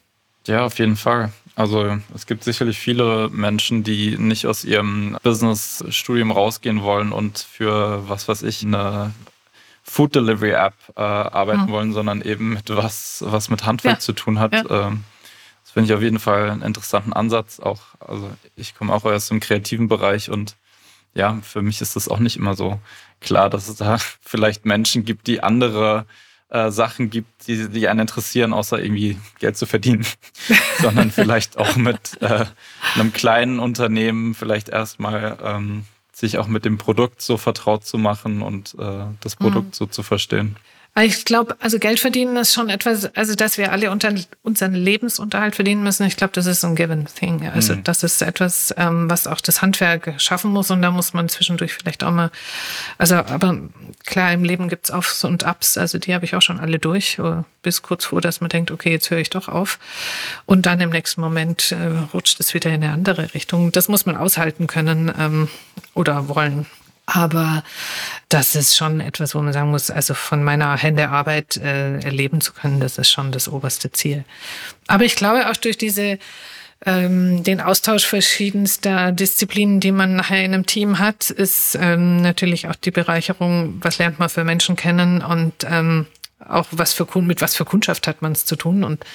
Ja, 0.46 0.66
auf 0.66 0.78
jeden 0.78 0.98
Fall. 0.98 1.32
Also 1.56 1.98
es 2.14 2.26
gibt 2.26 2.44
sicherlich 2.44 2.78
viele 2.78 3.30
Menschen, 3.30 3.84
die 3.84 4.18
nicht 4.18 4.46
aus 4.46 4.66
ihrem 4.66 5.18
Business-Studium 5.24 6.32
rausgehen 6.32 6.82
wollen 6.82 7.14
und 7.14 7.40
für, 7.40 8.10
was 8.10 8.28
weiß 8.28 8.44
ich, 8.44 8.64
eine 8.64 9.14
Food 9.84 10.16
Delivery 10.16 10.52
App 10.52 10.74
äh, 10.96 11.02
arbeiten 11.02 11.68
ja. 11.68 11.70
wollen, 11.70 11.94
sondern 11.94 12.22
eben 12.22 12.54
mit 12.54 12.70
was, 12.70 13.24
was 13.26 13.50
mit 13.50 13.66
Handwerk 13.66 13.96
ja. 13.96 14.00
zu 14.00 14.14
tun 14.14 14.40
hat. 14.40 14.54
Ja. 14.54 14.88
Ähm, 14.88 15.04
finde 15.74 15.88
ich 15.88 15.94
auf 15.96 16.04
jeden 16.04 16.20
Fall 16.20 16.52
einen 16.52 16.62
interessanten 16.62 17.14
Ansatz. 17.14 17.60
Auch, 17.60 17.82
also 18.00 18.30
ich 18.56 18.76
komme 18.76 18.94
auch 18.94 19.06
aus 19.06 19.28
dem 19.28 19.40
kreativen 19.40 19.88
Bereich 19.88 20.30
und 20.30 20.56
ja, 21.16 21.40
für 21.42 21.62
mich 21.62 21.82
ist 21.82 21.96
das 21.96 22.08
auch 22.08 22.20
nicht 22.20 22.38
immer 22.38 22.56
so 22.56 22.80
klar, 23.22 23.50
dass 23.50 23.68
es 23.70 23.78
da 23.78 23.98
vielleicht 24.22 24.66
Menschen 24.66 25.04
gibt, 25.04 25.26
die 25.28 25.42
andere 25.42 26.06
äh, 26.50 26.70
Sachen 26.70 27.10
gibt, 27.10 27.48
die, 27.48 27.70
die 27.70 27.88
einen 27.88 28.02
interessieren, 28.02 28.54
außer 28.54 28.80
irgendwie 28.80 29.18
Geld 29.40 29.58
zu 29.58 29.66
verdienen, 29.66 30.06
sondern 30.80 31.10
vielleicht 31.10 31.58
auch 31.58 31.76
mit 31.76 32.22
äh, 32.22 32.46
einem 32.94 33.12
kleinen 33.12 33.60
Unternehmen 33.60 34.36
vielleicht 34.36 34.70
erstmal 34.70 35.38
ähm, 35.44 35.86
sich 36.12 36.38
auch 36.38 36.48
mit 36.48 36.66
dem 36.66 36.78
Produkt 36.78 37.24
so 37.24 37.38
vertraut 37.38 37.86
zu 37.86 37.98
machen 37.98 38.44
und 38.44 38.76
äh, 38.78 39.06
das 39.22 39.36
Produkt 39.36 39.70
mhm. 39.70 39.74
so 39.74 39.86
zu 39.88 40.04
verstehen. 40.04 40.56
Ich 40.96 41.26
glaube, 41.26 41.56
also 41.60 41.80
Geld 41.80 42.00
verdienen 42.00 42.38
ist 42.38 42.54
schon 42.54 42.70
etwas, 42.70 43.16
also 43.16 43.34
dass 43.34 43.58
wir 43.58 43.72
alle 43.72 43.90
unter, 43.90 44.14
unseren 44.44 44.76
Lebensunterhalt 44.76 45.56
verdienen 45.56 45.82
müssen. 45.82 46.06
Ich 46.06 46.18
glaube, 46.18 46.34
das 46.34 46.46
ist 46.46 46.62
so 46.62 46.68
ein 46.68 46.76
given 46.76 47.08
thing. 47.08 47.50
Also 47.50 47.74
mhm. 47.74 47.84
das 47.84 48.04
ist 48.04 48.22
etwas, 48.22 48.72
ähm, 48.78 49.10
was 49.10 49.26
auch 49.26 49.42
das 49.42 49.64
Handwerk 49.64 50.14
schaffen 50.22 50.52
muss 50.52 50.70
und 50.70 50.84
da 50.84 50.92
muss 50.92 51.14
man 51.14 51.30
zwischendurch 51.30 51.74
vielleicht 51.74 52.04
auch 52.04 52.12
mal, 52.12 52.30
also 53.00 53.16
aber 53.16 53.58
klar, 54.06 54.34
im 54.34 54.44
Leben 54.44 54.70
gibt's 54.70 54.92
Aufs 54.92 55.24
und 55.24 55.44
Ups, 55.48 55.80
also 55.80 55.98
die 55.98 56.14
habe 56.14 56.26
ich 56.26 56.36
auch 56.36 56.44
schon 56.44 56.60
alle 56.60 56.78
durch, 56.78 57.18
äh, 57.18 57.42
bis 57.64 57.82
kurz 57.82 58.06
vor, 58.06 58.22
dass 58.22 58.40
man 58.40 58.50
denkt, 58.50 58.70
okay, 58.70 58.92
jetzt 58.92 59.10
höre 59.10 59.18
ich 59.18 59.32
doch 59.32 59.48
auf. 59.48 59.80
Und 60.46 60.68
dann 60.68 60.80
im 60.80 60.92
nächsten 60.92 61.22
Moment 61.22 61.72
äh, 61.72 61.88
rutscht 62.14 62.40
es 62.40 62.54
wieder 62.54 62.70
in 62.70 62.84
eine 62.84 62.94
andere 62.94 63.34
Richtung. 63.34 63.72
Das 63.72 63.88
muss 63.88 64.06
man 64.06 64.16
aushalten 64.16 64.68
können 64.68 65.12
ähm, 65.18 65.48
oder 65.96 66.28
wollen. 66.28 66.68
Aber 67.06 67.64
das 68.30 68.56
ist 68.56 68.78
schon 68.78 69.02
etwas, 69.02 69.36
wo 69.36 69.42
man 69.42 69.52
sagen 69.52 69.72
muss, 69.72 69.92
also 69.92 70.14
von 70.14 70.44
meiner 70.44 70.78
Händearbeit 70.78 71.58
äh, 71.58 72.00
erleben 72.00 72.40
zu 72.40 72.54
können, 72.54 72.80
das 72.80 72.98
ist 72.98 73.12
schon 73.12 73.32
das 73.32 73.50
oberste 73.50 73.92
Ziel. 73.92 74.24
Aber 74.88 75.04
ich 75.04 75.16
glaube 75.16 75.50
auch 75.50 75.58
durch 75.58 75.78
diese 75.78 76.18
ähm, 76.86 77.44
den 77.44 77.62
Austausch 77.62 78.06
verschiedenster 78.06 79.12
Disziplinen, 79.12 79.80
die 79.80 79.92
man 79.92 80.16
nachher 80.16 80.44
in 80.44 80.54
einem 80.54 80.66
Team 80.66 81.00
hat, 81.00 81.30
ist 81.30 81.78
ähm, 81.80 82.22
natürlich 82.22 82.68
auch 82.68 82.76
die 82.76 82.92
Bereicherung, 82.92 83.80
was 83.82 83.98
lernt 84.00 84.20
man 84.20 84.30
für 84.30 84.44
Menschen 84.44 84.76
kennen 84.76 85.22
und 85.22 85.54
ähm, 85.66 86.08
auch 86.40 86.68
was 86.72 86.94
für 86.94 87.08
mit 87.22 87.42
was 87.42 87.56
für 87.56 87.64
Kundschaft 87.64 88.08
hat 88.08 88.22
man 88.22 88.34
es 88.34 88.46
zu 88.46 88.56
tun 88.56 88.84
und, 88.84 89.06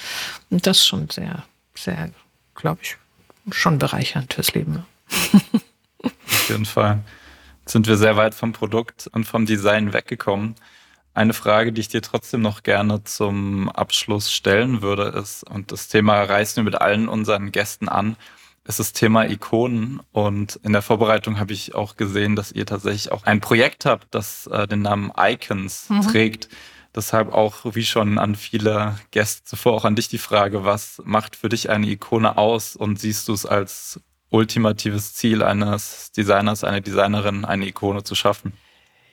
und 0.49 0.65
das 0.65 0.85
schon 0.85 1.09
sehr, 1.09 1.43
sehr, 1.75 2.09
glaube 2.55 2.79
ich, 2.81 2.97
schon 3.51 3.77
bereichernd 3.77 4.33
fürs 4.33 4.53
Leben. 4.53 4.85
Auf 6.03 6.49
jeden 6.49 6.65
Fall 6.65 7.03
sind 7.71 7.87
wir 7.87 7.97
sehr 7.97 8.17
weit 8.17 8.35
vom 8.35 8.53
Produkt 8.53 9.09
und 9.11 9.25
vom 9.25 9.45
Design 9.45 9.93
weggekommen. 9.93 10.55
Eine 11.13 11.33
Frage, 11.33 11.73
die 11.73 11.81
ich 11.81 11.87
dir 11.87 12.01
trotzdem 12.01 12.41
noch 12.41 12.63
gerne 12.63 13.03
zum 13.03 13.69
Abschluss 13.69 14.31
stellen 14.31 14.81
würde, 14.81 15.03
ist, 15.03 15.43
und 15.43 15.71
das 15.71 15.87
Thema 15.87 16.21
reißen 16.23 16.57
wir 16.57 16.63
mit 16.63 16.79
allen 16.79 17.09
unseren 17.09 17.51
Gästen 17.51 17.89
an, 17.89 18.15
ist 18.65 18.79
das 18.79 18.93
Thema 18.93 19.25
Ikonen. 19.25 20.01
Und 20.11 20.59
in 20.63 20.73
der 20.73 20.81
Vorbereitung 20.81 21.39
habe 21.39 21.53
ich 21.53 21.75
auch 21.75 21.95
gesehen, 21.95 22.35
dass 22.35 22.51
ihr 22.51 22.65
tatsächlich 22.65 23.11
auch 23.11 23.23
ein 23.23 23.41
Projekt 23.41 23.85
habt, 23.85 24.07
das 24.11 24.47
äh, 24.47 24.67
den 24.67 24.83
Namen 24.83 25.11
Icons 25.17 25.89
mhm. 25.89 26.01
trägt. 26.01 26.49
Deshalb 26.95 27.33
auch, 27.33 27.75
wie 27.75 27.85
schon 27.85 28.17
an 28.17 28.35
viele 28.35 28.99
Gäste 29.11 29.43
zuvor, 29.43 29.73
auch 29.73 29.85
an 29.85 29.95
dich 29.95 30.07
die 30.07 30.17
Frage, 30.17 30.63
was 30.65 31.01
macht 31.05 31.35
für 31.35 31.49
dich 31.49 31.69
eine 31.69 31.87
Ikone 31.87 32.37
aus 32.37 32.75
und 32.75 32.99
siehst 32.99 33.27
du 33.27 33.33
es 33.33 33.45
als 33.45 33.99
ultimatives 34.29 35.13
Ziel 35.13 35.43
eines 35.43 36.11
Designers, 36.11 36.63
einer 36.63 36.81
Designerin, 36.81 37.45
eine 37.45 37.67
Ikone 37.67 38.03
zu 38.03 38.15
schaffen? 38.15 38.53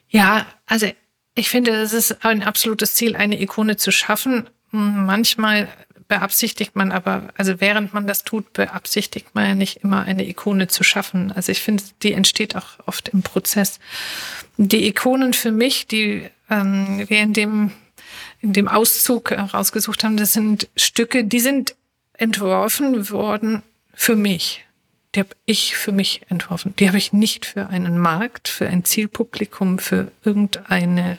Ja, 0.08 0.46
also 0.66 0.90
ich 1.34 1.48
finde, 1.48 1.72
es 1.72 1.92
ist 1.92 2.24
ein 2.24 2.42
absolutes 2.42 2.94
Ziel, 2.94 3.16
eine 3.16 3.40
Ikone 3.40 3.76
zu 3.76 3.90
schaffen. 3.90 4.48
Manchmal 4.70 5.68
beabsichtigt 6.08 6.76
man 6.76 6.92
aber, 6.92 7.30
also 7.36 7.60
während 7.60 7.92
man 7.92 8.06
das 8.06 8.24
tut, 8.24 8.52
beabsichtigt 8.52 9.34
man 9.34 9.46
ja 9.46 9.54
nicht 9.54 9.78
immer 9.78 10.04
eine 10.04 10.26
Ikone 10.28 10.68
zu 10.68 10.84
schaffen. 10.84 11.32
Also 11.32 11.52
ich 11.52 11.60
finde, 11.60 11.82
die 12.02 12.12
entsteht 12.12 12.54
auch 12.56 12.78
oft 12.86 13.08
im 13.08 13.22
Prozess. 13.22 13.80
Die 14.56 14.86
Ikonen 14.86 15.32
für 15.32 15.50
mich, 15.50 15.86
die 15.86 16.28
ähm, 16.48 17.04
wir 17.08 17.20
in 17.20 17.32
dem, 17.32 17.72
in 18.40 18.52
dem 18.52 18.68
Auszug 18.68 19.32
rausgesucht 19.32 20.04
haben, 20.04 20.16
das 20.16 20.32
sind 20.32 20.68
Stücke, 20.76 21.24
die 21.24 21.40
sind 21.40 21.74
entworfen 22.12 23.10
worden 23.10 23.62
für 23.92 24.16
mich 24.16 24.65
die 25.16 25.20
habe 25.20 25.34
ich 25.46 25.76
für 25.76 25.92
mich 25.92 26.20
entworfen. 26.28 26.74
Die 26.78 26.88
habe 26.88 26.98
ich 26.98 27.12
nicht 27.12 27.46
für 27.46 27.68
einen 27.68 27.98
Markt, 27.98 28.48
für 28.48 28.68
ein 28.68 28.84
Zielpublikum, 28.84 29.78
für 29.78 30.12
irgendeine 30.22 31.18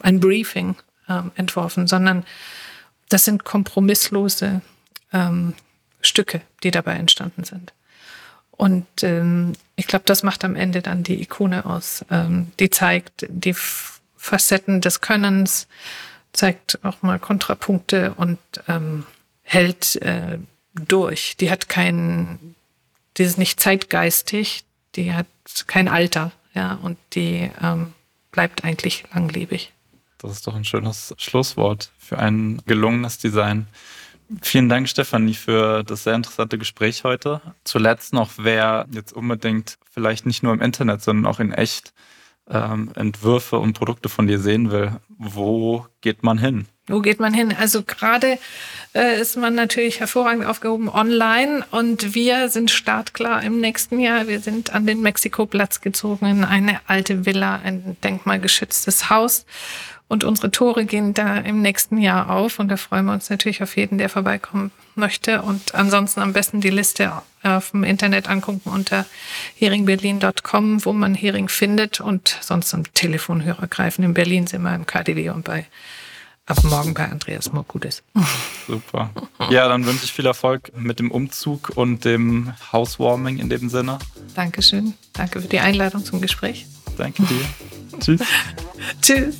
ein 0.00 0.20
Briefing 0.20 0.76
ähm, 1.08 1.32
entworfen, 1.34 1.86
sondern 1.86 2.24
das 3.08 3.24
sind 3.24 3.44
kompromisslose 3.44 4.62
ähm, 5.12 5.54
Stücke, 6.00 6.40
die 6.62 6.70
dabei 6.70 6.94
entstanden 6.94 7.44
sind. 7.44 7.72
Und 8.52 8.86
ähm, 9.02 9.52
ich 9.76 9.86
glaube, 9.86 10.04
das 10.06 10.22
macht 10.22 10.44
am 10.44 10.56
Ende 10.56 10.80
dann 10.80 11.02
die 11.02 11.20
Ikone 11.20 11.66
aus. 11.66 12.04
Ähm, 12.10 12.52
die 12.58 12.70
zeigt 12.70 13.26
die 13.28 13.54
Facetten 14.16 14.80
des 14.80 15.00
Könnens, 15.00 15.68
zeigt 16.32 16.78
auch 16.84 17.02
mal 17.02 17.18
Kontrapunkte 17.18 18.14
und 18.14 18.38
ähm, 18.66 19.04
hält 19.42 19.96
äh, 19.96 20.38
durch. 20.74 21.36
Die 21.36 21.50
hat 21.50 21.68
keinen 21.68 22.55
die 23.16 23.22
ist 23.22 23.38
nicht 23.38 23.60
zeitgeistig, 23.60 24.64
die 24.94 25.12
hat 25.12 25.26
kein 25.66 25.88
Alter, 25.88 26.32
ja, 26.54 26.78
und 26.82 26.98
die 27.12 27.50
ähm, 27.62 27.92
bleibt 28.30 28.64
eigentlich 28.64 29.04
langlebig. 29.14 29.72
Das 30.18 30.32
ist 30.32 30.46
doch 30.46 30.54
ein 30.54 30.64
schönes 30.64 31.14
Schlusswort 31.18 31.90
für 31.98 32.18
ein 32.18 32.62
gelungenes 32.66 33.18
Design. 33.18 33.66
Vielen 34.42 34.68
Dank, 34.68 34.88
Stefanie, 34.88 35.34
für 35.34 35.84
das 35.84 36.04
sehr 36.04 36.14
interessante 36.14 36.58
Gespräch 36.58 37.04
heute. 37.04 37.40
Zuletzt 37.64 38.12
noch, 38.12 38.32
wer 38.38 38.86
jetzt 38.90 39.12
unbedingt 39.12 39.78
vielleicht 39.90 40.26
nicht 40.26 40.42
nur 40.42 40.52
im 40.52 40.60
Internet, 40.60 41.02
sondern 41.02 41.26
auch 41.26 41.38
in 41.38 41.52
echt 41.52 41.92
ähm, 42.48 42.90
Entwürfe 42.94 43.58
und 43.58 43.74
Produkte 43.74 44.08
von 44.08 44.26
dir 44.26 44.40
sehen 44.40 44.70
will, 44.70 44.92
wo 45.08 45.86
geht 46.06 46.22
man 46.22 46.38
hin? 46.38 46.66
Wo 46.86 47.00
geht 47.00 47.18
man 47.18 47.34
hin? 47.34 47.52
Also 47.58 47.82
gerade 47.82 48.38
äh, 48.94 49.20
ist 49.20 49.36
man 49.36 49.56
natürlich 49.56 49.98
hervorragend 49.98 50.46
aufgehoben 50.46 50.88
online 50.88 51.64
und 51.72 52.14
wir 52.14 52.48
sind 52.48 52.70
startklar 52.70 53.42
im 53.42 53.60
nächsten 53.60 53.98
Jahr. 53.98 54.28
Wir 54.28 54.38
sind 54.38 54.72
an 54.72 54.86
den 54.86 55.02
Mexikoplatz 55.02 55.80
gezogen 55.80 56.26
in 56.26 56.44
eine 56.44 56.78
alte 56.86 57.26
Villa, 57.26 57.56
ein 57.56 57.96
denkmalgeschütztes 58.04 59.10
Haus. 59.10 59.46
Und 60.06 60.22
unsere 60.22 60.52
Tore 60.52 60.84
gehen 60.84 61.12
da 61.12 61.38
im 61.38 61.60
nächsten 61.60 61.98
Jahr 61.98 62.30
auf 62.30 62.60
und 62.60 62.68
da 62.68 62.76
freuen 62.76 63.06
wir 63.06 63.12
uns 63.12 63.28
natürlich 63.30 63.64
auf 63.64 63.76
jeden, 63.76 63.98
der 63.98 64.08
vorbeikommen 64.08 64.70
möchte. 64.94 65.42
Und 65.42 65.74
ansonsten 65.74 66.20
am 66.20 66.32
besten 66.32 66.60
die 66.60 66.70
Liste 66.70 67.10
auf 67.42 67.72
dem 67.72 67.82
Internet 67.82 68.28
angucken 68.28 68.70
unter 68.70 69.06
heringberlin.com, 69.56 70.84
wo 70.84 70.92
man 70.92 71.16
Hering 71.16 71.48
findet 71.48 72.00
und 72.00 72.38
sonst 72.40 72.72
am 72.72 72.84
Telefonhörer 72.94 73.66
greifen. 73.66 74.04
In 74.04 74.14
Berlin 74.14 74.46
sind 74.46 74.62
wir 74.62 74.76
im 74.76 74.86
KDW 74.86 75.30
und 75.30 75.44
bei 75.44 75.66
ab 76.46 76.62
morgen 76.64 76.94
bei 76.94 77.08
Andreas 77.08 77.52
Morkudes. 77.52 78.02
Super. 78.66 79.10
Ja, 79.50 79.68
dann 79.68 79.84
wünsche 79.84 80.04
ich 80.04 80.12
viel 80.12 80.26
Erfolg 80.26 80.72
mit 80.76 80.98
dem 80.98 81.10
Umzug 81.10 81.72
und 81.74 82.04
dem 82.04 82.52
Housewarming 82.72 83.38
in 83.38 83.48
dem 83.48 83.68
Sinne. 83.68 83.98
Dankeschön. 84.34 84.94
Danke 85.12 85.40
für 85.40 85.48
die 85.48 85.60
Einladung 85.60 86.04
zum 86.04 86.20
Gespräch. 86.20 86.66
Danke 86.96 87.22
dir. 87.24 87.44
Tschüss. 88.00 88.20
Tschüss. 89.02 89.34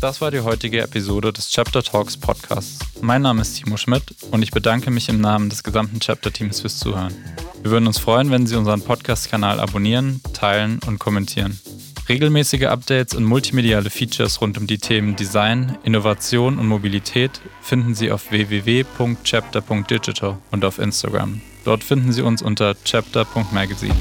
Das 0.00 0.22
war 0.22 0.30
die 0.30 0.40
heutige 0.40 0.80
Episode 0.80 1.32
des 1.32 1.50
Chapter 1.50 1.82
Talks 1.82 2.16
Podcasts. 2.16 2.78
Mein 3.02 3.20
Name 3.22 3.42
ist 3.42 3.58
Timo 3.58 3.76
Schmidt 3.76 4.14
und 4.30 4.42
ich 4.42 4.52
bedanke 4.52 4.90
mich 4.90 5.10
im 5.10 5.20
Namen 5.20 5.50
des 5.50 5.62
gesamten 5.62 6.00
Chapter-Teams 6.00 6.62
fürs 6.62 6.78
Zuhören. 6.78 7.14
Wir 7.62 7.70
würden 7.70 7.86
uns 7.86 7.98
freuen, 7.98 8.30
wenn 8.30 8.46
Sie 8.46 8.56
unseren 8.56 8.80
Podcast-Kanal 8.80 9.60
abonnieren, 9.60 10.22
teilen 10.32 10.80
und 10.86 10.98
kommentieren. 10.98 11.60
Regelmäßige 12.10 12.64
Updates 12.64 13.14
und 13.14 13.22
multimediale 13.22 13.88
Features 13.88 14.40
rund 14.40 14.58
um 14.58 14.66
die 14.66 14.78
Themen 14.78 15.14
Design, 15.14 15.78
Innovation 15.84 16.58
und 16.58 16.66
Mobilität 16.66 17.40
finden 17.62 17.94
Sie 17.94 18.10
auf 18.10 18.32
www.chapter.digital 18.32 20.38
und 20.50 20.64
auf 20.64 20.80
Instagram. 20.80 21.40
Dort 21.64 21.84
finden 21.84 22.10
Sie 22.10 22.22
uns 22.22 22.42
unter 22.42 22.74
chapter.magazine. 22.82 23.94